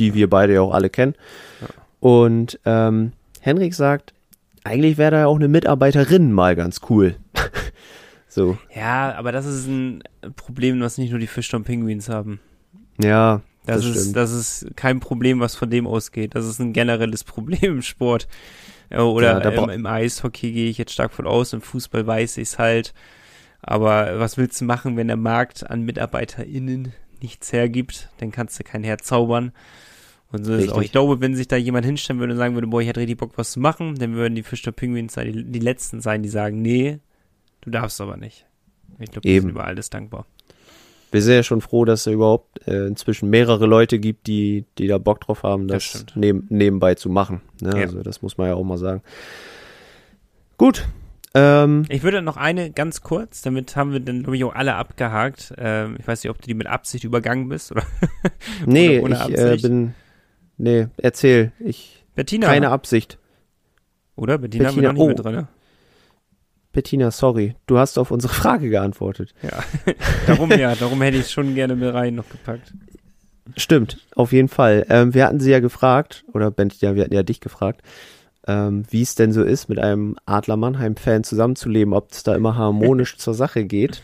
die 0.00 0.12
wir 0.12 0.28
beide 0.28 0.54
ja 0.54 0.60
auch 0.60 0.74
alle 0.74 0.90
kennen. 0.90 1.14
Und 2.00 2.58
ähm, 2.64 3.12
Henrik 3.40 3.74
sagt, 3.74 4.12
eigentlich 4.64 4.98
wäre 4.98 5.12
da 5.12 5.18
ja 5.20 5.26
auch 5.26 5.36
eine 5.36 5.48
Mitarbeiterin 5.48 6.32
mal 6.32 6.56
ganz 6.56 6.80
cool. 6.90 7.14
So. 8.32 8.56
Ja, 8.74 9.14
aber 9.14 9.32
das 9.32 9.46
ist 9.46 9.66
ein 9.66 10.02
Problem, 10.36 10.80
was 10.80 10.98
nicht 10.98 11.10
nur 11.10 11.20
die 11.20 11.26
Fischtown 11.26 11.64
Penguins 11.64 12.08
haben. 12.08 12.40
Ja, 13.00 13.40
Das, 13.66 13.82
das, 13.82 13.86
ist, 13.86 14.00
stimmt. 14.00 14.16
das 14.16 14.32
ist 14.32 14.66
kein 14.76 15.00
Problem, 15.00 15.40
was 15.40 15.54
von 15.56 15.70
dem 15.70 15.86
ausgeht. 15.86 16.34
Das 16.34 16.46
ist 16.46 16.58
ein 16.60 16.72
generelles 16.72 17.24
Problem 17.24 17.74
im 17.76 17.82
Sport. 17.82 18.28
Äh, 18.90 18.98
Oder 19.00 19.42
Ja, 19.42 19.50
im, 19.50 19.70
im 19.70 19.86
Eishockey 19.86 20.52
gehe 20.52 20.70
ich 20.70 20.78
jetzt 20.78 20.92
stark 20.92 21.12
von 21.12 21.26
aus, 21.26 21.52
im 21.52 21.60
Fußball 21.60 22.06
weiß 22.06 22.38
ich 22.38 22.48
es 22.48 22.58
halt. 22.58 22.94
Aber 23.60 24.18
was 24.18 24.36
willst 24.36 24.60
du 24.60 24.64
machen, 24.64 24.96
wenn 24.96 25.06
der 25.06 25.16
Markt 25.16 25.68
an 25.68 25.82
MitarbeiterInnen 25.82 26.92
nichts 27.20 27.52
hergibt? 27.52 28.10
Dann 28.18 28.32
kannst 28.32 28.58
du 28.58 28.64
kein 28.64 28.82
Herz 28.82 29.04
zaubern. 29.04 29.52
Und 30.32 30.44
so 30.44 30.54
ist 30.54 30.72
auch. 30.72 30.82
Ich 30.82 30.90
glaube, 30.92 31.20
wenn 31.20 31.36
sich 31.36 31.46
da 31.46 31.56
jemand 31.56 31.84
hinstellen 31.86 32.18
würde 32.18 32.32
und 32.32 32.38
sagen 32.38 32.54
würde, 32.54 32.66
boah, 32.66 32.80
ich 32.80 32.88
hätte 32.88 33.00
richtig 33.00 33.18
Bock, 33.18 33.32
was 33.36 33.52
zu 33.52 33.60
machen, 33.60 33.94
dann 33.96 34.14
würden 34.14 34.34
die 34.34 34.42
Fischtown 34.42 34.74
Penguins 34.74 35.12
sein, 35.12 35.32
die, 35.32 35.44
die 35.44 35.58
Letzten 35.58 36.00
sein, 36.00 36.22
die 36.22 36.28
sagen, 36.30 36.62
nee, 36.62 36.98
du 37.62 37.70
darfst 37.70 38.00
aber 38.00 38.16
nicht. 38.16 38.46
Ich 38.98 39.10
glaube, 39.10 39.26
Eben. 39.26 39.42
sind 39.42 39.50
über 39.50 39.64
alles 39.64 39.90
dankbar. 39.90 40.26
Wir 41.10 41.20
sind 41.20 41.34
ja 41.34 41.42
schon 41.42 41.60
froh, 41.60 41.84
dass 41.84 42.06
es 42.06 42.12
überhaupt 42.12 42.66
äh, 42.66 42.86
inzwischen 42.86 43.28
mehrere 43.28 43.66
Leute 43.66 43.98
gibt, 43.98 44.26
die, 44.26 44.64
die 44.78 44.86
da 44.86 44.96
Bock 44.98 45.20
drauf 45.20 45.42
haben, 45.42 45.68
Das 45.68 45.92
das, 45.92 46.06
neben, 46.14 46.46
nebenbei 46.48 46.94
zu 46.94 47.10
machen. 47.10 47.42
Ne? 47.60 47.70
Ja. 47.74 47.82
Also 47.82 48.02
das 48.02 48.22
muss 48.22 48.38
man 48.38 48.48
ja 48.48 48.54
auch 48.54 48.64
mal 48.64 48.78
sagen. 48.78 49.02
Gut. 50.56 50.86
Ähm, 51.34 51.84
Ich 51.88 52.02
würde 52.02 52.22
noch 52.22 52.36
eine 52.38 52.70
ganz 52.70 53.02
kurz, 53.02 53.42
damit 53.42 53.76
haben 53.76 53.92
wir 53.92 54.00
dann, 54.00 54.22
glaube 54.22 54.36
ich, 54.36 54.44
auch 54.44 54.54
alle 54.54 54.74
abgehakt. 54.74 55.52
Ähm, 55.58 55.96
ich 55.98 56.06
weiß 56.06 56.22
nicht, 56.24 56.30
ob 56.30 56.40
du 56.40 56.46
die 56.46 56.54
mit 56.54 56.66
Absicht 56.66 57.04
übergangen 57.04 57.48
bist 57.48 57.72
oder 57.72 57.82
nee, 58.66 58.98
ohne 59.00 59.14
ich 59.14 59.20
äh, 59.20 59.42
Absicht? 59.42 59.62
bin. 59.64 59.94
Nee, 60.56 60.88
erzähl. 60.96 61.52
Ich. 61.58 62.04
Bettina. 62.14 62.46
Keine 62.46 62.70
Absicht. 62.70 63.18
oder? 64.16 64.38
Bettina, 64.38 64.68
haben 64.68 64.76
wir 64.76 64.82
Bettina, 64.82 64.92
noch 64.92 65.08
nicht 65.08 65.18
oh. 65.18 65.30
mit 65.30 65.36
drin. 65.36 65.48
Bettina, 66.72 67.10
sorry. 67.10 67.54
Du 67.66 67.78
hast 67.78 67.98
auf 67.98 68.10
unsere 68.10 68.32
Frage 68.34 68.68
geantwortet. 68.68 69.34
Ja. 69.42 69.62
darum 70.26 70.50
ja, 70.50 70.74
darum 70.74 71.00
hätte 71.02 71.18
ich 71.18 71.24
es 71.24 71.32
schon 71.32 71.54
gerne 71.54 71.76
mit 71.76 71.92
rein 71.92 72.14
noch 72.14 72.28
gepackt. 72.28 72.72
Stimmt, 73.56 73.98
auf 74.14 74.32
jeden 74.32 74.48
Fall. 74.48 74.86
Ähm, 74.88 75.14
wir 75.14 75.26
hatten 75.26 75.40
sie 75.40 75.50
ja 75.50 75.60
gefragt, 75.60 76.24
oder 76.32 76.50
Bettina, 76.50 76.94
wir 76.94 77.04
hatten 77.04 77.14
ja 77.14 77.22
dich 77.22 77.40
gefragt, 77.40 77.82
ähm, 78.46 78.84
wie 78.90 79.02
es 79.02 79.14
denn 79.14 79.32
so 79.32 79.42
ist, 79.42 79.68
mit 79.68 79.78
einem 79.78 80.16
Adler 80.26 80.56
Mannheim-Fan 80.56 81.24
zusammenzuleben, 81.24 81.92
ob 81.92 82.12
es 82.12 82.22
da 82.22 82.34
immer 82.34 82.56
harmonisch 82.56 83.16
zur 83.18 83.34
Sache 83.34 83.64
geht. 83.64 84.02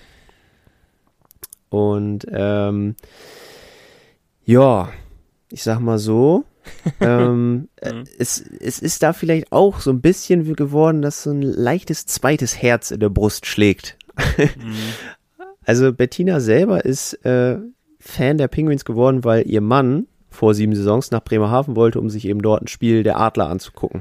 Und 1.70 2.26
ähm, 2.30 2.96
ja, 4.44 4.90
ich 5.50 5.62
sag 5.62 5.80
mal 5.80 5.98
so, 5.98 6.44
ähm, 7.00 7.68
äh, 7.76 7.92
Mhm. 7.92 8.04
es, 8.18 8.40
es 8.60 8.78
ist 8.78 9.02
da 9.02 9.12
vielleicht 9.12 9.52
auch 9.52 9.80
so 9.80 9.90
ein 9.90 10.00
bisschen 10.00 10.46
wie 10.46 10.52
geworden, 10.54 11.02
dass 11.02 11.22
so 11.22 11.30
ein 11.30 11.42
leichtes 11.42 12.06
zweites 12.06 12.60
Herz 12.60 12.90
in 12.90 13.00
der 13.00 13.08
Brust 13.10 13.46
schlägt. 13.46 13.96
Mhm. 14.36 14.74
Also 15.64 15.92
Bettina 15.92 16.40
selber 16.40 16.86
ist 16.86 17.12
äh, 17.26 17.58
Fan 18.00 18.38
der 18.38 18.48
Penguins 18.48 18.86
geworden, 18.86 19.22
weil 19.22 19.46
ihr 19.46 19.60
Mann 19.60 20.06
vor 20.30 20.54
sieben 20.54 20.74
Saisons 20.74 21.10
nach 21.10 21.22
Bremerhaven 21.22 21.76
wollte, 21.76 22.00
um 22.00 22.08
sich 22.08 22.26
eben 22.26 22.40
dort 22.40 22.62
ein 22.62 22.68
Spiel 22.68 23.02
der 23.02 23.20
Adler 23.20 23.50
anzugucken. 23.50 24.00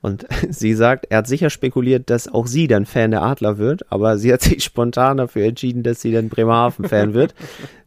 Und 0.00 0.26
sie 0.48 0.74
sagt, 0.74 1.06
er 1.10 1.18
hat 1.18 1.26
sicher 1.26 1.50
spekuliert, 1.50 2.08
dass 2.08 2.28
auch 2.28 2.46
sie 2.46 2.68
dann 2.68 2.86
Fan 2.86 3.10
der 3.10 3.22
Adler 3.22 3.58
wird, 3.58 3.90
aber 3.90 4.16
sie 4.16 4.32
hat 4.32 4.42
sich 4.42 4.62
spontan 4.62 5.16
dafür 5.16 5.44
entschieden, 5.46 5.82
dass 5.82 6.02
sie 6.02 6.12
dann 6.12 6.28
Bremerhaven-Fan 6.28 7.14
wird. 7.14 7.34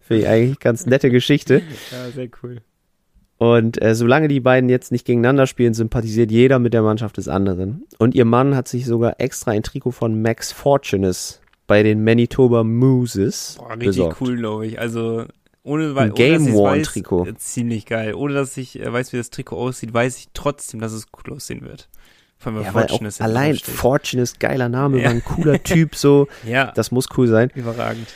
Finde 0.01 0.23
ich 0.23 0.27
eigentlich 0.27 0.59
ganz 0.59 0.85
nette 0.85 1.09
Geschichte. 1.09 1.61
Ja, 1.89 2.11
sehr 2.13 2.27
cool. 2.43 2.57
Und 3.43 3.81
äh, 3.81 3.93
solange 3.93 4.29
die 4.29 4.39
beiden 4.39 4.69
jetzt 4.69 4.93
nicht 4.93 5.05
gegeneinander 5.05 5.47
spielen, 5.47 5.73
sympathisiert 5.73 6.31
jeder 6.31 6.59
mit 6.59 6.73
der 6.73 6.81
Mannschaft 6.81 7.17
des 7.17 7.27
anderen. 7.27 7.83
Und 7.99 8.15
ihr 8.15 8.23
Mann 8.23 8.55
hat 8.55 8.69
sich 8.69 8.85
sogar 8.85 9.19
extra 9.19 9.51
ein 9.51 9.63
Trikot 9.63 9.91
von 9.91 10.21
Max 10.21 10.53
Fortunes 10.53 11.41
bei 11.67 11.83
den 11.83 12.05
Manitoba 12.05 12.63
Mooses 12.63 13.55
Boah, 13.59 13.71
richtig 13.71 13.87
besorgt. 13.87 14.21
cool, 14.21 14.37
glaube 14.37 14.65
ich. 14.67 14.79
Also 14.79 15.25
ohne, 15.61 15.93
weil, 15.93 16.03
Ein 16.05 16.09
ich's 16.11 16.15
Game-Worn-Trikot. 16.17 17.21
weiß, 17.25 17.27
äh, 17.33 17.35
ziemlich 17.37 17.85
geil. 17.85 18.13
Ohne 18.13 18.33
dass 18.33 18.55
ich 18.55 18.79
äh, 18.79 18.91
weiß, 18.93 19.11
wie 19.11 19.17
das 19.17 19.29
Trikot 19.29 19.57
aussieht, 19.57 19.93
weiß 19.93 20.17
ich 20.19 20.29
trotzdem, 20.33 20.79
dass 20.79 20.93
es 20.93 21.07
cool 21.17 21.33
aussehen 21.33 21.63
wird. 21.63 21.89
Vor 22.37 22.53
allem, 22.53 22.63
Ja, 22.63 22.71
Fortune 22.71 23.07
ist 23.09 23.21
allein 23.21 23.51
draufsteht. 23.55 23.75
Fortunes, 23.75 24.39
geiler 24.39 24.69
Name, 24.69 24.99
Ja. 24.99 25.05
war 25.05 25.11
ein 25.11 25.23
cooler 25.25 25.61
Typ, 25.61 25.95
so. 25.95 26.27
Ja, 26.47 26.71
Das 26.75 26.91
muss 26.91 27.07
cool 27.17 27.27
sein. 27.27 27.49
überragend. 27.55 28.07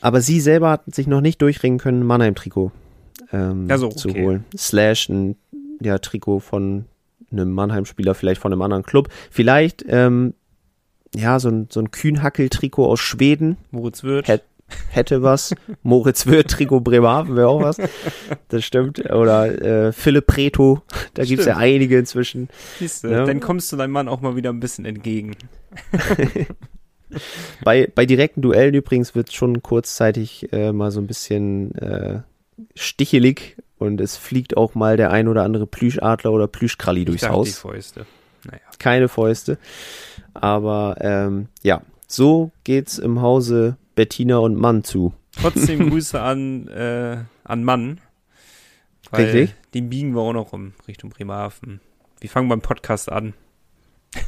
Aber 0.00 0.20
sie 0.20 0.40
selber 0.40 0.70
hat 0.70 0.92
sich 0.92 1.06
noch 1.06 1.20
nicht 1.20 1.40
durchringen 1.40 1.78
können, 1.78 2.00
ein 2.00 2.06
Mannheim-Trikot 2.06 2.72
ähm, 3.32 3.68
Ja, 3.68 3.78
so, 3.78 3.88
zu 3.88 4.08
okay. 4.10 4.24
holen. 4.24 4.44
Slash 4.56 5.08
ein 5.08 5.36
ja, 5.80 5.98
Trikot 5.98 6.40
von 6.40 6.84
einem 7.32 7.50
Mannheim-Spieler, 7.52 8.14
vielleicht 8.14 8.40
von 8.40 8.52
einem 8.52 8.62
anderen 8.62 8.82
Club. 8.82 9.08
Vielleicht, 9.30 9.84
ähm, 9.88 10.34
ja, 11.14 11.38
so 11.40 11.48
ein, 11.48 11.68
so 11.70 11.80
ein 11.80 11.90
Kühnhackel-Trikot 11.90 12.86
aus 12.86 13.00
Schweden 13.00 13.56
Moritz 13.70 14.02
Wirth. 14.02 14.28
Hätt- 14.28 14.42
hätte 14.90 15.22
was. 15.22 15.54
Moritz 15.82 16.26
Wirth, 16.26 16.48
Trikot 16.48 16.80
Bremerhaven 16.80 17.34
wäre 17.36 17.48
auch 17.48 17.62
was. 17.62 17.78
Das 18.48 18.64
stimmt. 18.64 19.00
Oder 19.10 19.86
äh, 19.88 19.92
Philipp 19.92 20.26
Preto, 20.28 20.82
da 21.14 21.24
gibt's 21.24 21.46
ja 21.46 21.54
Stimmt. 21.54 21.64
einige 21.66 21.98
inzwischen. 21.98 22.48
Siehst 22.78 23.02
du, 23.04 23.08
Ja. 23.08 23.24
dann 23.24 23.40
kommst 23.40 23.72
du 23.72 23.76
deinem 23.76 23.90
Mann 23.92 24.06
auch 24.08 24.20
mal 24.20 24.36
wieder 24.36 24.50
ein 24.50 24.60
bisschen 24.60 24.84
entgegen. 24.84 25.34
Bei, 27.64 27.90
bei 27.92 28.06
direkten 28.06 28.40
Duellen 28.40 28.72
übrigens 28.74 29.16
wird 29.16 29.32
schon 29.32 29.62
kurzzeitig 29.62 30.52
äh, 30.52 30.72
mal 30.72 30.92
so 30.92 31.00
ein 31.00 31.08
bisschen 31.08 31.74
äh, 31.74 32.20
stichelig 32.74 33.56
und 33.78 34.00
es 34.00 34.16
fliegt 34.16 34.56
auch 34.56 34.74
mal 34.74 34.96
der 34.96 35.10
ein 35.10 35.28
oder 35.28 35.42
andere 35.44 35.66
Plüschadler 35.66 36.32
oder 36.32 36.46
Plüschkralli 36.48 37.00
Ich 37.00 37.06
durchs 37.06 37.20
dachte, 37.22 37.32
Die 37.34 37.38
Haus. 37.50 37.58
Fäuste. 37.58 38.06
Naja. 38.44 38.60
Keine 38.78 39.08
Fäuste. 39.08 39.58
Aber 40.34 40.96
ähm, 41.00 41.48
ja, 41.62 41.82
so 42.06 42.50
geht's 42.64 42.98
im 42.98 43.20
Hause 43.20 43.76
Bettina 43.94 44.38
und 44.38 44.56
Mann 44.56 44.84
zu. 44.84 45.12
Trotzdem 45.40 45.90
Grüße 45.90 46.20
an, 46.20 46.68
äh, 46.68 47.18
an 47.44 47.64
Mann. 47.64 48.00
Weil 49.10 49.24
Richtig. 49.26 49.54
Den 49.74 49.90
biegen 49.90 50.14
wir 50.14 50.20
auch 50.20 50.32
noch 50.32 50.52
um 50.52 50.72
Richtung 50.88 51.10
Bremerhaven. 51.10 51.80
Wir 52.20 52.30
fangen 52.30 52.48
beim 52.48 52.60
Podcast 52.60 53.10
an. 53.10 53.34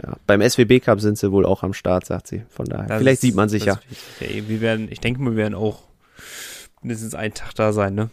Ja, 0.00 0.16
beim 0.28 0.48
SWB 0.48 0.78
Cup 0.78 1.00
sind 1.00 1.18
sie 1.18 1.32
wohl 1.32 1.44
auch 1.44 1.64
am 1.64 1.72
Start, 1.72 2.06
sagt 2.06 2.28
sie. 2.28 2.44
Von 2.50 2.66
daher. 2.66 2.86
Das 2.86 2.98
Vielleicht 2.98 3.14
ist- 3.14 3.20
sieht 3.22 3.34
man 3.34 3.48
sich. 3.48 3.64
Ja, 3.64 3.80
wir 4.20 4.60
werden, 4.60 4.86
ich 4.92 5.00
denke, 5.00 5.20
wir 5.22 5.34
werden 5.34 5.56
auch 5.56 5.82
mindestens 6.82 7.14
einen 7.14 7.34
Tag 7.34 7.54
da 7.54 7.72
sein, 7.72 7.94
ne? 7.94 8.10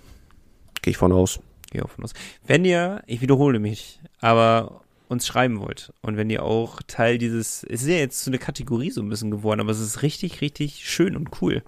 Gehe 0.81 0.91
ich 0.91 0.97
von 0.97 1.11
aus. 1.11 1.39
Gehe 1.71 1.83
auch 1.83 1.89
von 1.89 2.03
aus. 2.03 2.13
Wenn 2.45 2.65
ihr, 2.65 3.03
ich 3.07 3.21
wiederhole 3.21 3.59
mich, 3.59 3.99
aber 4.21 4.81
uns 5.07 5.27
schreiben 5.27 5.59
wollt 5.59 5.93
und 6.01 6.17
wenn 6.17 6.29
ihr 6.29 6.43
auch 6.43 6.81
Teil 6.87 7.17
dieses, 7.17 7.63
es 7.63 7.83
ist 7.83 7.87
ja 7.87 7.95
jetzt 7.95 8.23
so 8.23 8.31
eine 8.31 8.39
Kategorie 8.39 8.91
so 8.91 9.01
ein 9.01 9.09
bisschen 9.09 9.31
geworden, 9.31 9.59
aber 9.59 9.71
es 9.71 9.79
ist 9.79 10.01
richtig, 10.01 10.41
richtig 10.41 10.89
schön 10.89 11.15
und 11.15 11.41
cool. 11.41 11.63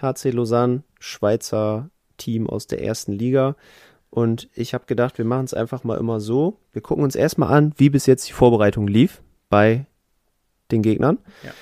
HC 0.01 0.31
Lausanne, 0.31 0.83
Schweizer 0.99 1.91
Team 2.17 2.49
aus 2.49 2.67
der 2.67 2.83
ersten 2.83 3.13
Liga. 3.13 3.55
Und 4.11 4.49
ich 4.55 4.75
habe 4.75 4.87
gedacht, 4.87 5.19
wir 5.19 5.25
machen 5.25 5.45
es 5.45 5.55
einfach 5.55 5.85
mal 5.85 5.99
immer 5.99 6.21
so. 6.21 6.59
Wir 6.73 6.83
gucken 6.83 7.05
uns 7.05 7.15
erstmal 7.15 7.53
an, 7.53 7.73
wie 7.77 7.89
bis 7.89 8.07
jetzt 8.07 8.29
die 8.29 8.33
Vorbereitung 8.33 8.87
lief 8.87 9.23
bei 9.49 9.87
den 10.73 10.83
Gegnern. 10.83 11.19
Ja. 11.45 11.53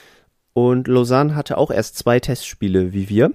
Und 0.53 0.89
Lausanne 0.89 1.35
hatte 1.35 1.59
auch 1.59 1.71
erst 1.71 1.97
zwei 1.97 2.21
Testspiele 2.21 2.93
wie 2.93 3.09
wir. 3.09 3.33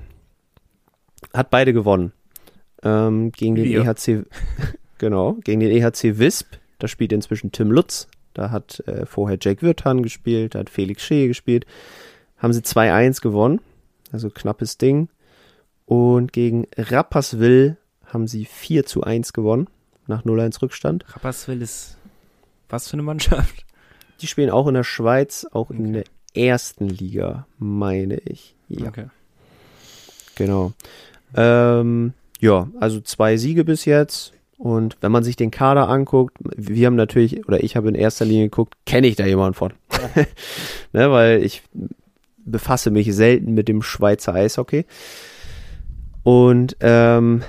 Hat 1.33 1.49
beide 1.49 1.73
gewonnen. 1.73 2.11
Ähm, 2.83 3.31
gegen 3.31 3.55
den 3.55 3.65
EHC, 3.65 4.25
genau, 4.97 5.33
gegen 5.43 5.59
den 5.59 5.71
EHC 5.71 6.19
Wisp. 6.19 6.55
Da 6.79 6.87
spielt 6.87 7.13
inzwischen 7.13 7.51
Tim 7.51 7.71
Lutz, 7.71 8.07
da 8.33 8.51
hat 8.51 8.81
äh, 8.85 9.05
vorher 9.05 9.37
Jake 9.39 9.61
Wirtan 9.61 10.03
gespielt, 10.03 10.55
da 10.55 10.59
hat 10.59 10.69
Felix 10.69 11.03
Schee 11.03 11.27
gespielt. 11.27 11.65
Haben 12.37 12.53
sie 12.53 12.61
2-1 12.61 13.21
gewonnen, 13.21 13.61
also 14.11 14.29
knappes 14.29 14.77
Ding. 14.77 15.09
Und 15.85 16.33
gegen 16.33 16.67
Rapperswil 16.77 17.77
haben 18.05 18.27
sie 18.27 18.45
4 18.45 18.85
zu 18.85 19.03
1 19.03 19.33
gewonnen, 19.33 19.67
nach 20.05 20.25
0-1 20.25 20.61
Rückstand. 20.61 21.05
Rapperswil 21.15 21.61
ist 21.61 21.97
was 22.69 22.89
für 22.89 22.93
eine 22.93 23.03
Mannschaft? 23.03 23.64
Die 24.21 24.27
spielen 24.27 24.49
auch 24.49 24.67
in 24.67 24.73
der 24.73 24.83
Schweiz, 24.83 25.45
auch 25.51 25.69
okay. 25.69 25.77
in 25.77 25.93
der 25.93 26.03
ersten 26.33 26.87
Liga, 26.87 27.47
meine 27.57 28.17
ich. 28.17 28.55
Ja. 28.67 28.87
Okay. 28.87 29.05
Genau. 30.35 30.73
Ähm, 31.35 32.13
ja, 32.39 32.69
also 32.79 33.01
zwei 33.01 33.37
Siege 33.37 33.63
bis 33.63 33.85
jetzt. 33.85 34.33
Und 34.57 34.97
wenn 35.01 35.11
man 35.11 35.23
sich 35.23 35.35
den 35.35 35.51
Kader 35.51 35.89
anguckt, 35.89 36.37
wir 36.39 36.87
haben 36.87 36.95
natürlich, 36.95 37.45
oder 37.47 37.63
ich 37.63 37.75
habe 37.75 37.89
in 37.89 37.95
erster 37.95 38.25
Linie 38.25 38.45
geguckt, 38.45 38.75
kenne 38.85 39.07
ich 39.07 39.15
da 39.15 39.25
jemanden 39.25 39.53
von. 39.53 39.73
ne, 40.93 41.11
weil 41.11 41.43
ich 41.43 41.63
befasse 42.45 42.91
mich 42.91 43.13
selten 43.13 43.53
mit 43.53 43.67
dem 43.67 43.81
Schweizer 43.81 44.33
Eishockey. 44.33 44.85
Und 46.23 46.77
ähm, 46.79 47.43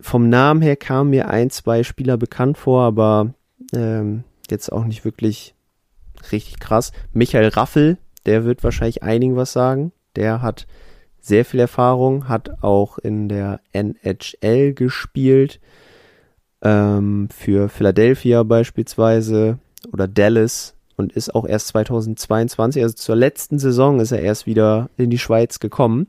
vom 0.00 0.28
Namen 0.28 0.62
her 0.62 0.76
kamen 0.76 1.10
mir 1.10 1.28
ein, 1.28 1.50
zwei 1.50 1.82
Spieler 1.82 2.16
bekannt 2.16 2.58
vor, 2.58 2.82
aber 2.82 3.34
ähm, 3.74 4.24
jetzt 4.50 4.70
auch 4.70 4.84
nicht 4.84 5.04
wirklich 5.04 5.54
richtig 6.30 6.60
krass. 6.60 6.92
Michael 7.12 7.48
Raffel, 7.48 7.98
der 8.26 8.44
wird 8.44 8.62
wahrscheinlich 8.62 9.02
einigen 9.02 9.36
was 9.36 9.52
sagen. 9.52 9.92
Der 10.14 10.42
hat 10.42 10.66
sehr 11.20 11.44
viel 11.44 11.60
Erfahrung, 11.60 12.28
hat 12.28 12.62
auch 12.62 12.98
in 12.98 13.28
der 13.28 13.60
NHL 13.72 14.74
gespielt 14.74 15.60
ähm, 16.62 17.28
für 17.34 17.68
Philadelphia 17.68 18.42
beispielsweise 18.42 19.58
oder 19.92 20.08
Dallas 20.08 20.74
und 20.96 21.12
ist 21.12 21.34
auch 21.34 21.46
erst 21.46 21.68
2022, 21.68 22.82
also 22.82 22.94
zur 22.94 23.16
letzten 23.16 23.58
Saison 23.58 24.00
ist 24.00 24.12
er 24.12 24.20
erst 24.20 24.46
wieder 24.46 24.90
in 24.96 25.10
die 25.10 25.18
Schweiz 25.18 25.58
gekommen. 25.58 26.08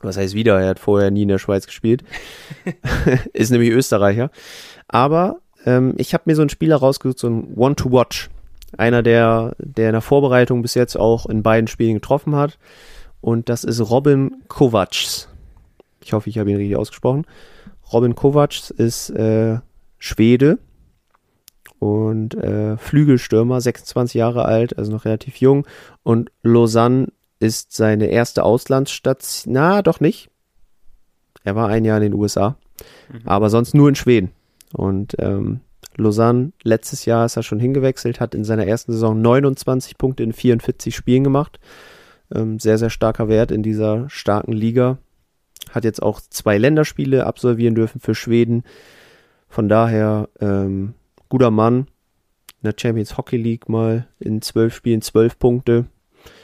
Was 0.00 0.16
heißt 0.16 0.34
wieder? 0.34 0.60
Er 0.60 0.68
hat 0.68 0.78
vorher 0.78 1.10
nie 1.10 1.22
in 1.22 1.28
der 1.28 1.38
Schweiz 1.38 1.66
gespielt. 1.66 2.04
ist 3.32 3.50
nämlich 3.50 3.70
Österreicher. 3.70 4.30
Aber 4.86 5.40
ähm, 5.64 5.94
ich 5.96 6.14
habe 6.14 6.24
mir 6.26 6.36
so 6.36 6.42
einen 6.42 6.50
Spieler 6.50 6.76
rausgesucht, 6.76 7.18
so 7.18 7.28
ein 7.28 7.54
One-to-Watch. 7.56 8.30
Einer, 8.76 9.02
der, 9.02 9.54
der 9.58 9.88
in 9.88 9.92
der 9.92 10.02
Vorbereitung 10.02 10.62
bis 10.62 10.74
jetzt 10.74 10.96
auch 10.96 11.26
in 11.26 11.42
beiden 11.42 11.68
Spielen 11.68 11.94
getroffen 11.94 12.36
hat. 12.36 12.58
Und 13.20 13.48
das 13.48 13.64
ist 13.64 13.80
Robin 13.80 14.42
Kovacs. 14.48 15.28
Ich 16.02 16.12
hoffe, 16.12 16.30
ich 16.30 16.38
habe 16.38 16.50
ihn 16.50 16.56
richtig 16.56 16.76
ausgesprochen. 16.76 17.26
Robin 17.92 18.14
Kovacs 18.14 18.70
ist 18.70 19.10
äh, 19.10 19.58
Schwede 19.98 20.58
und 21.78 22.34
äh, 22.34 22.76
Flügelstürmer, 22.76 23.60
26 23.60 24.14
Jahre 24.14 24.44
alt, 24.44 24.76
also 24.78 24.92
noch 24.92 25.04
relativ 25.04 25.36
jung. 25.36 25.66
Und 26.02 26.30
Lausanne 26.42 27.08
ist 27.40 27.72
seine 27.72 28.06
erste 28.06 28.42
Auslandsstation. 28.42 29.54
Na, 29.54 29.82
doch 29.82 30.00
nicht. 30.00 30.30
Er 31.44 31.54
war 31.54 31.68
ein 31.68 31.84
Jahr 31.84 31.98
in 31.98 32.10
den 32.10 32.14
USA, 32.14 32.56
mhm. 33.12 33.22
aber 33.24 33.48
sonst 33.48 33.74
nur 33.74 33.88
in 33.88 33.94
Schweden. 33.94 34.32
Und 34.72 35.16
ähm, 35.18 35.60
Lausanne, 35.98 36.52
letztes 36.62 37.04
Jahr 37.04 37.26
ist 37.26 37.36
er 37.36 37.42
schon 37.42 37.60
hingewechselt, 37.60 38.20
hat 38.20 38.34
in 38.34 38.44
seiner 38.44 38.66
ersten 38.66 38.92
Saison 38.92 39.20
29 39.20 39.98
Punkte 39.98 40.22
in 40.22 40.32
44 40.32 40.94
Spielen 40.94 41.24
gemacht. 41.24 41.58
Ähm, 42.34 42.58
sehr, 42.58 42.78
sehr 42.78 42.90
starker 42.90 43.28
Wert 43.28 43.50
in 43.50 43.62
dieser 43.62 44.08
starken 44.08 44.52
Liga 44.52 44.98
hat 45.70 45.84
jetzt 45.84 46.02
auch 46.02 46.20
zwei 46.20 46.58
Länderspiele 46.58 47.26
absolvieren 47.26 47.74
dürfen 47.74 48.00
für 48.00 48.14
Schweden. 48.14 48.64
Von 49.48 49.68
daher 49.68 50.28
ähm, 50.40 50.94
guter 51.28 51.50
Mann. 51.50 51.88
In 52.60 52.70
der 52.70 52.74
Champions 52.76 53.16
Hockey 53.16 53.36
League 53.36 53.68
mal 53.68 54.08
in 54.18 54.42
zwölf 54.42 54.74
Spielen 54.74 55.00
zwölf 55.00 55.38
Punkte. 55.38 55.86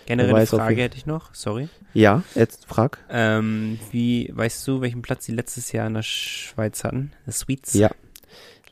Generelle 0.06 0.36
eine 0.36 0.46
Frage 0.46 0.82
hätte 0.82 0.96
ich 0.96 1.06
noch, 1.06 1.34
sorry. 1.34 1.68
Ja, 1.92 2.22
jetzt 2.34 2.66
frag. 2.66 2.98
Ähm, 3.10 3.78
wie, 3.90 4.30
weißt 4.32 4.66
du, 4.68 4.80
welchen 4.80 5.02
Platz 5.02 5.26
die 5.26 5.32
letztes 5.32 5.72
Jahr 5.72 5.86
in 5.88 5.94
der 5.94 6.02
Schweiz 6.02 6.84
hatten? 6.84 7.12
The 7.26 7.32
Sweets? 7.32 7.74
Ja. 7.74 7.90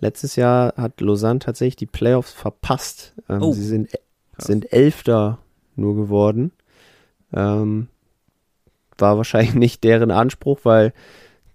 Letztes 0.02 0.34
Jahr 0.34 0.74
hat 0.76 1.00
Lausanne 1.00 1.38
tatsächlich 1.38 1.76
die 1.76 1.86
Playoffs 1.86 2.32
verpasst. 2.32 3.14
Ähm, 3.28 3.40
oh. 3.40 3.52
Sie 3.52 3.64
sind, 3.64 3.88
sind 4.36 4.72
Elfter 4.72 5.38
nur 5.76 5.94
geworden. 5.94 6.50
Ähm, 7.32 7.86
war 8.98 9.16
wahrscheinlich 9.16 9.54
nicht 9.54 9.84
deren 9.84 10.10
Anspruch, 10.10 10.58
weil 10.64 10.92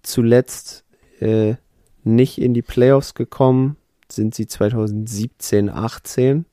zuletzt 0.02 0.84
äh, 1.20 1.56
nicht 2.04 2.40
in 2.40 2.54
die 2.54 2.62
Playoffs 2.62 3.12
gekommen 3.12 3.76
sind 4.10 4.34
sie 4.34 4.46
2017, 4.46 5.68
18. 5.68 6.46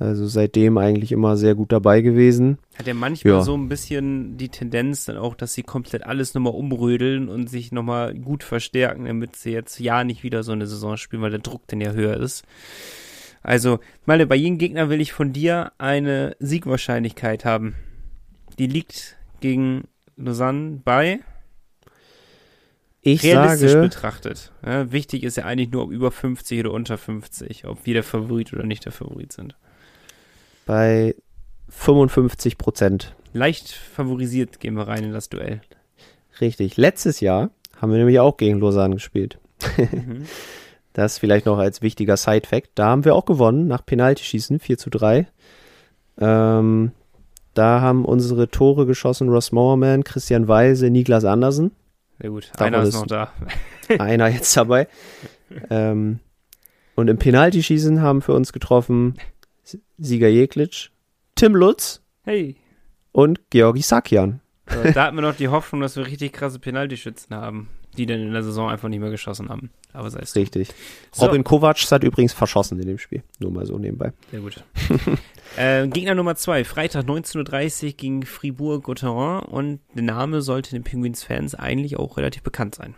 Also 0.00 0.26
seitdem 0.26 0.78
eigentlich 0.78 1.12
immer 1.12 1.36
sehr 1.36 1.54
gut 1.54 1.72
dabei 1.72 2.00
gewesen. 2.00 2.56
Hat 2.74 2.86
ja 2.86 2.94
manchmal 2.94 3.34
ja. 3.34 3.42
so 3.42 3.54
ein 3.54 3.68
bisschen 3.68 4.38
die 4.38 4.48
Tendenz 4.48 5.04
dann 5.04 5.18
auch, 5.18 5.34
dass 5.34 5.52
sie 5.52 5.62
komplett 5.62 6.06
alles 6.06 6.32
nochmal 6.32 6.54
umrödeln 6.54 7.28
und 7.28 7.50
sich 7.50 7.70
nochmal 7.70 8.14
gut 8.14 8.42
verstärken, 8.42 9.04
damit 9.04 9.36
sie 9.36 9.50
jetzt 9.50 9.78
ja 9.78 10.02
nicht 10.02 10.22
wieder 10.22 10.42
so 10.42 10.52
eine 10.52 10.66
Saison 10.66 10.96
spielen, 10.96 11.20
weil 11.20 11.32
der 11.32 11.40
Druck 11.40 11.66
dann 11.66 11.82
ja 11.82 11.92
höher 11.92 12.16
ist. 12.16 12.46
Also, 13.42 13.78
meine, 14.06 14.26
bei 14.26 14.36
jedem 14.36 14.56
Gegner 14.56 14.88
will 14.88 15.02
ich 15.02 15.12
von 15.12 15.34
dir 15.34 15.72
eine 15.76 16.34
Siegwahrscheinlichkeit 16.38 17.44
haben. 17.44 17.74
Die 18.58 18.68
liegt 18.68 19.18
gegen 19.40 19.84
Lausanne 20.16 20.80
bei? 20.82 21.20
Ich 23.02 23.22
realistisch 23.22 23.72
sage, 23.72 23.82
betrachtet. 23.82 24.52
Ja, 24.64 24.90
wichtig 24.92 25.24
ist 25.24 25.36
ja 25.36 25.44
eigentlich 25.44 25.70
nur, 25.70 25.84
ob 25.84 25.90
über 25.90 26.10
50 26.10 26.60
oder 26.60 26.72
unter 26.72 26.96
50, 26.96 27.66
ob 27.66 27.84
wir 27.84 27.92
der 27.92 28.02
Favorit 28.02 28.54
oder 28.54 28.64
nicht 28.64 28.86
der 28.86 28.92
Favorit 28.92 29.34
sind. 29.34 29.56
Bei 30.70 31.16
55 31.70 32.56
Prozent. 32.56 33.16
Leicht 33.32 33.72
favorisiert 33.72 34.60
gehen 34.60 34.74
wir 34.74 34.86
rein 34.86 35.02
in 35.02 35.12
das 35.12 35.28
Duell. 35.28 35.62
Richtig. 36.40 36.76
Letztes 36.76 37.18
Jahr 37.18 37.50
haben 37.76 37.90
wir 37.90 37.98
nämlich 37.98 38.20
auch 38.20 38.36
gegen 38.36 38.60
Lausanne 38.60 38.94
gespielt. 38.94 39.40
Mhm. 39.76 40.26
Das 40.92 41.18
vielleicht 41.18 41.46
noch 41.46 41.58
als 41.58 41.82
wichtiger 41.82 42.16
Side-Fact. 42.16 42.70
Da 42.74 42.86
haben 42.86 43.04
wir 43.04 43.14
auch 43.14 43.24
gewonnen 43.24 43.68
nach 43.68 43.86
Penaltyschießen, 43.86 44.58
4 44.58 44.76
zu 44.78 44.90
3. 44.90 45.28
Ähm, 46.18 46.92
da 47.54 47.80
haben 47.80 48.04
unsere 48.04 48.48
Tore 48.48 48.86
geschossen 48.86 49.28
Ross 49.28 49.52
Mowerman, 49.52 50.02
Christian 50.02 50.46
Weise, 50.48 50.90
Niklas 50.90 51.24
Andersen. 51.24 51.70
Sehr 52.20 52.30
gut, 52.30 52.50
Davon 52.52 52.74
einer 52.74 52.82
ist 52.82 52.94
noch 52.94 53.06
da. 53.06 53.32
einer 53.98 54.28
jetzt 54.28 54.56
dabei. 54.56 54.88
ähm, 55.70 56.18
und 56.96 57.08
im 57.08 57.18
Penaltyschießen 57.18 58.02
haben 58.02 58.20
für 58.20 58.34
uns 58.34 58.52
getroffen 58.52 59.14
Sieger 59.98 60.28
Jeklitsch, 60.28 60.90
Tim 61.34 61.54
Lutz 61.54 62.02
hey. 62.24 62.56
und 63.12 63.50
Georgi 63.50 63.82
Sakian. 63.82 64.40
So, 64.68 64.82
da 64.92 65.04
hatten 65.04 65.16
wir 65.16 65.22
noch 65.22 65.34
die 65.34 65.48
Hoffnung, 65.48 65.80
dass 65.80 65.96
wir 65.96 66.06
richtig 66.06 66.32
krasse 66.32 66.58
Penaltyschützen 66.58 67.34
haben, 67.34 67.68
die 67.96 68.06
dann 68.06 68.20
in 68.20 68.32
der 68.32 68.42
Saison 68.42 68.68
einfach 68.70 68.88
nicht 68.88 69.00
mehr 69.00 69.10
geschossen 69.10 69.48
haben. 69.48 69.70
Aber 69.92 70.10
sei 70.10 70.20
es 70.20 70.36
Richtig. 70.36 70.68
So. 71.10 71.26
Robin 71.26 71.42
Kovac 71.42 71.78
hat 71.90 72.04
übrigens 72.04 72.32
verschossen 72.32 72.78
in 72.78 72.86
dem 72.86 72.98
Spiel. 72.98 73.22
Nur 73.40 73.50
mal 73.50 73.66
so 73.66 73.78
nebenbei. 73.78 74.12
Sehr 74.30 74.40
gut. 74.40 74.62
Äh, 75.56 75.88
Gegner 75.88 76.14
Nummer 76.14 76.36
zwei, 76.36 76.62
Freitag 76.62 77.06
19.30 77.06 77.84
Uhr 77.84 77.92
gegen 77.94 78.22
Fribourg-Gotteron 78.22 79.40
und 79.40 79.80
der 79.96 80.04
Name 80.04 80.42
sollte 80.42 80.70
den 80.70 80.84
Penguins-Fans 80.84 81.56
eigentlich 81.56 81.98
auch 81.98 82.18
relativ 82.18 82.44
bekannt 82.44 82.76
sein. 82.76 82.94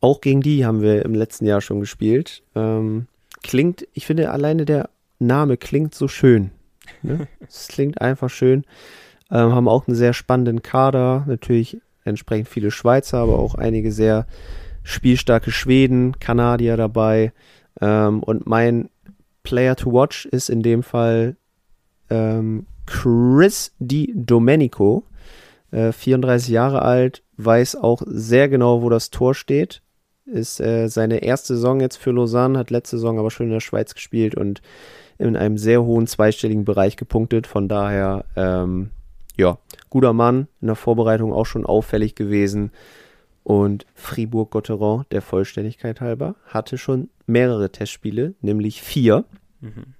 Auch 0.00 0.20
gegen 0.20 0.40
die 0.40 0.66
haben 0.66 0.82
wir 0.82 1.04
im 1.04 1.14
letzten 1.14 1.46
Jahr 1.46 1.60
schon 1.60 1.78
gespielt. 1.78 2.42
Ähm, 2.56 3.06
klingt, 3.44 3.86
ich 3.92 4.06
finde 4.06 4.32
alleine 4.32 4.64
der 4.64 4.90
Name 5.18 5.56
klingt 5.56 5.94
so 5.94 6.08
schön. 6.08 6.50
Ne? 7.02 7.28
es 7.48 7.68
klingt 7.68 8.00
einfach 8.00 8.30
schön. 8.30 8.64
Ähm, 9.30 9.52
haben 9.52 9.68
auch 9.68 9.88
einen 9.88 9.96
sehr 9.96 10.12
spannenden 10.12 10.62
Kader. 10.62 11.24
Natürlich 11.26 11.80
entsprechend 12.04 12.48
viele 12.48 12.70
Schweizer, 12.70 13.18
aber 13.18 13.38
auch 13.38 13.54
einige 13.54 13.92
sehr 13.92 14.26
spielstarke 14.82 15.50
Schweden, 15.50 16.18
Kanadier 16.18 16.76
dabei. 16.76 17.32
Ähm, 17.80 18.22
und 18.22 18.46
mein 18.46 18.88
Player 19.42 19.76
to 19.76 19.92
watch 19.92 20.26
ist 20.26 20.48
in 20.48 20.62
dem 20.62 20.82
Fall 20.82 21.36
ähm, 22.10 22.66
Chris 22.86 23.74
Di 23.78 24.12
Domenico, 24.14 25.04
äh, 25.72 25.92
34 25.92 26.48
Jahre 26.48 26.82
alt, 26.82 27.22
weiß 27.36 27.76
auch 27.76 28.02
sehr 28.06 28.48
genau, 28.48 28.82
wo 28.82 28.88
das 28.88 29.10
Tor 29.10 29.34
steht. 29.34 29.82
Ist 30.24 30.60
äh, 30.60 30.88
seine 30.88 31.18
erste 31.18 31.54
Saison 31.54 31.80
jetzt 31.80 31.96
für 31.96 32.10
Lausanne, 32.10 32.58
hat 32.58 32.70
letzte 32.70 32.96
Saison 32.96 33.18
aber 33.18 33.30
schon 33.30 33.46
in 33.46 33.52
der 33.52 33.60
Schweiz 33.60 33.94
gespielt 33.94 34.34
und 34.34 34.62
in 35.18 35.36
einem 35.36 35.58
sehr 35.58 35.82
hohen 35.82 36.06
zweistelligen 36.06 36.64
Bereich 36.64 36.96
gepunktet. 36.96 37.46
Von 37.46 37.68
daher, 37.68 38.24
ähm, 38.36 38.90
ja, 39.36 39.58
guter 39.90 40.12
Mann, 40.12 40.48
in 40.60 40.66
der 40.66 40.76
Vorbereitung 40.76 41.32
auch 41.32 41.46
schon 41.46 41.66
auffällig 41.66 42.14
gewesen. 42.14 42.72
Und 43.42 43.86
Fribourg-Gotteron, 43.94 45.04
der 45.12 45.22
Vollständigkeit 45.22 46.00
halber, 46.00 46.34
hatte 46.46 46.78
schon 46.78 47.10
mehrere 47.26 47.70
Testspiele, 47.70 48.34
nämlich 48.40 48.82
vier. 48.82 49.24
Mhm. 49.60 49.94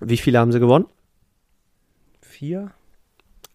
Wie 0.00 0.16
viele 0.16 0.38
haben 0.38 0.52
sie 0.52 0.60
gewonnen? 0.60 0.86
Vier. 2.20 2.70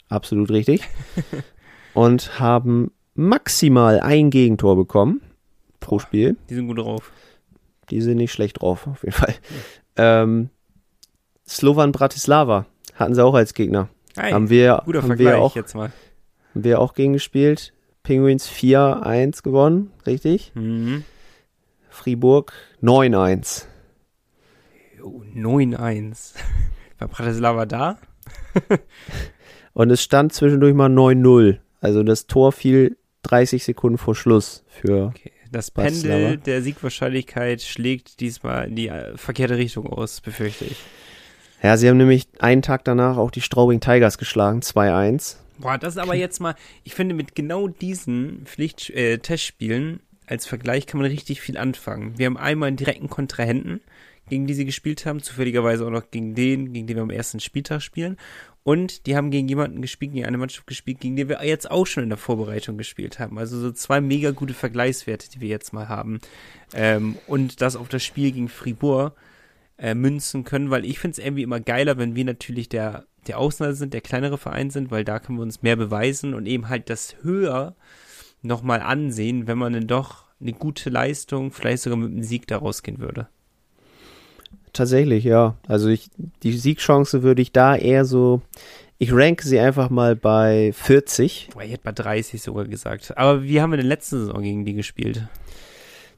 Absolut 0.09 0.51
richtig. 0.51 0.87
Und 1.93 2.39
haben 2.39 2.91
maximal 3.15 3.99
ein 3.99 4.29
Gegentor 4.29 4.75
bekommen 4.75 5.21
pro 5.79 5.99
Spiel. 5.99 6.37
Die 6.49 6.55
sind 6.55 6.67
gut 6.67 6.77
drauf. 6.77 7.11
Die 7.89 8.01
sind 8.01 8.17
nicht 8.17 8.31
schlecht 8.31 8.61
drauf, 8.61 8.87
auf 8.87 9.03
jeden 9.03 9.15
Fall. 9.15 9.35
Ähm, 9.97 10.49
Slovan 11.51 11.91
Bratislava 11.91 12.65
hatten 12.95 13.13
sie 13.13 13.23
auch 13.23 13.33
als 13.33 13.53
Gegner. 13.53 13.89
Hey, 14.15 14.31
haben 14.31 14.49
wir, 14.49 14.81
guter 14.85 15.01
haben 15.01 15.07
Vergleich 15.07 15.35
wir 15.35 15.41
auch, 15.41 15.55
jetzt 15.55 15.75
mal. 15.75 15.91
Haben 16.53 16.63
wir 16.63 16.79
auch 16.79 16.93
gegen 16.93 17.13
gespielt. 17.13 17.73
Penguins 18.03 18.49
4-1 18.49 19.43
gewonnen, 19.43 19.91
richtig? 20.07 20.51
Mhm. 20.55 21.03
Fribourg 21.89 22.53
9-1. 22.81 23.65
9-1. 25.01 26.35
War 26.99 27.07
Bratislava 27.09 27.65
da? 27.65 27.97
Und 29.73 29.89
es 29.89 30.01
stand 30.01 30.33
zwischendurch 30.33 30.73
mal 30.73 30.89
9-0. 30.89 31.59
Also 31.81 32.03
das 32.03 32.27
Tor 32.27 32.51
fiel 32.51 32.97
30 33.23 33.63
Sekunden 33.63 33.97
vor 33.97 34.15
Schluss 34.15 34.63
für. 34.67 35.07
Okay. 35.07 35.31
Das 35.51 35.69
Pendel 35.69 36.37
der 36.37 36.61
Siegwahrscheinlichkeit 36.61 37.61
schlägt 37.61 38.21
diesmal 38.21 38.69
in 38.69 38.75
die 38.75 38.87
äh, 38.87 39.17
verkehrte 39.17 39.57
Richtung 39.57 39.85
aus, 39.85 40.21
befürchte 40.21 40.63
ich. 40.63 40.77
Ja, 41.63 41.77
sie 41.77 41.87
haben 41.87 41.97
nämlich 41.97 42.27
einen 42.39 42.63
Tag 42.63 42.83
danach 42.85 43.17
auch 43.17 43.29
die 43.29 43.41
Straubing 43.41 43.79
Tigers 43.79 44.17
geschlagen, 44.17 44.61
2-1. 44.61 45.35
Boah, 45.59 45.77
das 45.77 45.95
ist 45.95 46.01
aber 46.01 46.15
jetzt 46.15 46.39
mal, 46.39 46.55
ich 46.83 46.95
finde, 46.95 47.13
mit 47.13 47.35
genau 47.35 47.67
diesen 47.67 48.45
Pflicht 48.45 48.89
äh, 48.89 49.19
Testspielen 49.19 49.99
als 50.25 50.47
Vergleich 50.47 50.87
kann 50.87 50.99
man 50.99 51.11
richtig 51.11 51.41
viel 51.41 51.57
anfangen. 51.57 52.17
Wir 52.17 52.25
haben 52.25 52.37
einmal 52.37 52.67
einen 52.67 52.77
direkten 52.77 53.09
Kontrahenten, 53.09 53.81
gegen 54.29 54.47
die 54.47 54.53
sie 54.53 54.65
gespielt 54.65 55.05
haben, 55.05 55.21
zufälligerweise 55.21 55.85
auch 55.85 55.91
noch 55.91 56.09
gegen 56.09 56.33
den, 56.33 56.73
gegen 56.73 56.87
den 56.87 56.95
wir 56.95 57.03
am 57.03 57.09
ersten 57.09 57.39
Spieltag 57.39 57.81
spielen. 57.81 58.17
Und 58.63 59.05
die 59.05 59.15
haben 59.15 59.29
gegen 59.29 59.47
jemanden 59.47 59.81
gespielt, 59.81 60.13
gegen 60.13 60.25
eine 60.25 60.37
Mannschaft 60.37 60.67
gespielt, 60.67 60.99
gegen 60.99 61.15
die 61.15 61.27
wir 61.27 61.45
jetzt 61.45 61.69
auch 61.69 61.85
schon 61.85 62.03
in 62.03 62.09
der 62.09 62.17
Vorbereitung 62.17 62.77
gespielt 62.77 63.19
haben. 63.19 63.37
Also 63.37 63.59
so 63.59 63.71
zwei 63.71 64.01
mega 64.01 64.31
gute 64.31 64.53
Vergleichswerte, 64.53 65.29
die 65.29 65.41
wir 65.41 65.49
jetzt 65.49 65.73
mal 65.73 65.89
haben. 65.89 66.21
Ähm, 66.73 67.17
und 67.27 67.61
das 67.61 67.75
auf 67.75 67.89
das 67.89 68.03
Spiel 68.03 68.31
gegen 68.31 68.49
Fribourg 68.49 69.13
äh, 69.81 69.95
münzen 69.95 70.43
können, 70.43 70.69
weil 70.69 70.85
ich 70.85 70.99
finde 70.99 71.19
es 71.19 71.25
irgendwie 71.25 71.43
immer 71.43 71.59
geiler, 71.59 71.97
wenn 71.97 72.15
wir 72.15 72.23
natürlich 72.23 72.69
der, 72.69 73.05
der 73.27 73.39
Ausnahme 73.39 73.73
sind, 73.73 73.93
der 73.93 74.01
kleinere 74.01 74.37
Verein 74.37 74.69
sind, 74.69 74.91
weil 74.91 75.03
da 75.03 75.19
können 75.19 75.39
wir 75.39 75.43
uns 75.43 75.63
mehr 75.63 75.75
beweisen 75.75 76.33
und 76.35 76.45
eben 76.45 76.69
halt 76.69 76.89
das 76.89 77.15
höher 77.23 77.75
nochmal 78.43 78.81
ansehen, 78.81 79.47
wenn 79.47 79.57
man 79.57 79.73
dann 79.73 79.87
doch 79.87 80.25
eine 80.39 80.53
gute 80.53 80.89
Leistung, 80.89 81.51
vielleicht 81.51 81.83
sogar 81.83 81.97
mit 81.97 82.11
einem 82.11 82.23
Sieg 82.23 82.47
da 82.47 82.57
rausgehen 82.57 82.99
würde. 82.99 83.27
Tatsächlich, 84.73 85.23
ja. 85.23 85.57
Also 85.67 85.89
ich, 85.89 86.09
die 86.43 86.53
Siegchance 86.53 87.23
würde 87.23 87.41
ich 87.41 87.51
da 87.51 87.75
eher 87.75 88.05
so, 88.05 88.41
ich 88.97 89.13
ranke 89.13 89.47
sie 89.47 89.59
einfach 89.59 89.89
mal 89.89 90.15
bei 90.15 90.71
40. 90.73 91.49
Boah, 91.53 91.63
ich 91.63 91.71
hätte 91.71 91.83
bei 91.83 91.91
30 91.91 92.41
sogar 92.41 92.65
gesagt. 92.65 93.17
Aber 93.17 93.43
wie 93.43 93.61
haben 93.61 93.71
wir 93.71 93.77
denn 93.77 93.87
letzte 93.87 94.19
Saison 94.19 94.41
gegen 94.41 94.63
die 94.63 94.73
gespielt? 94.73 95.27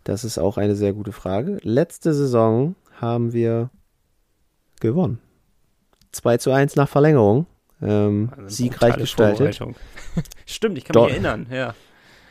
Das 0.04 0.24
ist 0.26 0.38
auch 0.38 0.58
eine 0.58 0.76
sehr 0.76 0.94
gute 0.94 1.14
Frage. 1.14 1.60
Letzte 1.62 2.14
Saison 2.14 2.76
haben 3.00 3.34
wir 3.34 3.70
gewonnen. 4.80 5.20
2 6.12 6.38
zu 6.38 6.52
1 6.52 6.76
nach 6.76 6.90
Verlängerung. 6.90 7.48
Ähm, 7.82 8.32
also 8.36 8.48
siegreich 8.48 8.96
gestaltet. 8.98 9.60
Stimmt, 10.46 10.78
ich 10.78 10.86
kann 10.86 11.02
mich 11.02 11.12
erinnern, 11.12 11.48
ja. 11.52 11.76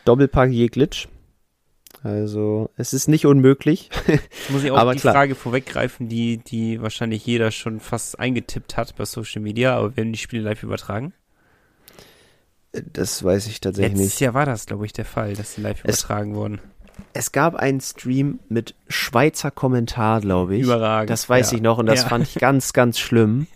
Doppelpack 0.04 0.50
Jeglitsch. 0.50 1.08
Also 2.02 2.70
es 2.76 2.92
ist 2.92 3.06
nicht 3.06 3.26
unmöglich. 3.26 3.90
Jetzt 4.06 4.50
muss 4.50 4.64
ich 4.64 4.70
auch 4.70 4.78
aber 4.78 4.94
die 4.94 5.00
klar. 5.00 5.14
Frage 5.14 5.34
vorweggreifen, 5.34 6.08
die, 6.08 6.38
die 6.38 6.82
wahrscheinlich 6.82 7.24
jeder 7.24 7.50
schon 7.50 7.78
fast 7.78 8.18
eingetippt 8.18 8.76
hat 8.76 8.96
bei 8.96 9.04
Social 9.04 9.40
Media, 9.40 9.76
aber 9.76 9.96
werden 9.96 10.12
die 10.12 10.18
Spiele 10.18 10.42
live 10.42 10.62
übertragen? 10.62 11.12
Das 12.72 13.22
weiß 13.22 13.46
ich 13.46 13.60
tatsächlich 13.60 13.98
Letztes 13.98 14.14
nicht. 14.14 14.20
Jahr 14.20 14.34
war 14.34 14.46
das, 14.46 14.66
glaube 14.66 14.86
ich, 14.86 14.92
der 14.92 15.04
Fall, 15.04 15.34
dass 15.34 15.54
sie 15.54 15.60
live 15.60 15.84
es, 15.84 16.00
übertragen 16.00 16.34
wurden. 16.34 16.60
Es 17.12 17.32
gab 17.32 17.54
einen 17.56 17.80
Stream 17.80 18.40
mit 18.48 18.74
Schweizer 18.88 19.50
Kommentar, 19.50 20.20
glaube 20.20 20.56
ich. 20.56 20.62
Überragend. 20.62 21.10
Das 21.10 21.28
weiß 21.28 21.50
ja. 21.50 21.56
ich 21.56 21.62
noch 21.62 21.78
und 21.78 21.86
das 21.86 22.02
ja. 22.02 22.08
fand 22.08 22.26
ich 22.26 22.34
ganz, 22.36 22.72
ganz 22.72 22.98
schlimm, 22.98 23.46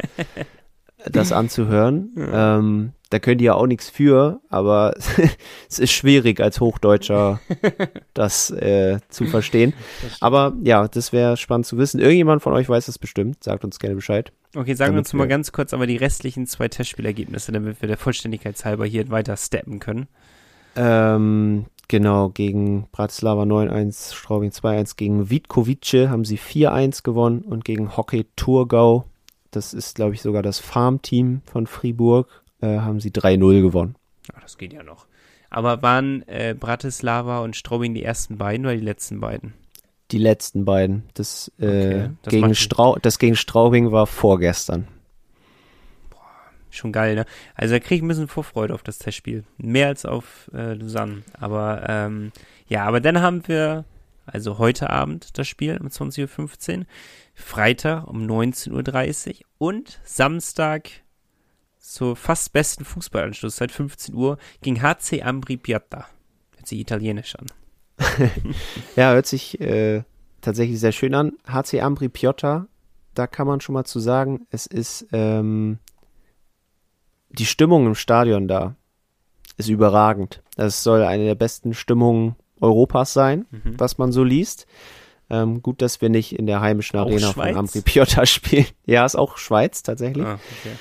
das 1.10 1.32
anzuhören. 1.32 2.10
Ja. 2.16 2.58
Ähm, 2.58 2.92
da 3.10 3.20
könnt 3.20 3.40
ihr 3.40 3.46
ja 3.46 3.54
auch 3.54 3.66
nichts 3.66 3.88
für, 3.88 4.40
aber 4.48 4.94
es 5.68 5.78
ist 5.78 5.92
schwierig 5.92 6.40
als 6.40 6.60
Hochdeutscher 6.60 7.40
das 8.14 8.50
äh, 8.50 8.98
zu 9.08 9.26
verstehen. 9.26 9.74
Aber 10.20 10.54
ja, 10.62 10.88
das 10.88 11.12
wäre 11.12 11.36
spannend 11.36 11.66
zu 11.66 11.78
wissen. 11.78 12.00
Irgendjemand 12.00 12.42
von 12.42 12.52
euch 12.52 12.68
weiß 12.68 12.86
das 12.86 12.98
bestimmt. 12.98 13.44
Sagt 13.44 13.64
uns 13.64 13.78
gerne 13.78 13.94
Bescheid. 13.94 14.32
Okay, 14.54 14.74
sagen 14.74 14.94
wir 14.94 14.98
uns 14.98 15.12
mal 15.12 15.28
ganz 15.28 15.52
kurz 15.52 15.72
aber 15.72 15.86
die 15.86 15.96
restlichen 15.96 16.46
zwei 16.46 16.68
Testspielergebnisse, 16.68 17.52
damit 17.52 17.80
wir 17.80 17.88
der 17.88 17.98
Vollständigkeit 17.98 18.62
halber 18.64 18.86
hier 18.86 19.08
weiter 19.10 19.36
steppen 19.36 19.78
können. 19.78 20.08
Ähm, 20.74 21.66
genau, 21.88 22.30
gegen 22.30 22.88
Bratislava 22.92 23.42
9-1, 23.42 24.14
Straubing 24.14 24.50
2-1, 24.50 24.96
gegen 24.96 25.30
Vitkovice 25.30 26.08
haben 26.08 26.24
sie 26.24 26.38
4-1 26.38 27.02
gewonnen 27.02 27.42
und 27.42 27.64
gegen 27.64 27.96
Hockey 27.96 28.26
Thurgau, 28.36 29.04
das 29.50 29.74
ist 29.74 29.96
glaube 29.96 30.14
ich 30.14 30.22
sogar 30.22 30.42
das 30.42 30.58
Farmteam 30.58 31.42
von 31.44 31.66
Fribourg, 31.66 32.28
äh, 32.60 32.78
haben 32.78 33.00
sie 33.00 33.10
3-0 33.10 33.62
gewonnen. 33.62 33.96
Ach, 34.34 34.42
das 34.42 34.58
geht 34.58 34.72
ja 34.72 34.82
noch. 34.82 35.06
Aber 35.50 35.82
waren 35.82 36.26
äh, 36.28 36.54
Bratislava 36.58 37.40
und 37.40 37.56
Straubing 37.56 37.94
die 37.94 38.02
ersten 38.02 38.36
beiden 38.36 38.66
oder 38.66 38.74
die 38.74 38.84
letzten 38.84 39.20
beiden? 39.20 39.54
Die 40.10 40.18
letzten 40.18 40.64
beiden. 40.64 41.04
Das, 41.14 41.50
äh, 41.58 41.64
okay, 41.64 42.10
das, 42.22 42.30
gegen, 42.30 42.54
Strau 42.54 42.96
das 43.00 43.18
gegen 43.18 43.36
Straubing 43.36 43.92
war 43.92 44.06
vorgestern. 44.06 44.86
Schon 46.76 46.92
geil, 46.92 47.14
ne? 47.14 47.24
Also 47.54 47.74
da 47.74 47.80
kriege 47.80 47.96
ich 47.96 48.02
ein 48.02 48.08
bisschen 48.08 48.28
Vorfreude 48.28 48.74
auf 48.74 48.82
das 48.82 48.98
Testspiel. 48.98 49.44
Mehr 49.56 49.88
als 49.88 50.04
auf 50.04 50.50
äh, 50.54 50.74
Lausanne. 50.74 51.22
Aber 51.32 51.84
ähm, 51.88 52.32
ja, 52.68 52.84
aber 52.84 53.00
dann 53.00 53.20
haben 53.20 53.46
wir 53.48 53.84
also 54.26 54.58
heute 54.58 54.90
Abend 54.90 55.38
das 55.38 55.48
Spiel 55.48 55.78
um 55.78 55.86
20.15 55.86 56.78
Uhr, 56.78 56.86
Freitag 57.34 58.06
um 58.08 58.26
19.30 58.26 59.28
Uhr 59.28 59.34
und 59.58 60.00
Samstag 60.04 60.90
zur 61.78 62.16
fast 62.16 62.52
besten 62.52 62.84
Fußballanschluss 62.84 63.56
seit 63.56 63.70
15 63.70 64.14
Uhr 64.14 64.38
gegen 64.60 64.82
HC 64.82 65.22
Ambri 65.22 65.56
Piatta. 65.56 66.06
Hört 66.56 66.66
sich 66.66 66.80
italienisch 66.80 67.36
an. 67.36 67.46
ja, 68.96 69.12
hört 69.12 69.26
sich 69.26 69.60
äh, 69.60 70.02
tatsächlich 70.40 70.80
sehr 70.80 70.92
schön 70.92 71.14
an. 71.14 71.32
HC 71.46 71.80
Ambri 71.80 72.08
Piotta, 72.08 72.66
da 73.14 73.26
kann 73.26 73.46
man 73.46 73.60
schon 73.60 73.74
mal 73.74 73.84
zu 73.84 74.00
sagen, 74.00 74.46
es 74.50 74.66
ist 74.66 75.06
ähm, 75.12 75.78
die 77.30 77.46
Stimmung 77.46 77.86
im 77.86 77.94
Stadion 77.94 78.48
da 78.48 78.74
ist 79.56 79.68
überragend. 79.68 80.42
Das 80.56 80.82
soll 80.82 81.02
eine 81.02 81.24
der 81.24 81.34
besten 81.34 81.74
Stimmungen 81.74 82.36
Europas 82.60 83.12
sein, 83.12 83.46
mhm. 83.50 83.78
was 83.78 83.98
man 83.98 84.12
so 84.12 84.24
liest. 84.24 84.66
Ähm, 85.28 85.60
gut, 85.62 85.82
dass 85.82 86.00
wir 86.00 86.08
nicht 86.08 86.38
in 86.38 86.46
der 86.46 86.60
heimischen 86.60 86.98
auch 86.98 87.06
Arena 87.06 87.32
Schweiz? 87.32 87.48
von 87.50 87.58
Ambri 87.58 87.80
Piotta 87.80 88.26
spielen. 88.26 88.66
Ja, 88.84 89.04
ist 89.04 89.16
auch 89.16 89.38
Schweiz 89.38 89.82
tatsächlich. 89.82 90.24
Ah, 90.24 90.38
okay. 90.60 90.76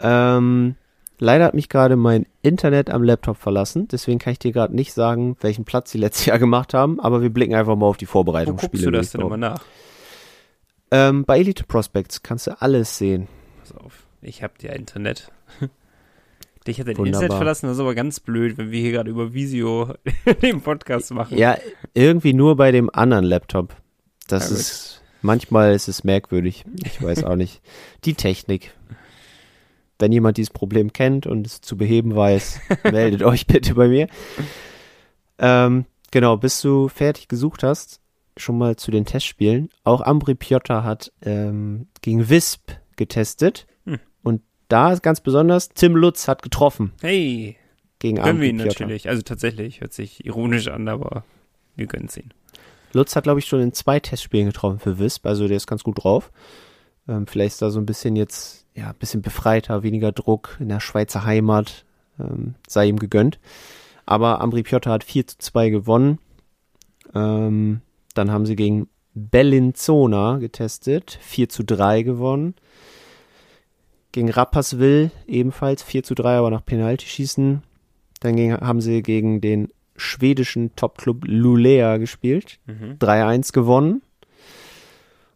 Ähm, 0.00 0.76
leider 1.18 1.46
hat 1.46 1.54
mich 1.54 1.68
gerade 1.68 1.96
mein 1.96 2.26
Internet 2.42 2.90
am 2.90 3.02
Laptop 3.02 3.38
verlassen, 3.38 3.88
deswegen 3.88 4.18
kann 4.18 4.32
ich 4.32 4.38
dir 4.38 4.52
gerade 4.52 4.74
nicht 4.74 4.92
sagen, 4.92 5.36
welchen 5.40 5.64
Platz 5.64 5.90
sie 5.90 5.98
letztes 5.98 6.26
Jahr 6.26 6.38
gemacht 6.38 6.74
haben, 6.74 7.00
aber 7.00 7.22
wir 7.22 7.30
blicken 7.30 7.54
einfach 7.54 7.76
mal 7.76 7.86
auf 7.86 7.96
die 7.96 8.06
Vorbereitungsspiele. 8.06 8.72
Wo 8.72 8.76
guckst 8.76 8.86
du 8.86 8.90
das 8.90 9.10
denn 9.12 9.20
immer 9.22 9.36
nach? 9.36 9.62
Ähm, 10.90 11.24
bei 11.24 11.38
Elite 11.38 11.64
Prospects 11.64 12.22
kannst 12.22 12.48
du 12.48 12.60
alles 12.60 12.98
sehen. 12.98 13.28
pass 13.60 13.72
auf. 13.76 14.06
Ich 14.22 14.42
hab 14.42 14.62
ja 14.62 14.72
Internet. 14.72 15.30
Dich 16.66 16.78
hat 16.78 16.88
dein 16.88 16.98
Wunderbar. 16.98 17.22
Internet 17.22 17.38
verlassen, 17.38 17.66
das 17.66 17.76
ist 17.76 17.80
aber 17.80 17.94
ganz 17.94 18.20
blöd, 18.20 18.58
wenn 18.58 18.70
wir 18.70 18.80
hier 18.80 18.92
gerade 18.92 19.10
über 19.10 19.32
Visio 19.32 19.94
den 20.42 20.60
Podcast 20.60 21.10
machen. 21.12 21.38
Ja, 21.38 21.56
irgendwie 21.94 22.34
nur 22.34 22.56
bei 22.56 22.70
dem 22.70 22.90
anderen 22.92 23.24
Laptop. 23.24 23.74
Das 24.28 24.50
Ja, 24.50 24.56
ist, 24.56 25.02
manchmal 25.22 25.72
ist 25.74 25.88
es 25.88 26.04
merkwürdig. 26.04 26.64
Ich 26.84 27.02
weiß 27.02 27.24
auch 27.24 27.36
nicht. 27.36 27.62
Die 28.04 28.14
Technik. 28.14 28.74
Wenn 29.98 30.12
jemand 30.12 30.38
dieses 30.38 30.50
Problem 30.50 30.94
kennt 30.94 31.26
und 31.26 31.46
es 31.46 31.60
zu 31.60 31.76
beheben 31.76 32.16
weiß, 32.16 32.60
meldet 32.84 33.22
euch 33.22 33.46
bitte 33.46 33.74
bei 33.74 33.86
mir. 33.88 34.06
Ähm, 35.38 35.84
genau, 36.10 36.38
bis 36.38 36.62
du 36.62 36.88
fertig 36.88 37.28
gesucht 37.28 37.62
hast, 37.62 38.00
schon 38.38 38.56
mal 38.56 38.76
zu 38.76 38.90
den 38.90 39.04
Testspielen. 39.04 39.68
Auch 39.84 40.00
Ambri 40.00 40.34
Piotta 40.34 40.84
hat 40.84 41.12
ähm, 41.20 41.88
gegen 42.00 42.30
Wisp 42.30 42.70
getestet. 42.96 43.66
Hm. 43.84 43.98
Da 44.70 44.92
ist 44.92 45.02
ganz 45.02 45.20
besonders, 45.20 45.70
Tim 45.70 45.96
Lutz 45.96 46.28
hat 46.28 46.42
getroffen 46.42 46.92
Hey, 47.00 47.56
gegen 47.98 48.22
gönnen 48.22 48.40
wir 48.40 48.50
ihn 48.50 48.56
natürlich. 48.56 49.08
Also 49.08 49.20
tatsächlich, 49.22 49.80
hört 49.80 49.92
sich 49.92 50.24
ironisch 50.24 50.68
an, 50.68 50.86
aber 50.86 51.24
wir 51.74 51.86
gönnen 51.86 52.06
es 52.06 52.16
ihn. 52.16 52.32
Lutz 52.92 53.16
hat, 53.16 53.24
glaube 53.24 53.40
ich, 53.40 53.46
schon 53.46 53.60
in 53.60 53.72
zwei 53.72 53.98
Testspielen 53.98 54.46
getroffen 54.46 54.78
für 54.78 55.00
Wisp, 55.00 55.26
also 55.26 55.48
der 55.48 55.56
ist 55.56 55.66
ganz 55.66 55.82
gut 55.82 56.04
drauf. 56.04 56.30
Ähm, 57.08 57.26
vielleicht 57.26 57.54
ist 57.54 57.62
da 57.62 57.70
so 57.70 57.80
ein 57.80 57.86
bisschen 57.86 58.14
jetzt, 58.14 58.64
ja, 58.76 58.90
ein 58.90 58.94
bisschen 58.94 59.22
befreiter, 59.22 59.82
weniger 59.82 60.12
Druck 60.12 60.56
in 60.60 60.68
der 60.68 60.78
Schweizer 60.78 61.24
Heimat, 61.24 61.84
ähm, 62.20 62.54
sei 62.68 62.86
ihm 62.86 63.00
gegönnt. 63.00 63.40
Aber 64.06 64.40
Ambri 64.40 64.62
Piotta 64.62 64.92
hat 64.92 65.02
4 65.02 65.26
zu 65.26 65.38
2 65.38 65.70
gewonnen. 65.70 66.18
Ähm, 67.12 67.80
dann 68.14 68.30
haben 68.30 68.46
sie 68.46 68.54
gegen 68.54 68.88
Bellinzona 69.14 70.38
getestet, 70.38 71.18
4 71.22 71.48
zu 71.48 71.64
3 71.64 72.02
gewonnen. 72.02 72.54
Gegen 74.12 74.30
Rapperswil 74.30 75.10
ebenfalls 75.26 75.82
4 75.82 76.02
zu 76.02 76.14
3, 76.14 76.38
aber 76.38 76.50
nach 76.50 76.64
Penaltyschießen. 76.64 77.62
Dann 78.20 78.36
ging, 78.36 78.52
haben 78.54 78.80
sie 78.80 79.02
gegen 79.02 79.40
den 79.40 79.68
schwedischen 79.96 80.74
Topclub 80.76 81.24
Lulea 81.26 81.98
gespielt. 81.98 82.58
Mhm. 82.66 82.96
3-1 82.98 83.52
gewonnen. 83.52 84.02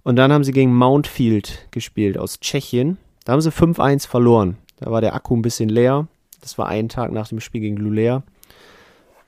Und 0.03 0.17
dann 0.17 0.33
haben 0.33 0.45
sie 0.45 0.53
gegen 0.53 0.75
Mountfield 0.75 1.69
gespielt 1.71 2.19
aus 2.19 2.41
Tschechien. 2.41 2.99
Da 3.25 3.33
haben 3.33 3.41
sie 3.41 3.51
5-1 3.51 4.07
verloren. 4.07 4.59
Da 4.79 4.91
war 4.91 5.01
der 5.01 5.15
Akku 5.15 5.35
ein 5.35 5.43
bisschen 5.43 5.69
leer. 5.69 6.09
Das 6.41 6.59
war 6.59 6.67
einen 6.69 6.89
Tag 6.89 7.11
nach 7.13 7.29
dem 7.29 7.41
Spiel 7.41 7.63
gegen 7.63 7.77
Lulea. 7.77 8.23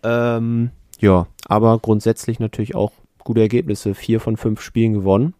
Ähm, 0.02 0.70
ja, 1.00 1.26
aber 1.46 1.78
grundsätzlich 1.78 2.40
natürlich 2.40 2.74
auch 2.74 2.92
gute 3.20 3.40
Ergebnisse. 3.40 3.94
Vier 3.94 4.20
von 4.20 4.36
fünf 4.36 4.60
Spielen 4.60 4.92
gewonnen. 4.92 5.34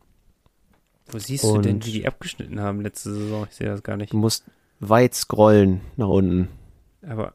Wo 1.09 1.18
siehst 1.18 1.44
du 1.44 1.59
denn, 1.59 1.76
Und- 1.76 1.86
wie 1.86 1.92
die 1.92 2.07
abgeschnitten 2.07 2.61
haben 2.61 2.80
letzte 2.80 3.12
Saison? 3.14 3.46
Ich 3.48 3.57
sehe 3.57 3.68
das 3.68 3.82
gar 3.82 3.96
nicht. 3.96 4.12
Du 4.12 4.16
musst 4.16 4.44
weit 4.80 5.14
scrollen 5.14 5.80
nach 5.96 6.09
unten. 6.09 6.48
Aber 7.07 7.34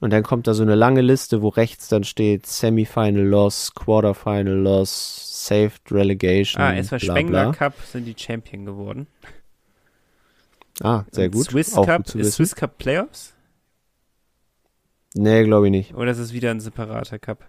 Und 0.00 0.10
dann 0.12 0.22
kommt 0.22 0.46
da 0.46 0.54
so 0.54 0.62
eine 0.62 0.76
lange 0.76 1.00
Liste, 1.00 1.42
wo 1.42 1.48
rechts 1.48 1.88
dann 1.88 2.04
steht 2.04 2.46
Semifinal 2.46 3.24
Loss, 3.24 3.74
Quarterfinal 3.74 4.54
Loss, 4.54 5.46
Saved 5.46 5.90
Relegation. 5.90 6.62
ah, 6.62 6.74
es 6.76 6.92
war 6.92 6.98
bla, 7.00 7.12
Spengler 7.14 7.42
bla. 7.44 7.52
Cup, 7.52 7.74
sind 7.90 8.04
die 8.04 8.14
Champion 8.16 8.64
geworden. 8.64 9.08
Ah, 10.80 11.04
sehr 11.10 11.26
Und 11.26 11.32
gut. 11.32 11.46
Swiss 11.50 11.74
Auch 11.74 11.84
Cup, 11.86 12.04
gut 12.06 12.14
ist. 12.14 12.34
Swiss 12.34 12.54
Cup 12.54 12.78
Playoffs? 12.78 13.34
Nee, 15.14 15.42
glaube 15.42 15.66
ich 15.66 15.70
nicht. 15.72 15.94
Oder 15.94 16.12
ist 16.12 16.18
es 16.18 16.32
wieder 16.32 16.52
ein 16.52 16.60
separater 16.60 17.18
Cup? 17.18 17.44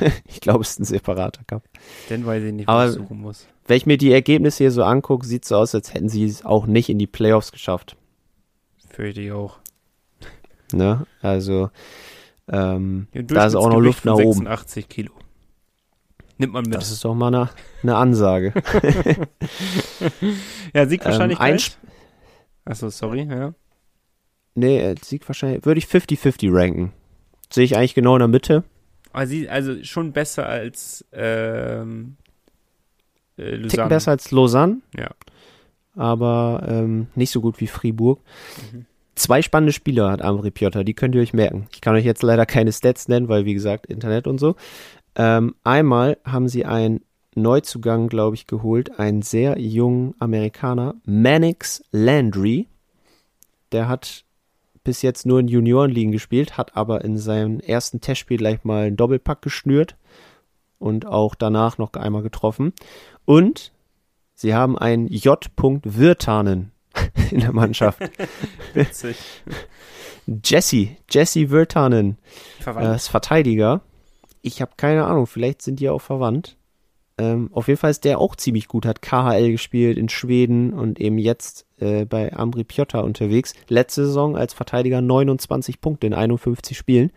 Ich 0.26 0.40
glaube, 0.40 0.62
es 0.62 0.70
ist 0.70 0.80
ein 0.80 0.84
separater 0.84 1.42
Cup. 1.46 1.62
Denn 2.10 2.24
weiß 2.26 2.42
ich 2.44 2.52
nicht, 2.52 2.68
Aber- 2.68 2.90
suchen 2.92 3.20
muss. 3.20 3.46
Wenn 3.68 3.76
ich 3.78 3.86
mir 3.86 3.98
die 3.98 4.12
Ergebnisse 4.12 4.58
hier 4.64 4.70
so 4.70 4.84
angucke, 4.84 5.26
sieht 5.26 5.44
so 5.44 5.56
aus, 5.56 5.74
als 5.74 5.92
hätten 5.92 6.08
sie 6.08 6.24
es 6.24 6.44
auch 6.44 6.66
nicht 6.66 6.88
in 6.88 6.98
die 6.98 7.08
Playoffs 7.08 7.50
geschafft. 7.50 7.96
Fürchte 8.90 9.20
ich 9.22 9.32
auch. 9.32 9.58
Ne? 10.72 11.04
Also, 11.20 11.70
ähm, 12.48 13.08
da 13.12 13.44
ist 13.46 13.56
auch 13.56 13.68
noch 13.68 13.80
Luft 13.80 14.04
nach 14.04 14.14
oben. 14.14 14.44
86 14.46 14.88
Kilo. 14.88 15.12
Nimmt 16.38 16.52
man 16.52 16.62
mit. 16.64 16.74
Das 16.74 16.90
ist 16.92 17.04
doch 17.04 17.14
mal 17.14 17.28
eine, 17.34 17.50
eine 17.82 17.96
Ansage. 17.96 18.52
ja, 20.74 20.86
Sieg 20.86 21.04
wahrscheinlich 21.04 21.38
Ähm, 21.40 21.46
gleich. 21.46 21.76
Achso, 22.64 22.88
sorry, 22.90 23.22
ja. 23.28 23.54
nee, 24.54 24.78
äh, 24.80 24.94
Sieg 25.02 25.26
wahrscheinlich, 25.28 25.64
würde 25.64 25.78
ich 25.78 25.86
50-50 25.86 26.52
ranken. 26.52 26.92
Sehe 27.50 27.64
ich 27.64 27.76
eigentlich 27.76 27.94
genau 27.94 28.14
in 28.16 28.20
der 28.20 28.28
Mitte. 28.28 28.64
Aber 29.12 29.26
sie, 29.26 29.48
also 29.48 29.82
schon 29.82 30.12
besser 30.12 30.46
als 30.46 31.04
ähm, 31.12 32.16
äh, 33.36 33.52
Ticken 33.52 33.62
Lausanne. 33.62 33.88
besser 33.88 34.10
als 34.10 34.30
Lausanne. 34.30 34.78
Ja. 34.96 35.10
Aber 35.94 36.66
ähm, 36.68 37.06
nicht 37.14 37.30
so 37.30 37.40
gut 37.40 37.60
wie 37.60 37.66
Fribourg. 37.66 38.20
Zwei 39.14 39.40
spannende 39.40 39.72
Spieler 39.72 40.10
hat 40.10 40.20
Ambri 40.20 40.50
Piotta, 40.50 40.84
die 40.84 40.92
könnt 40.92 41.14
ihr 41.14 41.22
euch 41.22 41.32
merken. 41.32 41.68
Ich 41.72 41.80
kann 41.80 41.94
euch 41.94 42.04
jetzt 42.04 42.22
leider 42.22 42.44
keine 42.44 42.70
Stats 42.70 43.08
nennen, 43.08 43.28
weil 43.28 43.46
wie 43.46 43.54
gesagt, 43.54 43.86
Internet 43.86 44.26
und 44.26 44.38
so. 44.38 44.56
Ähm, 45.14 45.54
einmal 45.64 46.18
haben 46.24 46.48
sie 46.48 46.66
einen 46.66 47.00
Neuzugang, 47.34 48.08
glaube 48.08 48.36
ich, 48.36 48.46
geholt, 48.46 48.98
einen 48.98 49.22
sehr 49.22 49.58
jungen 49.58 50.14
Amerikaner, 50.18 50.96
Mannix 51.04 51.82
Landry. 51.92 52.66
Der 53.72 53.88
hat 53.88 54.25
bis 54.86 55.02
jetzt 55.02 55.26
nur 55.26 55.40
in 55.40 55.48
Juniorenligen 55.48 56.12
gespielt, 56.12 56.56
hat 56.56 56.76
aber 56.76 57.04
in 57.04 57.18
seinem 57.18 57.58
ersten 57.58 58.00
Testspiel 58.00 58.36
gleich 58.38 58.62
mal 58.62 58.86
einen 58.86 58.96
Doppelpack 58.96 59.42
geschnürt 59.42 59.96
und 60.78 61.06
auch 61.06 61.34
danach 61.34 61.76
noch 61.76 61.92
einmal 61.94 62.22
getroffen. 62.22 62.72
Und 63.24 63.72
sie 64.34 64.54
haben 64.54 64.78
einen 64.78 65.08
J. 65.08 65.44
Wirtanen 65.56 66.70
in 67.32 67.40
der 67.40 67.52
Mannschaft. 67.52 67.98
Witzig. 68.74 69.16
Jesse, 70.44 70.90
Jesse 71.10 71.50
Wirtanen, 71.50 72.18
äh, 72.60 72.62
Verwandt. 72.62 72.96
ist 72.96 73.08
Verteidiger. 73.08 73.80
Ich 74.40 74.62
habe 74.62 74.72
keine 74.76 75.04
Ahnung, 75.06 75.26
vielleicht 75.26 75.62
sind 75.62 75.80
die 75.80 75.88
auch 75.88 76.00
verwandt. 76.00 76.56
Ähm, 77.18 77.48
auf 77.52 77.68
jeden 77.68 77.78
Fall 77.78 77.90
ist 77.90 78.04
der 78.04 78.18
auch 78.18 78.36
ziemlich 78.36 78.68
gut, 78.68 78.84
hat 78.84 79.00
KHL 79.00 79.50
gespielt 79.50 79.96
in 79.96 80.10
Schweden 80.10 80.74
und 80.74 81.00
eben 81.00 81.16
jetzt 81.16 81.66
äh, 81.78 82.04
bei 82.04 82.32
Ambri 82.34 82.64
Piotta 82.64 83.00
unterwegs. 83.00 83.54
Letzte 83.68 84.04
Saison 84.04 84.36
als 84.36 84.52
Verteidiger 84.52 85.00
29 85.00 85.80
Punkte 85.80 86.06
in 86.06 86.14
51 86.14 86.76
Spielen. 86.76 87.10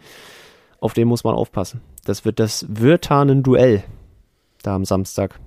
Auf 0.80 0.94
den 0.94 1.10
muss 1.10 1.26
man 1.26 1.36
aufpassen. 1.36 1.82
Das 2.06 2.24
wird 2.24 2.40
das 2.40 2.66
Wirtanen-Duell 2.70 3.84
da 4.64 4.76
am 4.76 4.86
Samstag. 4.86 5.40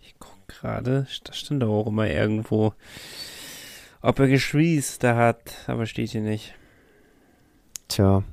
ich 0.00 0.14
guck 0.18 0.48
gerade, 0.48 1.06
da 1.24 1.32
stand 1.32 1.62
doch 1.62 1.68
auch 1.68 1.86
immer 1.86 2.08
irgendwo, 2.08 2.74
ob 4.02 4.18
er 4.18 4.28
Geschwister 4.28 5.16
hat, 5.16 5.38
aber 5.68 5.86
steht 5.86 6.10
hier 6.10 6.20
nicht. 6.20 6.54
Tja, 7.86 8.24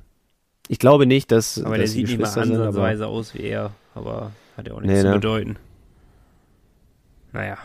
ich 0.68 0.78
glaube 0.78 1.06
nicht, 1.06 1.30
dass, 1.30 1.62
Aber 1.62 1.78
der 1.78 1.86
sieht 1.86 2.08
nicht 2.08 2.18
mal 2.18 2.26
ansatzweise 2.26 3.06
aus 3.06 3.34
wie 3.34 3.42
er, 3.42 3.72
aber 3.94 4.32
hat 4.56 4.66
ja 4.68 4.74
auch 4.74 4.80
nichts 4.80 4.94
Nee, 4.96 5.00
zu 5.02 5.08
ne? 5.08 5.14
bedeuten. 5.14 5.56
Naja, 7.32 7.58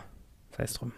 sei 0.55 0.63
es 0.63 0.73
drum. 0.73 0.91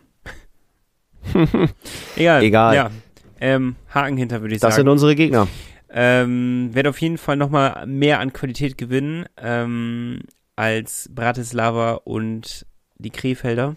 Egal. 2.15 2.43
Egal. 2.43 2.75
Ja. 2.75 2.91
Ähm, 3.39 3.75
Haken 3.93 4.17
hinter, 4.17 4.41
würde 4.41 4.55
ich 4.55 4.61
das 4.61 4.75
sagen. 4.75 4.85
sind 4.85 4.91
unsere 4.91 5.15
Gegner. 5.15 5.47
Ähm, 5.89 6.69
werde 6.73 6.89
auf 6.89 6.99
jeden 7.01 7.17
Fall 7.17 7.37
nochmal 7.37 7.85
mehr 7.85 8.19
an 8.19 8.33
Qualität 8.33 8.77
gewinnen 8.77 9.25
ähm, 9.37 10.21
als 10.55 11.09
Bratislava 11.13 11.93
und 12.03 12.65
die 12.97 13.11
Krefelder. 13.11 13.75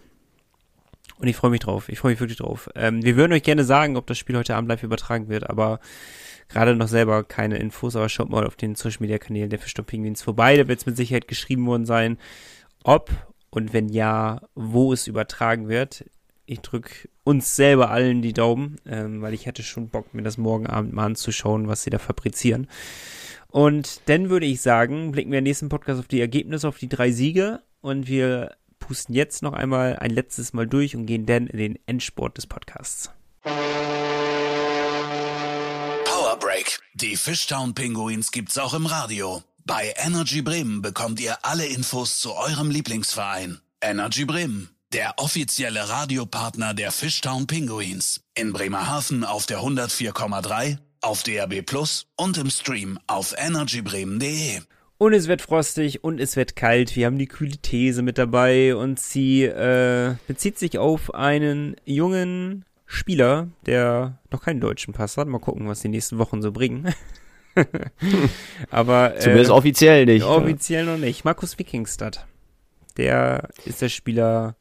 Und 1.18 1.28
ich 1.28 1.36
freue 1.36 1.50
mich 1.50 1.60
drauf. 1.60 1.88
Ich 1.88 1.98
freue 1.98 2.12
mich 2.12 2.20
wirklich 2.20 2.38
drauf. 2.38 2.68
Ähm, 2.74 3.02
wir 3.02 3.16
würden 3.16 3.32
euch 3.32 3.42
gerne 3.42 3.64
sagen, 3.64 3.96
ob 3.96 4.06
das 4.06 4.18
Spiel 4.18 4.36
heute 4.36 4.54
Abend 4.54 4.68
live 4.68 4.82
übertragen 4.82 5.28
wird, 5.28 5.48
aber 5.48 5.80
gerade 6.48 6.74
noch 6.76 6.88
selber 6.88 7.24
keine 7.24 7.56
Infos. 7.56 7.96
Aber 7.96 8.08
schaut 8.08 8.28
mal 8.28 8.46
auf 8.46 8.56
den 8.56 8.74
Social 8.74 8.98
Media 9.00 9.18
Kanälen 9.18 9.50
der 9.50 9.58
Fischstop 9.58 9.86
Pinguins 9.86 10.22
vorbei. 10.22 10.56
Da 10.56 10.68
wird 10.68 10.78
es 10.78 10.86
mit 10.86 10.96
Sicherheit 10.96 11.28
geschrieben 11.28 11.66
worden 11.66 11.86
sein, 11.86 12.18
ob 12.84 13.10
und 13.50 13.72
wenn 13.72 13.88
ja, 13.88 14.42
wo 14.54 14.92
es 14.92 15.06
übertragen 15.06 15.68
wird. 15.68 16.04
Ich 16.44 16.60
drücke 16.60 17.08
uns 17.24 17.56
selber 17.56 17.90
allen 17.90 18.22
die 18.22 18.34
Daumen, 18.34 18.76
ähm, 18.86 19.22
weil 19.22 19.34
ich 19.34 19.46
hätte 19.46 19.62
schon 19.62 19.88
Bock, 19.88 20.14
mir 20.14 20.22
das 20.22 20.38
morgen 20.38 20.66
Abend 20.66 20.92
mal 20.92 21.06
anzuschauen, 21.06 21.66
was 21.66 21.82
sie 21.82 21.90
da 21.90 21.98
fabrizieren. 21.98 22.68
Und 23.48 24.02
dann 24.04 24.28
würde 24.28 24.46
ich 24.46 24.60
sagen, 24.60 25.12
blicken 25.12 25.32
wir 25.32 25.38
im 25.38 25.44
nächsten 25.44 25.70
Podcast 25.70 25.98
auf 25.98 26.06
die 26.06 26.20
Ergebnisse, 26.20 26.68
auf 26.68 26.78
die 26.78 26.88
drei 26.88 27.10
Siege 27.10 27.62
und 27.80 28.06
wir 28.06 28.52
pusten 28.78 29.14
jetzt 29.14 29.42
noch 29.42 29.52
einmal 29.52 29.96
ein 29.96 30.10
letztes 30.10 30.52
Mal 30.52 30.66
durch 30.66 30.96
und 30.96 31.06
gehen 31.06 31.26
dann 31.26 31.46
in 31.46 31.58
den 31.58 31.78
Endsport 31.86 32.36
des 32.36 32.46
Podcasts. 32.46 33.10
Power 36.04 36.38
Break. 36.38 36.78
Die 36.94 37.16
Fishtown 37.16 37.74
Pinguins 37.74 38.30
gibt's 38.30 38.58
auch 38.58 38.74
im 38.74 38.86
Radio. 38.86 39.42
Bei 39.64 39.94
Energy 39.96 40.42
Bremen 40.42 40.80
bekommt 40.80 41.20
ihr 41.20 41.44
alle 41.44 41.66
Infos 41.66 42.20
zu 42.20 42.34
eurem 42.34 42.70
Lieblingsverein. 42.70 43.60
Energy 43.80 44.24
Bremen, 44.24 44.70
der 44.92 45.18
offizielle 45.18 45.88
Radiopartner 45.88 46.72
der 46.72 46.92
Fishtown 46.92 47.46
Pinguins. 47.46 48.20
In 48.34 48.52
Bremerhaven 48.52 49.24
auf 49.24 49.46
der 49.46 49.58
104,3, 49.58 50.78
auf 51.00 51.22
DRB 51.22 51.66
Plus 51.66 52.06
und 52.16 52.38
im 52.38 52.50
Stream 52.50 52.98
auf 53.06 53.34
energybremen.de. 53.36 54.60
Und 54.98 55.12
es 55.12 55.28
wird 55.28 55.42
frostig 55.42 56.04
und 56.04 56.20
es 56.20 56.36
wird 56.36 56.56
kalt. 56.56 56.96
Wir 56.96 57.06
haben 57.06 57.18
die 57.18 57.26
kühle 57.26 57.58
These 57.58 58.00
mit 58.00 58.16
dabei 58.16 58.74
und 58.74 58.98
sie 58.98 59.44
äh, 59.44 60.14
bezieht 60.26 60.58
sich 60.58 60.78
auf 60.78 61.14
einen 61.14 61.76
jungen 61.84 62.64
Spieler, 62.86 63.48
der 63.66 64.18
noch 64.30 64.42
keinen 64.42 64.60
deutschen 64.60 64.94
Pass 64.94 65.18
hat. 65.18 65.28
Mal 65.28 65.38
gucken, 65.38 65.68
was 65.68 65.80
die 65.80 65.88
nächsten 65.88 66.16
Wochen 66.18 66.40
so 66.40 66.50
bringen. 66.50 66.94
Aber 68.70 69.16
äh, 69.16 69.18
zumindest 69.18 69.50
offiziell 69.50 70.06
nicht. 70.06 70.24
Offiziell 70.24 70.86
ja. 70.86 70.92
noch 70.92 70.98
nicht. 70.98 71.24
Markus 71.24 71.58
Wikingstad. 71.58 72.26
Der 72.96 73.48
ist 73.66 73.82
der 73.82 73.90
Spieler, 73.90 74.56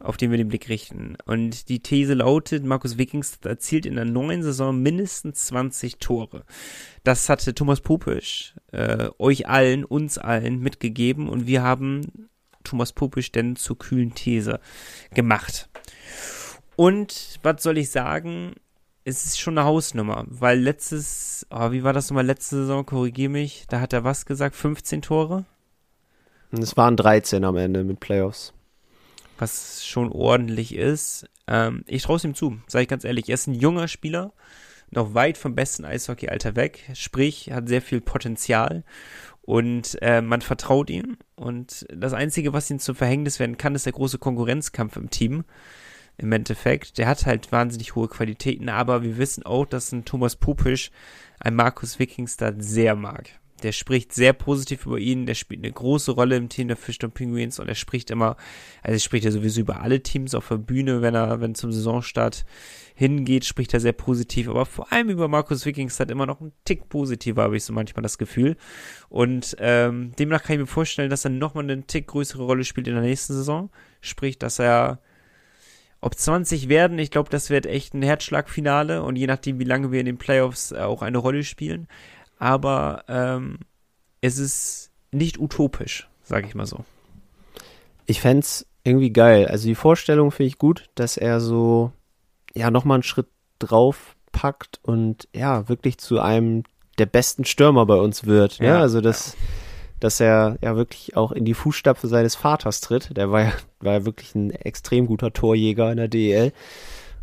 auf 0.00 0.16
den 0.16 0.30
wir 0.30 0.38
den 0.38 0.48
Blick 0.48 0.68
richten. 0.68 1.16
Und 1.24 1.68
die 1.68 1.80
These 1.80 2.14
lautet, 2.14 2.64
Markus 2.64 2.98
Wikingstad 2.98 3.46
erzielt 3.46 3.86
in 3.86 3.96
der 3.96 4.04
neuen 4.04 4.42
Saison 4.42 4.80
mindestens 4.80 5.46
20 5.46 5.98
Tore. 5.98 6.44
Das 7.04 7.28
hatte 7.28 7.54
Thomas 7.54 7.80
Popisch 7.80 8.54
äh, 8.72 9.08
euch 9.18 9.48
allen, 9.48 9.84
uns 9.84 10.18
allen 10.18 10.60
mitgegeben 10.60 11.28
und 11.28 11.46
wir 11.46 11.62
haben 11.62 12.28
Thomas 12.64 12.92
Popisch 12.92 13.32
denn 13.32 13.56
zur 13.56 13.78
kühlen 13.78 14.14
These 14.14 14.60
gemacht. 15.14 15.68
Und 16.76 17.38
was 17.42 17.62
soll 17.62 17.78
ich 17.78 17.90
sagen? 17.90 18.54
Es 19.04 19.24
ist 19.24 19.38
schon 19.38 19.56
eine 19.56 19.66
Hausnummer, 19.66 20.24
weil 20.28 20.58
letztes, 20.58 21.46
oh, 21.50 21.70
wie 21.70 21.84
war 21.84 21.92
das 21.92 22.10
nochmal 22.10 22.26
letzte 22.26 22.56
Saison? 22.56 22.84
Korrigier 22.84 23.28
mich. 23.28 23.66
Da 23.68 23.80
hat 23.80 23.92
er 23.92 24.04
was 24.04 24.26
gesagt? 24.26 24.56
15 24.56 25.02
Tore? 25.02 25.44
Es 26.50 26.76
waren 26.76 26.96
13 26.96 27.44
am 27.44 27.56
Ende 27.56 27.84
mit 27.84 28.00
Playoffs. 28.00 28.52
Was 29.38 29.84
schon 29.84 30.10
ordentlich 30.10 30.74
ist. 30.74 31.28
Ähm, 31.46 31.84
ich 31.86 32.02
traue 32.02 32.16
es 32.16 32.24
ihm 32.24 32.34
zu, 32.34 32.58
sage 32.66 32.82
ich 32.82 32.88
ganz 32.88 33.04
ehrlich. 33.04 33.28
Er 33.28 33.34
ist 33.34 33.46
ein 33.46 33.54
junger 33.54 33.88
Spieler, 33.88 34.32
noch 34.90 35.14
weit 35.14 35.38
vom 35.38 35.54
besten 35.54 35.84
Eishockey-Alter 35.84 36.56
weg. 36.56 36.90
Sprich, 36.94 37.50
hat 37.52 37.68
sehr 37.68 37.82
viel 37.82 38.00
Potenzial 38.00 38.84
und 39.42 39.96
äh, 40.02 40.20
man 40.22 40.42
vertraut 40.42 40.90
ihm. 40.90 41.16
Und 41.36 41.86
das 41.88 42.12
Einzige, 42.12 42.52
was 42.52 42.70
ihm 42.70 42.78
zum 42.78 42.96
Verhängnis 42.96 43.38
werden 43.38 43.56
kann, 43.56 43.74
ist 43.74 43.86
der 43.86 43.92
große 43.92 44.18
Konkurrenzkampf 44.18 44.96
im 44.96 45.10
Team. 45.10 45.44
Im 46.18 46.32
Endeffekt. 46.32 46.98
Der 46.98 47.06
hat 47.06 47.26
halt 47.26 47.52
wahnsinnig 47.52 47.94
hohe 47.94 48.08
Qualitäten, 48.08 48.70
aber 48.70 49.02
wir 49.02 49.18
wissen 49.18 49.44
auch, 49.44 49.66
dass 49.66 49.92
ein 49.92 50.06
Thomas 50.06 50.34
Pupisch 50.34 50.90
ein 51.38 51.54
Markus 51.54 51.98
Wikingstad 51.98 52.56
sehr 52.58 52.96
mag. 52.96 53.28
Der 53.62 53.72
spricht 53.72 54.12
sehr 54.12 54.32
positiv 54.32 54.86
über 54.86 54.98
ihn, 54.98 55.26
der 55.26 55.34
spielt 55.34 55.64
eine 55.64 55.72
große 55.72 56.12
Rolle 56.12 56.36
im 56.36 56.48
Team 56.48 56.68
der 56.68 56.76
Fischton 56.76 57.10
Penguins 57.10 57.58
und 57.58 57.68
er 57.68 57.74
spricht 57.74 58.10
immer, 58.10 58.36
also 58.82 58.96
er 58.96 59.00
spricht 59.00 59.24
ja 59.24 59.30
sowieso 59.30 59.60
über 59.60 59.80
alle 59.80 60.02
Teams 60.02 60.34
auf 60.34 60.48
der 60.48 60.56
Bühne, 60.56 61.00
wenn 61.00 61.14
er, 61.14 61.40
wenn 61.40 61.54
zum 61.54 61.72
Saisonstart 61.72 62.44
hingeht, 62.94 63.44
spricht 63.44 63.74
er 63.74 63.80
sehr 63.80 63.92
positiv, 63.92 64.48
aber 64.48 64.66
vor 64.66 64.92
allem 64.92 65.10
über 65.10 65.28
Markus 65.28 65.64
Vikings 65.66 66.00
hat 66.00 66.10
immer 66.10 66.26
noch 66.26 66.40
einen 66.40 66.52
Tick 66.64 66.88
positiver, 66.88 67.42
habe 67.42 67.56
ich 67.56 67.64
so 67.64 67.72
manchmal 67.72 68.02
das 68.02 68.18
Gefühl. 68.18 68.56
Und 69.08 69.56
ähm, 69.58 70.12
demnach 70.18 70.42
kann 70.42 70.54
ich 70.54 70.60
mir 70.60 70.66
vorstellen, 70.66 71.10
dass 71.10 71.24
er 71.24 71.30
nochmal 71.30 71.64
eine 71.64 71.86
Tick 71.86 72.06
größere 72.08 72.42
Rolle 72.42 72.64
spielt 72.64 72.88
in 72.88 72.94
der 72.94 73.02
nächsten 73.02 73.34
Saison. 73.34 73.70
Sprich, 74.00 74.38
dass 74.38 74.58
er 74.58 75.00
ob 76.00 76.14
20 76.14 76.68
werden, 76.68 76.98
ich 76.98 77.10
glaube, 77.10 77.30
das 77.30 77.50
wird 77.50 77.66
echt 77.66 77.92
ein 77.94 78.02
Herzschlagfinale 78.02 79.02
und 79.02 79.16
je 79.16 79.26
nachdem, 79.26 79.58
wie 79.58 79.64
lange 79.64 79.92
wir 79.92 80.00
in 80.00 80.06
den 80.06 80.18
Playoffs 80.18 80.72
äh, 80.72 80.76
auch 80.76 81.02
eine 81.02 81.18
Rolle 81.18 81.42
spielen 81.42 81.88
aber 82.38 83.04
ähm, 83.08 83.58
es 84.20 84.38
ist 84.38 84.90
nicht 85.12 85.38
utopisch, 85.38 86.08
sage 86.22 86.46
ich 86.46 86.54
mal 86.54 86.66
so. 86.66 86.84
Ich 88.06 88.20
fände 88.20 88.40
es 88.40 88.66
irgendwie 88.84 89.12
geil. 89.12 89.48
Also 89.48 89.66
die 89.66 89.74
Vorstellung 89.74 90.30
finde 90.30 90.48
ich 90.48 90.58
gut, 90.58 90.88
dass 90.94 91.16
er 91.16 91.40
so, 91.40 91.92
ja, 92.54 92.70
nochmal 92.70 92.96
einen 92.96 93.02
Schritt 93.02 93.26
drauf 93.58 94.16
packt 94.32 94.78
und 94.82 95.28
ja, 95.34 95.68
wirklich 95.68 95.98
zu 95.98 96.20
einem 96.20 96.64
der 96.98 97.06
besten 97.06 97.44
Stürmer 97.44 97.86
bei 97.86 97.96
uns 97.96 98.26
wird. 98.26 98.60
Ne? 98.60 98.68
Ja, 98.68 98.80
Also 98.80 99.00
dass, 99.00 99.32
ja. 99.32 99.38
dass 100.00 100.20
er 100.20 100.58
ja 100.62 100.76
wirklich 100.76 101.16
auch 101.16 101.32
in 101.32 101.44
die 101.44 101.54
Fußstapfen 101.54 102.08
seines 102.08 102.36
Vaters 102.36 102.80
tritt. 102.80 103.16
Der 103.16 103.30
war 103.30 103.42
ja, 103.42 103.52
war 103.80 103.92
ja 103.94 104.04
wirklich 104.04 104.34
ein 104.34 104.50
extrem 104.50 105.06
guter 105.06 105.32
Torjäger 105.32 105.90
in 105.90 105.96
der 105.96 106.08
DEL. 106.08 106.52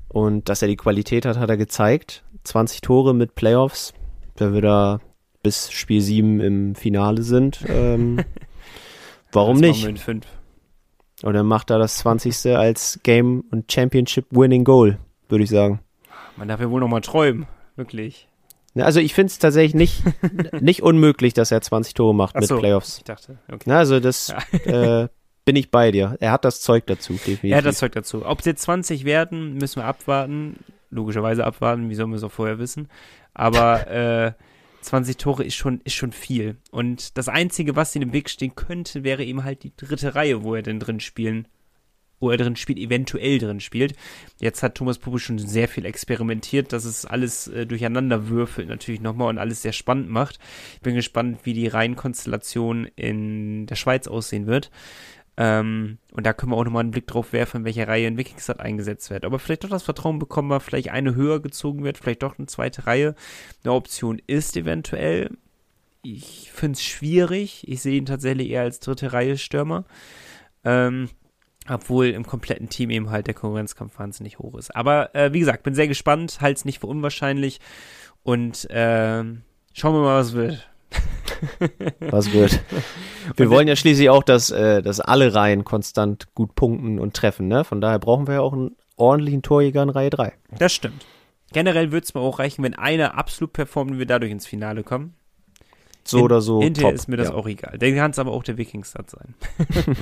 Und 0.09 0.49
dass 0.49 0.61
er 0.61 0.67
die 0.67 0.75
Qualität 0.75 1.25
hat, 1.25 1.37
hat 1.37 1.49
er 1.49 1.57
gezeigt. 1.57 2.23
20 2.43 2.81
Tore 2.81 3.15
mit 3.15 3.35
Playoffs, 3.35 3.93
wenn 4.37 4.53
wir 4.53 4.61
da 4.61 4.99
bis 5.43 5.71
Spiel 5.71 6.01
7 6.01 6.39
im 6.39 6.75
Finale 6.75 7.21
sind. 7.21 7.63
Ähm, 7.67 8.23
warum 9.31 9.57
nicht? 9.57 9.85
Und 11.23 11.33
dann 11.33 11.45
macht 11.45 11.69
er 11.69 11.79
das 11.79 11.97
20. 11.99 12.55
als 12.55 12.99
Game 13.03 13.43
und 13.51 13.71
Championship 13.71 14.25
Winning 14.31 14.63
Goal, 14.63 14.97
würde 15.29 15.43
ich 15.43 15.49
sagen. 15.49 15.79
Man 16.35 16.47
darf 16.47 16.59
ja 16.59 16.69
wohl 16.69 16.79
noch 16.79 16.87
mal 16.87 17.01
träumen, 17.01 17.45
wirklich. 17.75 18.27
Also 18.75 18.99
ich 18.99 19.13
finde 19.13 19.27
es 19.27 19.37
tatsächlich 19.37 19.75
nicht, 19.75 20.03
nicht 20.61 20.81
unmöglich, 20.81 21.33
dass 21.33 21.51
er 21.51 21.61
20 21.61 21.93
Tore 21.93 22.15
macht 22.15 22.35
Ach 22.35 22.41
mit 22.41 22.49
so, 22.49 22.57
Playoffs. 22.57 22.97
Ich 22.97 23.03
dachte, 23.03 23.37
okay. 23.51 23.71
also 23.71 23.99
das 23.99 24.33
ja. 24.65 25.03
äh, 25.03 25.07
bin 25.45 25.55
ich 25.55 25.71
bei 25.71 25.91
dir. 25.91 26.17
Er 26.19 26.31
hat 26.31 26.45
das 26.45 26.61
Zeug 26.61 26.85
dazu, 26.87 27.13
definitiv. 27.13 27.51
Er 27.51 27.57
hat 27.57 27.65
das 27.65 27.77
Zeug 27.77 27.91
dazu. 27.91 28.25
Ob 28.25 28.39
es 28.39 28.45
jetzt 28.45 28.63
20 28.63 29.05
werden, 29.05 29.55
müssen 29.55 29.81
wir 29.81 29.85
abwarten. 29.85 30.57
Logischerweise 30.89 31.43
abwarten, 31.43 31.89
wie 31.89 31.95
sollen 31.95 32.11
wir 32.11 32.17
es 32.17 32.23
auch 32.23 32.31
vorher 32.31 32.59
wissen. 32.59 32.87
Aber 33.33 33.87
äh, 33.91 34.33
20 34.83 35.17
Tore 35.17 35.43
ist 35.43 35.55
schon, 35.55 35.81
ist 35.83 35.95
schon 35.95 36.11
viel. 36.11 36.57
Und 36.71 37.17
das 37.17 37.29
Einzige, 37.29 37.75
was 37.75 37.95
ihm 37.95 38.03
im 38.03 38.13
Weg 38.13 38.29
stehen 38.29 38.55
könnte, 38.55 39.03
wäre 39.03 39.23
eben 39.23 39.43
halt 39.43 39.63
die 39.63 39.75
dritte 39.75 40.15
Reihe, 40.15 40.43
wo 40.43 40.55
er 40.55 40.61
denn 40.61 40.79
drin 40.79 40.99
spielen, 40.99 41.47
wo 42.19 42.29
er 42.29 42.37
drin 42.37 42.55
spielt, 42.55 42.79
eventuell 42.79 43.39
drin 43.39 43.59
spielt. 43.59 43.95
Jetzt 44.39 44.63
hat 44.63 44.75
Thomas 44.75 44.99
Puppe 44.99 45.19
schon 45.19 45.39
sehr 45.39 45.67
viel 45.67 45.85
experimentiert, 45.85 46.71
dass 46.73 46.85
es 46.85 47.05
alles 47.05 47.47
äh, 47.47 47.65
durcheinander 47.65 48.29
würfelt 48.29 48.69
natürlich 48.69 49.01
nochmal 49.01 49.29
und 49.29 49.39
alles 49.39 49.61
sehr 49.61 49.73
spannend 49.73 50.09
macht. 50.09 50.39
Ich 50.75 50.81
bin 50.81 50.95
gespannt, 50.95 51.39
wie 51.43 51.53
die 51.53 51.67
Reihenkonstellation 51.67 52.85
in 52.95 53.65
der 53.65 53.75
Schweiz 53.75 54.07
aussehen 54.07 54.47
wird. 54.47 54.69
Ähm, 55.35 55.97
und 56.11 56.25
da 56.25 56.33
können 56.33 56.51
wir 56.51 56.57
auch 56.57 56.63
nochmal 56.63 56.81
einen 56.81 56.91
Blick 56.91 57.07
drauf 57.07 57.33
werfen, 57.33 57.57
in 57.57 57.65
welcher 57.65 57.87
Reihe 57.87 58.07
in 58.07 58.17
Wikingstad 58.17 58.59
eingesetzt 58.59 59.09
wird. 59.09 59.25
Aber 59.25 59.39
vielleicht 59.39 59.63
doch 59.63 59.69
das 59.69 59.83
Vertrauen 59.83 60.19
bekommen 60.19 60.49
wir, 60.49 60.59
vielleicht 60.59 60.91
eine 60.91 61.15
höher 61.15 61.41
gezogen 61.41 61.83
wird, 61.83 61.97
vielleicht 61.97 62.23
doch 62.23 62.37
eine 62.37 62.47
zweite 62.47 62.85
Reihe. 62.85 63.15
Eine 63.63 63.73
Option 63.73 64.21
ist 64.27 64.55
eventuell. 64.55 65.31
Ich 66.03 66.51
finde 66.51 66.73
es 66.73 66.83
schwierig. 66.83 67.67
Ich 67.67 67.81
sehe 67.81 67.97
ihn 67.97 68.05
tatsächlich 68.05 68.49
eher 68.49 68.61
als 68.61 68.79
dritte 68.79 69.13
Reihe 69.13 69.37
Stürmer. 69.37 69.85
Ähm, 70.63 71.09
obwohl 71.67 72.07
im 72.07 72.25
kompletten 72.25 72.69
Team 72.69 72.89
eben 72.89 73.09
halt 73.09 73.27
der 73.27 73.33
Konkurrenzkampf 73.33 73.97
wahnsinnig 73.97 74.39
hoch 74.39 74.55
ist. 74.55 74.75
Aber 74.75 75.15
äh, 75.15 75.33
wie 75.33 75.39
gesagt, 75.39 75.63
bin 75.63 75.75
sehr 75.75 75.87
gespannt, 75.87 76.39
halte 76.41 76.59
es 76.59 76.65
nicht 76.65 76.79
für 76.79 76.87
unwahrscheinlich. 76.87 77.59
Und 78.21 78.69
äh, 78.69 79.23
schauen 79.73 79.95
wir 79.95 80.01
mal, 80.01 80.19
was 80.19 80.33
wird. 80.33 80.69
Was 81.99 82.33
wird. 82.33 82.61
Wir 83.35 83.49
wollen 83.49 83.67
ja 83.67 83.75
schließlich 83.75 84.09
auch, 84.09 84.23
dass, 84.23 84.51
äh, 84.51 84.81
dass 84.81 84.99
alle 84.99 85.33
Reihen 85.33 85.63
konstant 85.63 86.33
gut 86.35 86.55
punkten 86.55 86.99
und 86.99 87.13
treffen. 87.13 87.47
Ne? 87.47 87.63
Von 87.63 87.81
daher 87.81 87.99
brauchen 87.99 88.27
wir 88.27 88.35
ja 88.35 88.41
auch 88.41 88.53
einen 88.53 88.75
ordentlichen 88.95 89.41
Torjäger 89.41 89.83
in 89.83 89.89
Reihe 89.89 90.09
3. 90.09 90.33
Das 90.57 90.73
stimmt. 90.73 91.05
Generell 91.51 91.91
würde 91.91 92.03
es 92.03 92.13
mir 92.13 92.21
auch 92.21 92.39
reichen, 92.39 92.63
wenn 92.63 92.73
einer 92.73 93.17
absolut 93.17 93.53
performt 93.53 93.91
und 93.91 93.99
wir 93.99 94.05
dadurch 94.05 94.31
ins 94.31 94.47
Finale 94.47 94.83
kommen. 94.83 95.15
So 96.05 96.17
In, 96.17 96.23
oder 96.23 96.41
so. 96.41 96.61
Hinterher 96.61 96.89
top, 96.89 96.95
ist 96.95 97.07
mir 97.07 97.17
das 97.17 97.29
ja. 97.29 97.33
auch 97.33 97.47
egal. 97.47 97.77
Der 97.77 97.95
kann 97.95 98.11
es 98.11 98.19
aber 98.19 98.31
auch 98.31 98.43
der 98.43 98.57
Wikingstad 98.57 99.09
sein. 99.09 99.35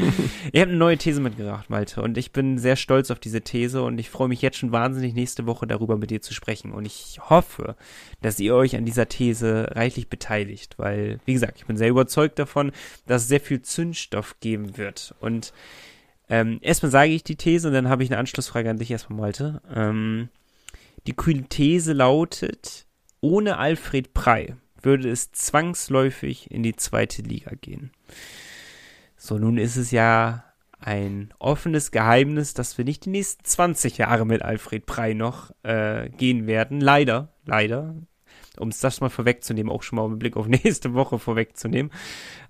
ich 0.52 0.60
habe 0.60 0.72
eine 0.72 0.78
neue 0.78 0.98
These 0.98 1.22
mitgebracht, 1.22 1.70
Malte, 1.70 2.02
und 2.02 2.18
ich 2.18 2.32
bin 2.32 2.58
sehr 2.58 2.76
stolz 2.76 3.12
auf 3.12 3.20
diese 3.20 3.42
These 3.42 3.84
und 3.84 4.00
ich 4.00 4.10
freue 4.10 4.28
mich 4.28 4.42
jetzt 4.42 4.58
schon 4.58 4.72
wahnsinnig, 4.72 5.14
nächste 5.14 5.46
Woche 5.46 5.68
darüber 5.68 5.98
mit 5.98 6.10
dir 6.10 6.22
zu 6.22 6.34
sprechen. 6.34 6.72
Und 6.72 6.86
ich 6.86 7.20
hoffe, 7.30 7.76
dass 8.22 8.40
ihr 8.40 8.56
euch 8.56 8.76
an 8.76 8.86
dieser 8.86 9.08
These 9.08 9.68
reichlich 9.72 10.10
beteiligt, 10.10 10.80
weil, 10.80 11.20
wie 11.26 11.34
gesagt, 11.34 11.60
ich 11.60 11.66
bin 11.66 11.78
sehr 11.78 11.90
überzeugt 11.90 12.40
davon, 12.40 12.72
dass 13.06 13.24
es 13.24 13.28
sehr 13.28 13.42
viel 13.42 13.62
Zündstoff 13.62 14.40
geben 14.40 14.78
wird. 14.78 15.14
Und 15.20 15.54
ähm, 16.30 16.60
erstmal 16.62 16.92
sage 16.92 17.12
ich 17.12 17.24
die 17.24 17.36
These 17.36 17.68
und 17.68 17.74
dann 17.76 17.90
habe 17.90 18.04
ich 18.04 18.10
eine 18.10 18.18
Anschlussfrage 18.18 18.70
an 18.70 18.78
dich 18.78 18.90
erstmal, 18.90 19.20
Malte. 19.20 19.62
Ähm, 19.72 20.30
die 21.06 21.14
kühle 21.14 21.44
These 21.44 21.94
lautet, 21.94 22.86
ohne 23.20 23.58
Alfred 23.58 24.14
Prey 24.14 24.56
würde 24.84 25.10
es 25.10 25.32
zwangsläufig 25.32 26.52
in 26.52 26.64
die 26.64 26.76
zweite 26.76 27.22
Liga 27.22 27.52
gehen. 27.60 27.92
So, 29.18 29.38
nun 29.38 29.58
ist 29.58 29.78
es 29.78 29.92
ja 29.92 30.44
ein 30.80 31.32
offenes 31.38 31.92
Geheimnis, 31.92 32.54
dass 32.54 32.78
wir 32.78 32.86
nicht 32.86 33.06
die 33.06 33.12
nächsten 33.12 33.44
20 33.44 34.00
Jahre 34.00 34.26
mit 34.26 34.42
Alfred 34.42 34.86
Prey 34.86 35.14
noch 35.14 35.52
äh, 35.64 36.10
gehen 36.10 36.48
werden. 36.48 36.82
Leider, 36.82 37.30
leider. 37.46 37.96
Um 38.58 38.70
es 38.70 38.80
das 38.80 39.00
mal 39.00 39.10
vorwegzunehmen, 39.10 39.72
auch 39.72 39.84
schon 39.84 39.98
mal 39.98 40.10
mit 40.10 40.20
Blick 40.20 40.38
auf 40.38 40.48
nächste 40.64 40.94
Woche 40.94 41.20
vorwegzunehmen. 41.20 41.92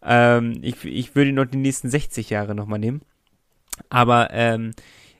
Ähm, 0.02 0.60
ich, 0.62 0.84
ich 0.86 1.16
würde 1.16 1.34
noch 1.34 1.46
die 1.46 1.58
nächsten 1.58 1.90
60 1.90 2.30
Jahre 2.30 2.56
nochmal 2.56 2.80
nehmen. 2.80 3.02
Aber 3.90 4.30
ähm, 4.32 4.72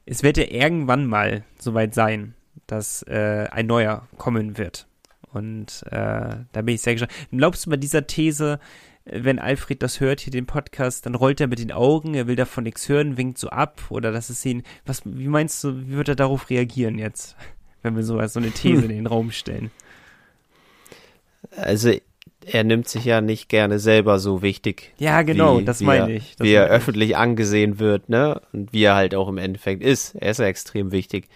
es 0.06 0.24
wird 0.24 0.38
ja 0.38 0.46
irgendwann 0.46 1.06
mal 1.06 1.44
soweit 1.60 1.94
sein, 1.94 2.36
dass 2.68 3.04
äh, 3.04 3.48
ein 3.52 3.68
neuer 3.68 4.08
kommen 4.18 4.58
wird. 4.58 4.88
Und 5.34 5.84
äh, 5.88 6.36
da 6.52 6.62
bin 6.62 6.76
ich 6.76 6.82
sehr 6.82 6.94
gespannt. 6.94 7.14
Glaubst 7.32 7.66
du 7.66 7.70
bei 7.70 7.78
dieser 7.78 8.08
These, 8.08 8.60
wenn 9.06 9.40
Alfred 9.40 9.82
das 9.82 10.00
hört, 10.00 10.20
hier 10.20 10.32
den 10.32 10.46
Podcast, 10.46 11.06
dann 11.06 11.16
rollt 11.16 11.42
er 11.42 11.48
mit 11.48 11.60
den 11.60 11.72
Augen, 11.72 12.14
er 12.14 12.28
will 12.28 12.36
davon 12.36 12.64
nichts 12.64 12.88
hören, 12.88 13.18
winkt 13.18 13.38
so 13.38 13.50
ab 13.50 13.82
oder 13.90 14.12
das 14.12 14.30
ist 14.30 14.46
ihn. 14.46 14.64
Was, 14.86 15.02
wie 15.06 15.28
meinst 15.28 15.64
du, 15.64 15.88
wie 15.88 15.96
wird 15.96 16.10
er 16.10 16.16
darauf 16.16 16.50
reagieren 16.50 17.00
jetzt, 17.00 17.36
wenn 17.82 17.96
wir 17.96 18.04
so, 18.04 18.26
so 18.28 18.40
eine 18.40 18.52
These 18.52 18.84
in 18.84 18.90
den 18.90 19.08
Raum 19.08 19.32
stellen? 19.32 19.72
Also 21.56 21.94
er 22.46 22.64
nimmt 22.64 22.88
sich 22.88 23.06
ja 23.06 23.22
nicht 23.22 23.50
gerne 23.50 23.80
selber 23.80 24.20
so 24.20 24.42
wichtig. 24.42 24.94
Ja, 24.98 25.22
genau, 25.22 25.60
wie, 25.60 25.66
das 25.66 25.82
wie 25.82 25.86
meine 25.86 26.14
ich. 26.14 26.36
Das 26.36 26.46
wie 26.46 26.54
er 26.54 26.64
meine 26.64 26.76
ich. 26.76 26.82
öffentlich 26.82 27.18
angesehen 27.18 27.80
wird, 27.80 28.10
ne? 28.10 28.42
Und 28.52 28.74
wie 28.74 28.84
er 28.84 28.96
halt 28.96 29.16
auch 29.16 29.28
im 29.28 29.38
Endeffekt 29.38 29.84
ist. 29.84 30.16
Er 30.16 30.32
ist 30.32 30.40
ja 30.40 30.46
extrem 30.46 30.92
wichtig. 30.92 31.28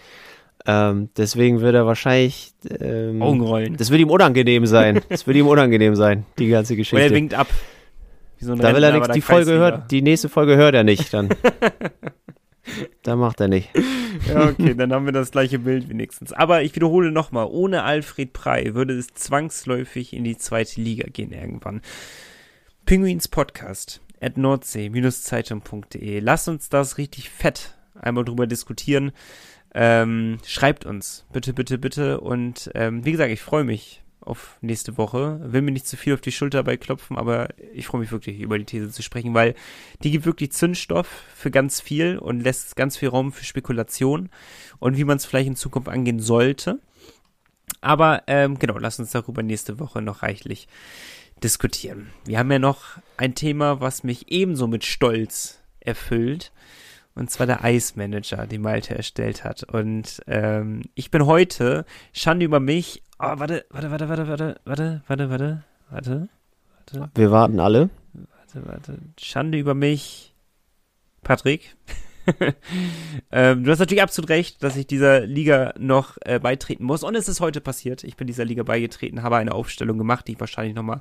Ähm, 0.66 1.10
deswegen 1.16 1.60
wird 1.60 1.74
er 1.74 1.86
wahrscheinlich. 1.86 2.52
Ähm, 2.80 3.22
Augenrollen. 3.22 3.76
das 3.76 3.90
wird 3.90 4.00
ihm 4.00 4.10
unangenehm 4.10 4.66
sein. 4.66 5.00
Das 5.08 5.26
wird 5.26 5.36
ihm 5.36 5.46
unangenehm 5.46 5.94
sein, 5.94 6.24
die 6.38 6.48
ganze 6.48 6.72
Oder 6.72 6.76
er 6.76 6.78
Geschichte. 6.78 7.14
winkt 7.14 7.34
ab. 7.34 7.48
So 8.38 8.54
Da 8.54 8.74
will 8.74 8.82
er 8.82 8.92
nichts, 8.92 9.08
die 9.10 9.22
Folge 9.22 9.52
hört, 9.52 9.90
die 9.90 10.02
nächste 10.02 10.28
Folge 10.28 10.56
hört 10.56 10.74
er 10.74 10.84
nicht, 10.84 11.12
dann. 11.14 11.30
da 13.02 13.16
macht 13.16 13.40
er 13.40 13.48
nicht. 13.48 13.70
Ja, 14.28 14.48
okay, 14.48 14.74
dann 14.74 14.92
haben 14.92 15.06
wir 15.06 15.12
das 15.12 15.30
gleiche 15.30 15.58
Bild 15.58 15.88
wenigstens. 15.88 16.32
Aber 16.32 16.62
ich 16.62 16.74
wiederhole 16.74 17.12
nochmal, 17.12 17.46
ohne 17.50 17.82
Alfred 17.84 18.32
Prey 18.32 18.74
würde 18.74 18.94
es 18.94 19.08
zwangsläufig 19.14 20.12
in 20.12 20.24
die 20.24 20.36
zweite 20.36 20.80
Liga 20.80 21.08
gehen 21.10 21.32
irgendwann. 21.32 21.80
Pinguins 22.84 23.28
Podcast 23.28 24.00
at 24.20 24.36
nordsee-zeitung.de. 24.36 26.20
Lasst 26.20 26.48
uns 26.48 26.68
das 26.68 26.98
richtig 26.98 27.30
fett 27.30 27.74
einmal 27.94 28.24
drüber 28.24 28.46
diskutieren. 28.46 29.12
Ähm, 29.74 30.38
schreibt 30.46 30.86
uns, 30.86 31.26
bitte, 31.32 31.52
bitte, 31.52 31.78
bitte. 31.78 32.20
Und 32.20 32.70
ähm, 32.74 33.04
wie 33.04 33.12
gesagt, 33.12 33.30
ich 33.30 33.42
freue 33.42 33.64
mich 33.64 34.02
auf 34.26 34.58
nächste 34.60 34.98
Woche. 34.98 35.40
Will 35.52 35.62
mir 35.62 35.70
nicht 35.70 35.86
zu 35.86 35.96
viel 35.96 36.14
auf 36.14 36.20
die 36.20 36.32
Schulter 36.32 36.58
dabei 36.58 36.76
klopfen, 36.76 37.16
aber 37.16 37.48
ich 37.72 37.86
freue 37.86 38.00
mich 38.00 38.10
wirklich, 38.10 38.40
über 38.40 38.58
die 38.58 38.64
These 38.64 38.90
zu 38.90 39.02
sprechen, 39.02 39.34
weil 39.34 39.54
die 40.02 40.10
gibt 40.10 40.26
wirklich 40.26 40.52
Zündstoff 40.52 41.08
für 41.34 41.50
ganz 41.50 41.80
viel 41.80 42.18
und 42.18 42.40
lässt 42.40 42.74
ganz 42.76 42.96
viel 42.96 43.08
Raum 43.08 43.32
für 43.32 43.44
Spekulation 43.44 44.28
und 44.78 44.96
wie 44.96 45.04
man 45.04 45.16
es 45.16 45.24
vielleicht 45.24 45.46
in 45.46 45.56
Zukunft 45.56 45.88
angehen 45.88 46.20
sollte. 46.20 46.80
Aber 47.80 48.24
ähm, 48.26 48.58
genau, 48.58 48.78
lass 48.78 48.98
uns 48.98 49.12
darüber 49.12 49.42
nächste 49.42 49.78
Woche 49.78 50.02
noch 50.02 50.22
reichlich 50.22 50.66
diskutieren. 51.42 52.08
Wir 52.24 52.38
haben 52.38 52.50
ja 52.50 52.58
noch 52.58 52.98
ein 53.16 53.34
Thema, 53.34 53.80
was 53.80 54.02
mich 54.02 54.30
ebenso 54.32 54.66
mit 54.66 54.84
Stolz 54.84 55.60
erfüllt. 55.80 56.52
Und 57.16 57.30
zwar 57.30 57.46
der 57.46 57.64
Ice 57.64 57.94
Manager, 57.96 58.46
den 58.46 58.60
Malte 58.60 58.94
erstellt 58.94 59.42
hat. 59.42 59.64
Und 59.64 60.20
ähm, 60.26 60.82
ich 60.94 61.10
bin 61.10 61.24
heute, 61.26 61.86
Schande 62.12 62.44
über 62.44 62.60
mich. 62.60 63.02
Oh, 63.18 63.32
warte, 63.36 63.64
warte, 63.70 63.90
warte, 63.90 64.08
warte, 64.08 64.28
warte, 64.28 64.60
warte, 64.66 65.02
warte, 65.08 65.30
warte, 65.30 65.64
warte, 65.90 66.28
warte, 66.92 67.10
Wir 67.14 67.30
warten 67.30 67.58
alle. 67.58 67.88
warte, 68.12 68.68
warte. 68.68 68.98
Schande 69.18 69.58
über 69.58 69.74
mich. 69.74 70.34
Patrick. 71.22 71.74
ähm, 73.32 73.64
du 73.64 73.70
hast 73.70 73.78
natürlich 73.78 74.02
absolut 74.02 74.30
recht, 74.30 74.62
dass 74.62 74.76
ich 74.76 74.86
dieser 74.86 75.20
Liga 75.20 75.74
noch 75.78 76.16
äh, 76.24 76.38
beitreten 76.38 76.84
muss. 76.84 77.02
Und 77.02 77.14
es 77.14 77.28
ist 77.28 77.40
heute 77.40 77.60
passiert. 77.60 78.04
Ich 78.04 78.16
bin 78.16 78.26
dieser 78.26 78.44
Liga 78.44 78.62
beigetreten, 78.62 79.22
habe 79.22 79.36
eine 79.36 79.52
Aufstellung 79.52 79.98
gemacht, 79.98 80.26
die 80.26 80.32
ich 80.32 80.40
wahrscheinlich 80.40 80.74
nochmal 80.74 81.00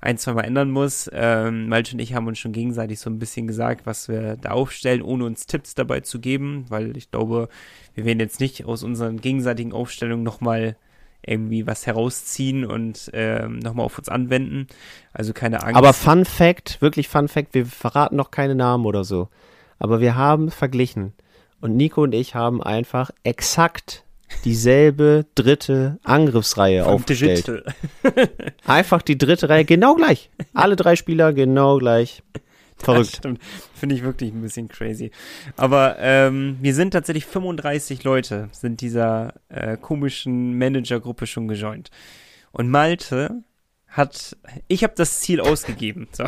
ein, 0.00 0.18
zwei 0.18 0.32
Mal 0.32 0.44
ändern 0.44 0.70
muss. 0.70 1.10
Ähm, 1.12 1.68
Malte 1.68 1.94
und 1.94 2.00
ich 2.00 2.14
haben 2.14 2.26
uns 2.26 2.38
schon 2.38 2.52
gegenseitig 2.52 3.00
so 3.00 3.10
ein 3.10 3.18
bisschen 3.18 3.46
gesagt, 3.46 3.86
was 3.86 4.08
wir 4.08 4.36
da 4.36 4.50
aufstellen, 4.50 5.02
ohne 5.02 5.24
uns 5.24 5.46
Tipps 5.46 5.74
dabei 5.74 6.00
zu 6.00 6.20
geben, 6.20 6.66
weil 6.68 6.96
ich 6.96 7.10
glaube, 7.10 7.48
wir 7.94 8.04
werden 8.04 8.20
jetzt 8.20 8.40
nicht 8.40 8.64
aus 8.64 8.82
unseren 8.82 9.20
gegenseitigen 9.20 9.72
Aufstellungen 9.72 10.24
nochmal 10.24 10.76
irgendwie 11.24 11.66
was 11.66 11.86
herausziehen 11.86 12.64
und 12.64 13.10
ähm, 13.12 13.60
nochmal 13.60 13.86
auf 13.86 13.98
uns 13.98 14.08
anwenden. 14.08 14.66
Also 15.12 15.32
keine 15.32 15.62
Angst. 15.62 15.76
Aber 15.76 15.92
Fun 15.92 16.24
Fact, 16.24 16.80
wirklich 16.82 17.08
Fun 17.08 17.28
Fact, 17.28 17.54
wir 17.54 17.66
verraten 17.66 18.16
noch 18.16 18.30
keine 18.30 18.54
Namen 18.54 18.86
oder 18.86 19.04
so. 19.04 19.28
Aber 19.82 20.00
wir 20.00 20.14
haben 20.14 20.52
verglichen. 20.52 21.12
Und 21.60 21.76
Nico 21.76 22.04
und 22.04 22.14
ich 22.14 22.36
haben 22.36 22.62
einfach 22.62 23.10
exakt 23.24 24.04
dieselbe 24.44 25.26
dritte 25.34 25.98
Angriffsreihe 26.04 26.84
Vom 26.84 26.92
aufgestellt. 26.94 27.48
Digital. 27.48 27.74
Einfach 28.64 29.02
die 29.02 29.18
dritte 29.18 29.48
Reihe, 29.48 29.64
genau 29.64 29.96
gleich. 29.96 30.30
Alle 30.54 30.76
drei 30.76 30.94
Spieler 30.94 31.32
genau 31.32 31.78
gleich. 31.78 32.22
Verrückt. 32.76 33.22
Finde 33.74 33.94
ich 33.96 34.04
wirklich 34.04 34.32
ein 34.32 34.40
bisschen 34.40 34.68
crazy. 34.68 35.10
Aber 35.56 35.96
ähm, 35.98 36.58
wir 36.60 36.74
sind 36.74 36.92
tatsächlich 36.92 37.26
35 37.26 38.04
Leute, 38.04 38.50
sind 38.52 38.80
dieser 38.82 39.34
äh, 39.48 39.76
komischen 39.76 40.56
Managergruppe 40.58 41.26
schon 41.26 41.48
gejoint. 41.48 41.90
Und 42.52 42.70
Malte 42.70 43.42
hat, 43.92 44.36
ich 44.68 44.84
habe 44.84 44.94
das 44.96 45.20
Ziel 45.20 45.40
ausgegeben. 45.40 46.08
So. 46.12 46.24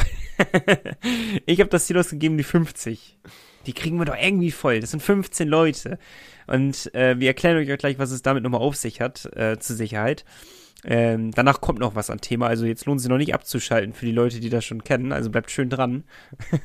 ich 1.47 1.61
habe 1.61 1.71
das 1.71 1.87
Ziel 1.87 1.99
ausgegeben, 1.99 2.37
die 2.37 2.45
50. 2.45 3.19
Die 3.67 3.73
kriegen 3.73 3.99
wir 3.99 4.05
doch 4.05 4.17
irgendwie 4.17 4.51
voll. 4.51 4.81
Das 4.81 4.91
sind 4.91 5.03
15 5.03 5.49
Leute. 5.49 5.99
Und 6.47 6.95
äh, 6.95 7.19
wir 7.19 7.29
erklären 7.29 7.57
euch 7.57 7.73
auch 7.73 7.79
gleich, 7.79 7.99
was 7.99 8.11
es 8.11 8.21
damit 8.21 8.43
nochmal 8.43 8.61
auf 8.61 8.77
sich 8.77 9.01
hat, 9.01 9.25
äh, 9.35 9.59
zur 9.59 9.77
Sicherheit. 9.77 10.27
Ähm, 10.85 11.31
danach 11.31 11.62
kommt 11.62 11.79
noch 11.79 11.95
was 11.95 12.11
an 12.11 12.21
Thema. 12.21 12.49
Also 12.49 12.67
jetzt 12.67 12.85
lohnt 12.85 13.01
sich 13.01 13.09
noch 13.09 13.17
nicht 13.17 13.33
abzuschalten 13.33 13.95
für 13.95 14.05
die 14.05 14.12
Leute, 14.12 14.41
die 14.41 14.51
das 14.51 14.67
schon 14.67 14.85
kennen. 14.85 15.12
Also 15.12 15.31
bleibt 15.31 15.51
schön 15.51 15.71
dran. 15.71 16.05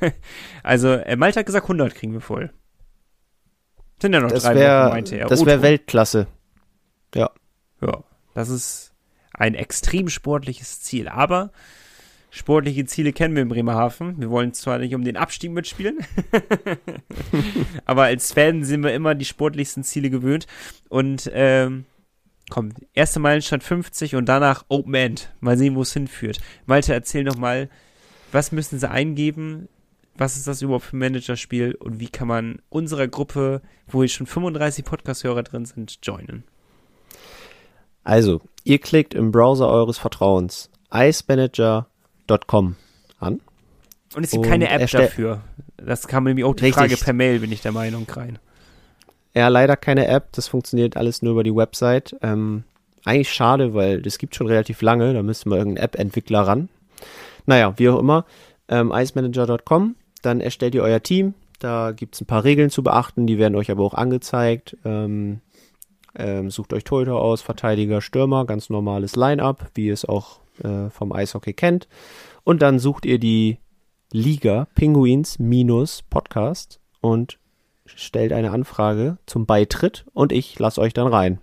also 0.63 0.89
äh, 0.89 1.15
Malte 1.15 1.39
hat 1.39 1.45
gesagt, 1.45 1.63
100 1.63 1.95
kriegen 1.95 2.11
wir 2.11 2.19
voll. 2.19 2.51
Sind 4.01 4.11
ja 4.13 4.19
noch 4.19 4.31
Das 4.31 4.43
drei 4.43 4.55
Wochen, 4.55 4.59
wäre 4.59 4.89
meinte 4.89 5.15
er. 5.15 5.27
das 5.27 5.39
Otto. 5.39 5.47
wär 5.49 5.61
Weltklasse. 5.61 6.27
Ja, 7.81 8.03
das 8.33 8.49
ist 8.49 8.89
ein 9.39 9.55
extrem 9.55 10.09
sportliches 10.09 10.81
Ziel. 10.81 11.07
Aber 11.07 11.51
sportliche 12.29 12.85
Ziele 12.85 13.13
kennen 13.13 13.33
wir 13.35 13.41
in 13.41 13.49
Bremerhaven. 13.49 14.19
Wir 14.19 14.29
wollen 14.29 14.53
zwar 14.53 14.77
nicht 14.77 14.93
um 14.93 15.03
den 15.03 15.17
Abstieg 15.17 15.51
mitspielen, 15.51 15.97
aber 17.85 18.03
als 18.03 18.33
Fan 18.33 18.63
sind 18.63 18.83
wir 18.83 18.93
immer 18.93 19.15
die 19.15 19.25
sportlichsten 19.25 19.83
Ziele 19.83 20.11
gewöhnt. 20.11 20.45
Und 20.89 21.31
ähm, 21.33 21.85
komm, 22.49 22.73
erste 22.93 23.19
Meilenstein 23.19 23.61
50 23.61 24.15
und 24.15 24.27
danach 24.27 24.65
Open 24.67 24.93
End. 24.93 25.33
Mal 25.39 25.57
sehen, 25.57 25.75
wo 25.75 25.81
es 25.81 25.93
hinführt. 25.93 26.39
Malte, 26.67 26.93
erzähl 26.93 27.23
noch 27.23 27.37
mal, 27.37 27.69
was 28.31 28.51
müssen 28.51 28.77
sie 28.77 28.89
eingeben? 28.89 29.69
Was 30.15 30.35
ist 30.35 30.47
das 30.47 30.61
überhaupt 30.61 30.83
für 30.83 30.97
ein 30.97 30.99
Managerspiel 30.99 31.75
und 31.75 32.01
wie 32.01 32.09
kann 32.09 32.27
man 32.27 32.61
unserer 32.67 33.07
Gruppe, 33.07 33.61
wo 33.87 34.03
jetzt 34.03 34.15
schon 34.15 34.27
35 34.27 34.83
Podcast-Hörer 34.83 35.43
drin 35.43 35.65
sind, 35.65 35.97
joinen? 36.03 36.43
Also, 38.03 38.41
ihr 38.69 38.79
klickt 38.79 39.13
im 39.15 39.31
Browser 39.31 39.67
eures 39.67 39.97
Vertrauens 39.97 40.69
icemanager.com 40.93 42.75
an. 43.19 43.41
Und 44.15 44.23
es 44.23 44.31
gibt 44.31 44.45
Und 44.45 44.49
keine 44.49 44.69
App 44.69 44.89
dafür. 44.89 45.41
Das 45.77 46.07
kam 46.07 46.25
nämlich 46.25 46.45
auch 46.45 46.55
die 46.55 46.65
Richtig. 46.65 46.79
Frage 46.79 46.97
per 46.97 47.13
Mail, 47.13 47.39
bin 47.39 47.51
ich 47.51 47.61
der 47.61 47.71
Meinung, 47.71 48.05
rein. 48.09 48.39
Ja, 49.33 49.47
leider 49.47 49.75
keine 49.75 50.07
App. 50.07 50.29
Das 50.33 50.47
funktioniert 50.47 50.97
alles 50.97 51.21
nur 51.21 51.33
über 51.33 51.43
die 51.43 51.55
Website. 51.55 52.15
Ähm, 52.21 52.63
eigentlich 53.05 53.31
schade, 53.31 53.73
weil 53.73 54.01
das 54.01 54.17
gibt 54.17 54.35
schon 54.35 54.47
relativ 54.47 54.81
lange. 54.81 55.13
Da 55.13 55.23
müsste 55.23 55.49
mal 55.49 55.57
irgendein 55.57 55.83
App-Entwickler 55.83 56.41
ran. 56.41 56.69
Naja, 57.45 57.73
wie 57.77 57.89
auch 57.89 57.99
immer. 57.99 58.25
Ähm, 58.67 58.91
icemanager.com. 58.93 59.95
Dann 60.21 60.41
erstellt 60.41 60.75
ihr 60.75 60.83
euer 60.83 61.01
Team. 61.01 61.33
Da 61.59 61.91
gibt 61.91 62.15
es 62.15 62.21
ein 62.21 62.25
paar 62.25 62.43
Regeln 62.43 62.69
zu 62.69 62.83
beachten. 62.83 63.27
Die 63.27 63.37
werden 63.37 63.55
euch 63.55 63.71
aber 63.71 63.83
auch 63.83 63.93
angezeigt. 63.93 64.77
Ähm, 64.85 65.41
ähm, 66.15 66.49
sucht 66.49 66.73
euch 66.73 66.83
Torhüter 66.83 67.15
aus, 67.15 67.41
Verteidiger, 67.41 68.01
Stürmer. 68.01 68.45
Ganz 68.45 68.69
normales 68.69 69.15
Line-Up, 69.15 69.71
wie 69.75 69.87
ihr 69.87 69.93
es 69.93 70.05
auch 70.05 70.39
äh, 70.63 70.89
vom 70.89 71.11
Eishockey 71.11 71.53
kennt. 71.53 71.87
Und 72.43 72.61
dann 72.61 72.79
sucht 72.79 73.05
ihr 73.05 73.19
die 73.19 73.57
Liga 74.11 74.67
Penguins 74.75 75.39
minus 75.39 76.01
Podcast 76.09 76.79
und 77.01 77.37
stellt 77.85 78.33
eine 78.33 78.51
Anfrage 78.51 79.17
zum 79.25 79.45
Beitritt 79.45 80.05
und 80.13 80.31
ich 80.31 80.57
lasse 80.59 80.81
euch 80.81 80.93
dann 80.93 81.07
rein. 81.07 81.39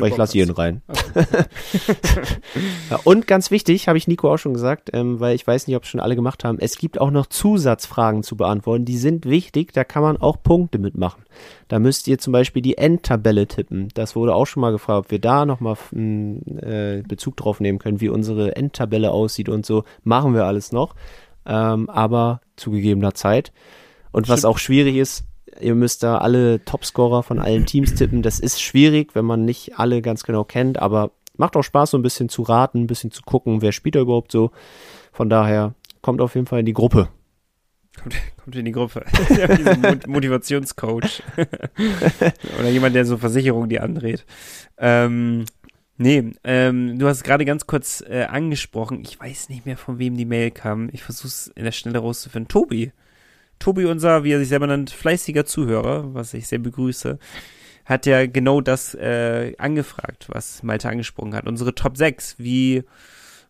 Weil 0.00 0.10
ich 0.10 0.16
lasse 0.16 0.36
jeden 0.36 0.52
rein. 0.52 0.82
ja, 2.90 3.00
und 3.04 3.26
ganz 3.26 3.50
wichtig, 3.50 3.88
habe 3.88 3.98
ich 3.98 4.08
Nico 4.08 4.32
auch 4.32 4.38
schon 4.38 4.54
gesagt, 4.54 4.90
ähm, 4.92 5.20
weil 5.20 5.34
ich 5.34 5.46
weiß 5.46 5.66
nicht, 5.66 5.76
ob 5.76 5.84
es 5.84 5.88
schon 5.88 6.00
alle 6.00 6.16
gemacht 6.16 6.44
haben, 6.44 6.58
es 6.58 6.76
gibt 6.78 7.00
auch 7.00 7.10
noch 7.10 7.26
Zusatzfragen 7.26 8.22
zu 8.22 8.36
beantworten, 8.36 8.84
die 8.84 8.96
sind 8.96 9.26
wichtig, 9.26 9.72
da 9.72 9.84
kann 9.84 10.02
man 10.02 10.16
auch 10.16 10.42
Punkte 10.42 10.78
mitmachen. 10.78 11.24
Da 11.68 11.78
müsst 11.78 12.08
ihr 12.08 12.18
zum 12.18 12.32
Beispiel 12.32 12.62
die 12.62 12.78
Endtabelle 12.78 13.46
tippen. 13.46 13.88
Das 13.94 14.16
wurde 14.16 14.34
auch 14.34 14.46
schon 14.46 14.60
mal 14.60 14.72
gefragt, 14.72 15.06
ob 15.06 15.10
wir 15.10 15.20
da 15.20 15.46
nochmal 15.46 15.76
äh, 15.92 17.02
Bezug 17.02 17.36
drauf 17.36 17.60
nehmen 17.60 17.78
können, 17.78 18.00
wie 18.00 18.08
unsere 18.08 18.56
Endtabelle 18.56 19.10
aussieht 19.10 19.48
und 19.48 19.64
so. 19.64 19.84
Machen 20.02 20.34
wir 20.34 20.44
alles 20.44 20.72
noch, 20.72 20.94
ähm, 21.46 21.88
aber 21.90 22.40
zu 22.56 22.70
gegebener 22.70 23.14
Zeit. 23.14 23.52
Und 24.12 24.28
was 24.28 24.44
auch 24.44 24.58
schwierig 24.58 24.96
ist, 24.96 25.24
ihr 25.60 25.74
müsst 25.74 26.02
da 26.02 26.18
alle 26.18 26.64
Topscorer 26.64 27.22
von 27.22 27.38
allen 27.38 27.66
Teams 27.66 27.94
tippen. 27.94 28.22
Das 28.22 28.40
ist 28.40 28.60
schwierig, 28.60 29.14
wenn 29.14 29.24
man 29.24 29.44
nicht 29.44 29.78
alle 29.78 30.02
ganz 30.02 30.24
genau 30.24 30.44
kennt, 30.44 30.78
aber 30.78 31.12
macht 31.36 31.56
auch 31.56 31.62
Spaß, 31.62 31.90
so 31.90 31.98
ein 31.98 32.02
bisschen 32.02 32.28
zu 32.28 32.42
raten, 32.42 32.82
ein 32.82 32.86
bisschen 32.86 33.10
zu 33.10 33.22
gucken, 33.22 33.62
wer 33.62 33.72
spielt 33.72 33.94
da 33.94 34.00
überhaupt 34.00 34.32
so. 34.32 34.50
Von 35.12 35.28
daher 35.28 35.74
kommt 36.02 36.20
auf 36.20 36.34
jeden 36.34 36.46
Fall 36.46 36.60
in 36.60 36.66
die 36.66 36.72
Gruppe. 36.72 37.08
Kommt, 38.00 38.16
kommt 38.42 38.56
in 38.56 38.64
die 38.64 38.72
Gruppe. 38.72 39.04
Motivationscoach. 40.06 41.22
Oder 42.58 42.68
jemand, 42.68 42.94
der 42.94 43.04
so 43.04 43.16
Versicherungen 43.16 43.68
die 43.68 43.80
andreht. 43.80 44.24
Ähm, 44.78 45.44
nee, 45.96 46.32
ähm, 46.42 46.98
du 46.98 47.06
hast 47.06 47.22
gerade 47.24 47.44
ganz 47.44 47.66
kurz 47.66 48.02
äh, 48.06 48.24
angesprochen. 48.24 49.02
Ich 49.02 49.18
weiß 49.18 49.48
nicht 49.48 49.66
mehr, 49.66 49.76
von 49.76 49.98
wem 49.98 50.16
die 50.16 50.24
Mail 50.24 50.50
kam. 50.50 50.88
Ich 50.92 51.02
versuche 51.02 51.28
es 51.28 51.46
in 51.54 51.64
der 51.64 51.72
Schnelle 51.72 51.98
rauszufinden. 51.98 52.48
Tobi. 52.48 52.92
Tobi, 53.58 53.86
unser, 53.86 54.24
wie 54.24 54.32
er 54.32 54.38
sich 54.38 54.48
selber 54.48 54.66
nennt, 54.66 54.90
fleißiger 54.90 55.44
Zuhörer, 55.44 56.14
was 56.14 56.34
ich 56.34 56.46
sehr 56.46 56.58
begrüße, 56.58 57.18
hat 57.84 58.06
ja 58.06 58.26
genau 58.26 58.60
das 58.60 58.94
äh, 58.94 59.54
angefragt, 59.58 60.26
was 60.28 60.62
Malte 60.62 60.88
angesprochen 60.88 61.34
hat. 61.34 61.46
Unsere 61.46 61.74
Top 61.74 61.96
6. 61.96 62.36
Wie 62.38 62.84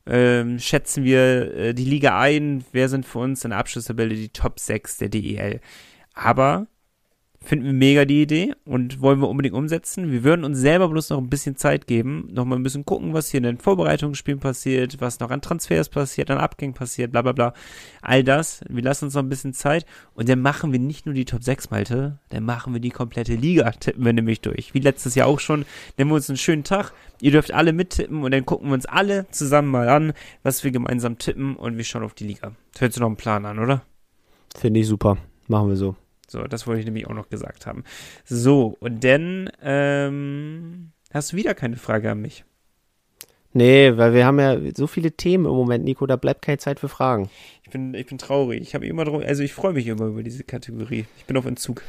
ähm, 0.06 0.58
schätzen 0.58 1.04
wir 1.04 1.54
äh, 1.54 1.74
die 1.74 1.84
Liga 1.84 2.20
ein, 2.20 2.64
wer 2.72 2.88
sind 2.88 3.06
für 3.06 3.20
uns 3.20 3.44
in 3.44 3.50
der 3.50 3.58
Abschlusstabelle 3.58 4.14
die 4.14 4.28
Top 4.28 4.58
6 4.58 4.98
der 4.98 5.08
DEL. 5.08 5.60
Aber 6.14 6.66
Finden 7.44 7.66
wir 7.66 7.72
mega 7.74 8.06
die 8.06 8.22
Idee 8.22 8.54
und 8.64 9.02
wollen 9.02 9.20
wir 9.20 9.28
unbedingt 9.28 9.54
umsetzen. 9.54 10.10
Wir 10.10 10.24
würden 10.24 10.44
uns 10.44 10.58
selber 10.58 10.88
bloß 10.88 11.10
noch 11.10 11.18
ein 11.18 11.28
bisschen 11.28 11.56
Zeit 11.56 11.86
geben, 11.86 12.26
noch 12.32 12.46
mal 12.46 12.56
ein 12.56 12.62
bisschen 12.62 12.86
gucken, 12.86 13.12
was 13.12 13.28
hier 13.28 13.38
in 13.38 13.44
den 13.44 13.58
Vorbereitungsspielen 13.58 14.40
passiert, 14.40 14.98
was 15.02 15.20
noch 15.20 15.30
an 15.30 15.42
Transfers 15.42 15.90
passiert, 15.90 16.30
an 16.30 16.38
Abgängen 16.38 16.72
passiert, 16.72 17.12
bla 17.12 17.20
bla 17.20 17.32
bla. 17.32 17.52
All 18.00 18.24
das. 18.24 18.62
Wir 18.70 18.82
lassen 18.82 19.04
uns 19.04 19.14
noch 19.14 19.22
ein 19.22 19.28
bisschen 19.28 19.52
Zeit 19.52 19.84
und 20.14 20.30
dann 20.30 20.40
machen 20.40 20.72
wir 20.72 20.78
nicht 20.78 21.04
nur 21.04 21.14
die 21.14 21.26
Top 21.26 21.44
6, 21.44 21.70
Malte, 21.70 22.18
dann 22.30 22.44
machen 22.44 22.72
wir 22.72 22.80
die 22.80 22.90
komplette 22.90 23.34
Liga, 23.34 23.70
tippen 23.72 24.06
wir 24.06 24.14
nämlich 24.14 24.40
durch. 24.40 24.72
Wie 24.72 24.80
letztes 24.80 25.14
Jahr 25.14 25.26
auch 25.26 25.40
schon. 25.40 25.66
Nehmen 25.98 26.10
wir 26.10 26.16
uns 26.16 26.30
einen 26.30 26.38
schönen 26.38 26.64
Tag. 26.64 26.92
Ihr 27.20 27.32
dürft 27.32 27.52
alle 27.52 27.74
mittippen 27.74 28.22
und 28.22 28.32
dann 28.32 28.46
gucken 28.46 28.68
wir 28.68 28.74
uns 28.74 28.86
alle 28.86 29.26
zusammen 29.30 29.68
mal 29.68 29.90
an, 29.90 30.14
was 30.42 30.64
wir 30.64 30.70
gemeinsam 30.70 31.18
tippen 31.18 31.56
und 31.56 31.76
wir 31.76 31.84
schauen 31.84 32.04
auf 32.04 32.14
die 32.14 32.26
Liga. 32.26 32.52
Das 32.72 32.80
hört 32.80 32.92
sich 32.94 33.00
noch 33.00 33.08
einen 33.08 33.16
Plan 33.16 33.44
an, 33.44 33.58
oder? 33.58 33.82
Finde 34.56 34.80
ich 34.80 34.86
super. 34.86 35.18
Machen 35.46 35.68
wir 35.68 35.76
so. 35.76 35.94
So, 36.34 36.42
das 36.42 36.66
wollte 36.66 36.80
ich 36.80 36.84
nämlich 36.84 37.06
auch 37.06 37.14
noch 37.14 37.28
gesagt 37.28 37.64
haben. 37.64 37.84
So, 38.24 38.76
und 38.80 39.04
dann 39.04 39.50
ähm, 39.62 40.90
hast 41.12 41.32
du 41.32 41.36
wieder 41.36 41.54
keine 41.54 41.76
Frage 41.76 42.10
an 42.10 42.20
mich. 42.20 42.44
Nee, 43.52 43.96
weil 43.96 44.14
wir 44.14 44.26
haben 44.26 44.40
ja 44.40 44.58
so 44.76 44.88
viele 44.88 45.12
Themen 45.12 45.46
im 45.46 45.52
Moment, 45.52 45.84
Nico, 45.84 46.06
da 46.06 46.16
bleibt 46.16 46.42
keine 46.42 46.58
Zeit 46.58 46.80
für 46.80 46.88
Fragen. 46.88 47.30
Ich 47.62 47.70
bin, 47.70 47.94
ich 47.94 48.06
bin 48.06 48.18
traurig. 48.18 48.60
Ich 48.62 48.74
habe 48.74 48.84
immer 48.84 49.04
drum, 49.04 49.22
also 49.24 49.44
ich 49.44 49.54
freue 49.54 49.74
mich 49.74 49.86
immer 49.86 50.06
über 50.06 50.24
diese 50.24 50.42
Kategorie. 50.42 51.06
Ich 51.18 51.24
bin 51.24 51.36
auf 51.36 51.46
Entzug. 51.46 51.82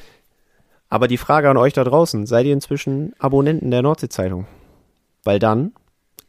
Aber 0.90 1.08
die 1.08 1.18
Frage 1.18 1.50
an 1.50 1.58
euch 1.58 1.74
da 1.74 1.84
draußen, 1.84 2.28
seid 2.28 2.46
ihr 2.46 2.54
inzwischen 2.54 3.16
Abonnenten 3.18 3.72
der 3.72 3.82
Nordsee-Zeitung? 3.82 4.46
Weil 5.24 5.40
dann 5.40 5.74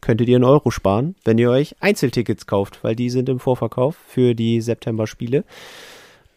könntet 0.01 0.27
ihr 0.27 0.37
einen 0.37 0.43
Euro 0.43 0.71
sparen, 0.71 1.13
wenn 1.23 1.37
ihr 1.37 1.51
euch 1.51 1.75
Einzeltickets 1.81 2.47
kauft, 2.47 2.83
weil 2.83 2.95
die 2.95 3.11
sind 3.11 3.29
im 3.29 3.39
Vorverkauf 3.39 3.95
für 4.07 4.33
die 4.33 4.59
September-Spiele. 4.59 5.43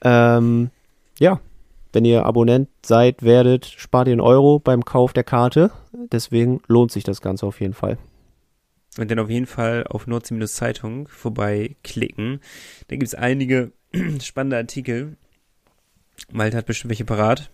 Ähm, 0.03 0.69
ja, 1.19 1.41
wenn 1.93 2.05
ihr 2.05 2.25
Abonnent 2.25 2.69
seid, 2.85 3.23
werdet, 3.23 3.67
spart 3.67 4.09
ihr 4.09 4.13
einen 4.13 4.21
Euro 4.21 4.59
beim 4.59 4.85
Kauf 4.85 5.13
der 5.13 5.25
Karte. 5.25 5.71
Deswegen 6.13 6.61
lohnt 6.67 6.93
sich 6.93 7.05
das 7.05 7.21
Ganze 7.21 7.47
auf 7.47 7.61
jeden 7.61 7.75
Fall. 7.75 7.99
Und 8.99 9.11
dann 9.11 9.19
auf 9.19 9.31
jeden 9.31 9.47
Fall 9.47 9.85
auf 9.89 10.07
Nordsee-Zeitung 10.07 11.09
vorbeiklicken. 11.09 12.41
Da 12.89 12.97
gibt 12.97 13.07
es 13.07 13.15
einige 13.15 13.73
spannende 14.21 14.57
Artikel. 14.57 15.17
Malte 16.33 16.57
hat 16.57 16.67
bestimmt 16.67 16.91
welche 16.91 17.05
parat. 17.05 17.51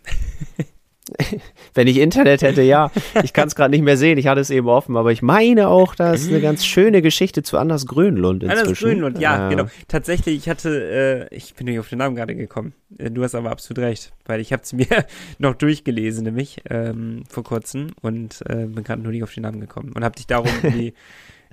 Wenn 1.75 1.87
ich 1.87 1.99
Internet 1.99 2.43
hätte, 2.43 2.63
ja. 2.63 2.91
Ich 3.23 3.33
kann 3.33 3.49
es 3.49 3.55
gerade 3.55 3.71
nicht 3.71 3.83
mehr 3.83 3.97
sehen. 3.97 4.19
Ich 4.19 4.27
hatte 4.27 4.41
es 4.41 4.51
eben 4.51 4.69
offen, 4.69 4.97
aber 4.97 5.13
ich 5.13 5.23
meine 5.23 5.69
auch, 5.69 5.95
da 5.95 6.13
ist 6.13 6.29
eine 6.29 6.41
ganz 6.41 6.67
schöne 6.67 7.03
Geschichte 7.03 7.43
zu 7.43 7.59
Anders 7.59 7.87
Grönlund 7.87 8.43
inzwischen. 8.43 8.67
Anders 8.67 8.79
Grönlund, 8.81 9.19
ja, 9.19 9.47
äh. 9.47 9.51
genau. 9.51 9.69
Tatsächlich, 9.89 10.37
ich 10.37 10.49
hatte, 10.49 11.29
äh, 11.31 11.35
ich 11.35 11.55
bin 11.55 11.67
nicht 11.67 11.79
auf 11.79 11.89
den 11.89 11.99
Namen 11.99 12.17
gerade 12.17 12.35
gekommen. 12.35 12.75
Äh, 12.99 13.11
du 13.11 13.23
hast 13.23 13.35
aber 13.35 13.51
absolut 13.51 13.85
recht, 13.85 14.13
weil 14.25 14.41
ich 14.41 14.53
habe 14.53 14.63
es 14.63 14.73
mir 14.73 15.07
noch 15.39 15.55
durchgelesen, 15.55 16.25
nämlich 16.25 16.63
ähm, 16.69 17.25
vor 17.29 17.45
kurzem 17.45 17.93
und 18.03 18.43
äh, 18.49 18.67
bin 18.67 18.83
gerade 18.83 19.03
nur 19.03 19.13
nicht 19.13 19.23
auf 19.23 19.33
den 19.33 19.43
Namen 19.43 19.61
gekommen 19.61 19.93
und 19.95 20.05
habe 20.05 20.17
dich 20.17 20.27
darum 20.27 20.51
die, 20.63 20.95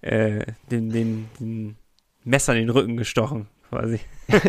äh, 0.01 0.45
den, 0.71 0.89
den, 0.89 1.29
den 1.39 1.75
Messer 2.23 2.53
in 2.53 2.61
den 2.61 2.69
Rücken 2.69 2.97
gestochen 2.97 3.47
quasi. 3.73 3.99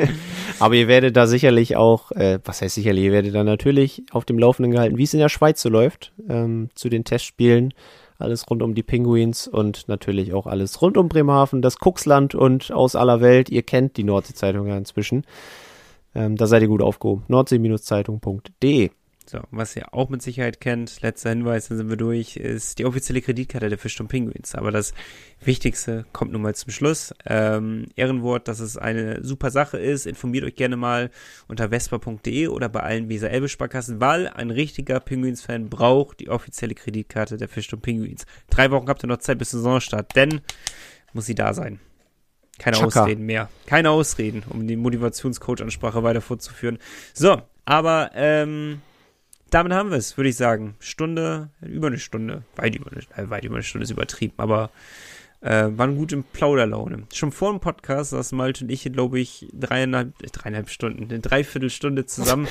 Aber 0.61 0.75
ihr 0.75 0.89
werdet 0.89 1.17
da 1.17 1.27
sicherlich 1.27 1.77
auch, 1.77 2.13
äh, 2.13 2.39
was 2.45 2.63
heißt 2.63 2.75
sicherlich, 2.75 3.05
ihr 3.05 3.13
werdet 3.13 3.35
da 3.35 3.45
natürlich 3.45 4.03
auf 4.13 4.25
dem 4.25 4.39
Laufenden 4.39 4.73
gehalten, 4.73 4.99
wie 4.99 5.03
es 5.03 5.15
in 5.15 5.21
der 5.21 5.29
Schweiz 5.29 5.61
so 5.61 5.69
läuft, 5.69 6.13
ähm, 6.29 6.69
zu 6.75 6.89
den 6.89 7.05
Testspielen. 7.05 7.75
Alles 8.19 8.49
rund 8.49 8.63
um 8.63 8.75
die 8.75 8.85
Penguins 8.85 9.49
und 9.49 9.89
natürlich 9.89 10.33
auch 10.33 10.47
alles 10.47 10.81
rund 10.81 10.97
um 10.97 11.09
Bremerhaven, 11.09 11.63
das 11.63 11.79
Kuxland 11.79 12.35
und 12.35 12.71
aus 12.71 12.95
aller 12.95 13.21
Welt. 13.21 13.51
Ihr 13.51 13.63
kennt 13.63 13.97
die 13.97 14.05
Nordsee-Zeitung 14.05 14.69
ja 14.69 14.77
inzwischen. 14.77 15.25
Ähm, 16.15 16.37
da 16.37 16.47
seid 16.47 16.63
ihr 16.63 16.69
gut 16.69 16.83
aufgehoben. 16.83 17.25
Nordsee-Zeitung.de 17.27 18.91
so, 19.27 19.41
was 19.51 19.75
ihr 19.75 19.95
auch 19.95 20.11
mit 20.11 20.21
Sicherheit 20.21 20.61
kennt, 20.61 21.01
letzter 21.01 21.31
Hinweis, 21.31 21.69
dann 21.69 21.79
sind 21.79 21.89
wir 21.89 21.97
durch, 21.97 22.37
ist 22.37 22.79
die 22.79 22.85
offizielle 22.85 23.23
Kreditkarte 23.23 23.71
der 23.71 23.79
Fischturm 23.79 24.07
Penguins. 24.07 24.55
Aber 24.55 24.71
das 24.71 24.93
Wichtigste 25.43 26.05
kommt 26.13 26.33
nun 26.33 26.43
mal 26.43 26.55
zum 26.55 26.71
Schluss. 26.73 27.15
Ähm, 27.25 27.87
Ehrenwort, 27.97 28.49
dass 28.49 28.61
es 28.61 28.77
eine 28.77 29.25
super 29.25 29.51
Sache 29.51 29.79
ist. 29.79 30.07
Informiert 30.07 30.45
euch 30.45 30.57
gerne 30.57 30.77
mal 30.77 31.11
unter 31.49 31.71
vespa.de 31.71 32.49
oder 32.49 32.69
bei 32.69 32.81
allen 32.81 33.09
Weser 33.09 33.31
Elbe 33.31 33.49
Sparkassen, 33.49 33.99
weil 33.99 34.29
ein 34.29 34.51
richtiger 34.51 35.01
Penguins-Fan 35.01 35.71
braucht 35.71 36.21
die 36.21 36.29
offizielle 36.29 36.75
Kreditkarte 36.75 37.39
der 37.39 37.49
Fischturm 37.49 37.81
Penguins. 37.81 38.27
Drei 38.51 38.71
Wochen 38.71 38.89
habt 38.89 39.03
ihr 39.05 39.09
noch 39.09 39.19
Zeit 39.19 39.39
bis 39.39 39.53
Saisonstart, 39.53 40.15
denn 40.17 40.43
muss 41.15 41.25
sie 41.27 41.35
da 41.35 41.55
sein. 41.55 41.81
Keine 42.59 42.77
Chaka. 42.77 43.03
Ausreden 43.03 43.25
mehr. 43.25 43.49
Keine 43.67 43.91
Ausreden, 43.91 44.43
um 44.49 44.67
die 44.67 44.77
Motivationscoach-Ansprache 44.77 46.03
weiter 46.03 46.21
fortzuführen. 46.21 46.79
So, 47.15 47.43
aber 47.65 48.11
ähm, 48.15 48.83
damit 49.55 49.73
haben 49.73 49.91
wir 49.91 49.99
es, 49.99 50.17
würde 50.17 50.31
ich 50.31 50.37
sagen. 50.37 50.75
Stunde, 50.81 51.51
über 51.63 51.87
eine 51.87 51.99
Stunde, 51.99 52.43
weit 52.57 52.75
über 52.75 52.91
eine, 52.91 53.03
äh, 53.17 53.31
weit 53.31 53.45
über 53.45 53.55
eine 53.55 53.63
Stunde 53.63 53.85
ist 53.85 53.91
übertrieben, 53.91 54.35
aber 54.37 54.71
äh, 55.43 55.69
waren 55.71 55.97
gut 55.97 56.13
in 56.13 56.25
Plauderlaune. 56.25 57.05
Schon 57.13 57.31
vor 57.31 57.53
dem 57.53 57.61
Podcast 57.61 58.11
saß 58.11 58.33
Malte 58.33 58.65
und 58.65 58.71
ich, 58.71 58.83
glaube 58.93 59.21
ich, 59.21 59.47
dreieinhalb, 59.53 60.21
äh, 60.23 60.27
dreieinhalb 60.27 60.71
Stunden, 60.71 61.05
eine 61.05 61.21
Dreiviertelstunde 61.21 62.05
zusammen 62.07 62.49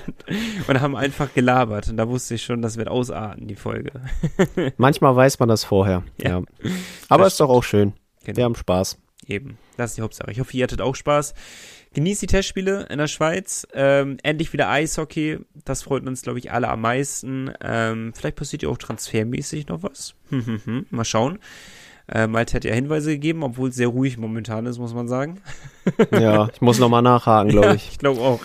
und 0.66 0.80
haben 0.80 0.96
einfach 0.96 1.34
gelabert. 1.34 1.88
Und 1.88 1.98
da 1.98 2.08
wusste 2.08 2.36
ich 2.36 2.42
schon, 2.42 2.62
das 2.62 2.78
wird 2.78 2.88
ausarten, 2.88 3.46
die 3.46 3.56
Folge. 3.56 3.92
Manchmal 4.78 5.14
weiß 5.14 5.40
man 5.40 5.48
das 5.50 5.64
vorher, 5.64 6.04
ja. 6.18 6.38
ja. 6.38 6.42
Aber 7.10 7.24
das 7.24 7.34
ist 7.34 7.40
doch 7.40 7.50
auch 7.50 7.64
schön. 7.64 7.92
Genau. 8.24 8.36
Wir 8.36 8.44
haben 8.44 8.54
Spaß. 8.54 8.96
Eben, 9.26 9.58
das 9.76 9.90
ist 9.90 9.98
die 9.98 10.02
Hauptsache. 10.02 10.30
Ich 10.30 10.40
hoffe, 10.40 10.56
ihr 10.56 10.64
hattet 10.64 10.80
auch 10.80 10.94
Spaß. 10.94 11.34
Genießt 11.92 12.22
die 12.22 12.26
Testspiele 12.26 12.86
in 12.88 12.98
der 12.98 13.08
Schweiz. 13.08 13.66
Ähm, 13.74 14.18
endlich 14.22 14.52
wieder 14.52 14.68
Eishockey. 14.68 15.38
Das 15.64 15.82
freut 15.82 16.06
uns, 16.06 16.22
glaube 16.22 16.38
ich, 16.38 16.52
alle 16.52 16.68
am 16.68 16.82
meisten. 16.82 17.52
Ähm, 17.60 18.12
vielleicht 18.14 18.36
passiert 18.36 18.62
ja 18.62 18.68
auch 18.68 18.78
transfermäßig 18.78 19.66
noch 19.66 19.82
was. 19.82 20.14
Mal 20.90 21.04
schauen. 21.04 21.40
Äh, 22.06 22.26
Malte 22.26 22.54
hat 22.54 22.64
ja 22.64 22.74
Hinweise 22.74 23.10
gegeben, 23.10 23.42
obwohl 23.42 23.70
es 23.70 23.76
sehr 23.76 23.88
ruhig 23.88 24.18
momentan 24.18 24.66
ist, 24.66 24.78
muss 24.78 24.94
man 24.94 25.08
sagen. 25.08 25.40
ja, 26.12 26.48
ich 26.52 26.60
muss 26.60 26.78
nochmal 26.78 27.02
nachhaken, 27.02 27.50
glaube 27.50 27.76
ich. 27.76 27.84
Ja, 27.86 27.90
ich 27.92 27.98
glaube 27.98 28.20
auch. 28.20 28.40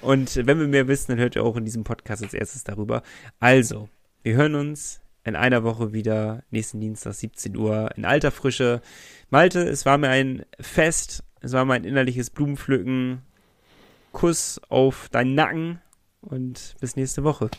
Und 0.00 0.34
wenn 0.46 0.58
wir 0.58 0.66
mehr 0.68 0.88
wissen, 0.88 1.12
dann 1.12 1.18
hört 1.18 1.36
ihr 1.36 1.44
auch 1.44 1.56
in 1.56 1.64
diesem 1.64 1.84
Podcast 1.84 2.22
als 2.22 2.34
erstes 2.34 2.64
darüber. 2.64 3.02
Also, 3.38 3.88
wir 4.22 4.34
hören 4.34 4.54
uns 4.54 5.00
in 5.24 5.36
einer 5.36 5.62
Woche 5.62 5.92
wieder, 5.92 6.42
nächsten 6.50 6.80
Dienstag, 6.80 7.14
17 7.14 7.56
Uhr, 7.56 7.90
in 7.96 8.04
alter 8.04 8.30
Frische. 8.30 8.80
Malte, 9.30 9.60
es 9.60 9.86
war 9.86 9.98
mir 9.98 10.08
ein 10.08 10.44
Fest. 10.58 11.22
Es 11.42 11.52
war 11.52 11.64
mein 11.64 11.84
innerliches 11.84 12.30
Blumenpflücken. 12.30 13.22
Kuss 14.12 14.60
auf 14.68 15.08
deinen 15.08 15.34
Nacken 15.34 15.80
und 16.20 16.76
bis 16.80 16.94
nächste 16.94 17.24
Woche. 17.24 17.50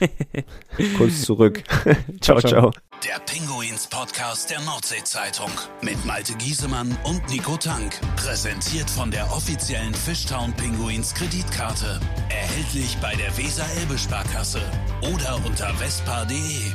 Kuss 0.96 1.22
zurück. 1.22 1.62
ciao, 2.20 2.40
ciao. 2.40 2.70
Der 3.04 3.18
Pinguins 3.26 3.86
Podcast 3.88 4.50
der 4.50 4.60
Nordsee-Zeitung 4.60 5.50
mit 5.82 6.02
Malte 6.06 6.34
Giesemann 6.36 6.96
und 7.04 7.28
Nico 7.28 7.58
Tank. 7.58 8.00
Präsentiert 8.16 8.88
von 8.88 9.10
der 9.10 9.30
offiziellen 9.32 9.92
Fishtown 9.92 10.54
Pinguins 10.54 11.12
Kreditkarte. 11.12 12.00
Erhältlich 12.30 12.96
bei 13.02 13.14
der 13.16 13.36
Weser-Elbe-Sparkasse 13.36 14.62
oder 15.12 15.36
unter 15.44 15.74
vespa.de. 15.74 16.72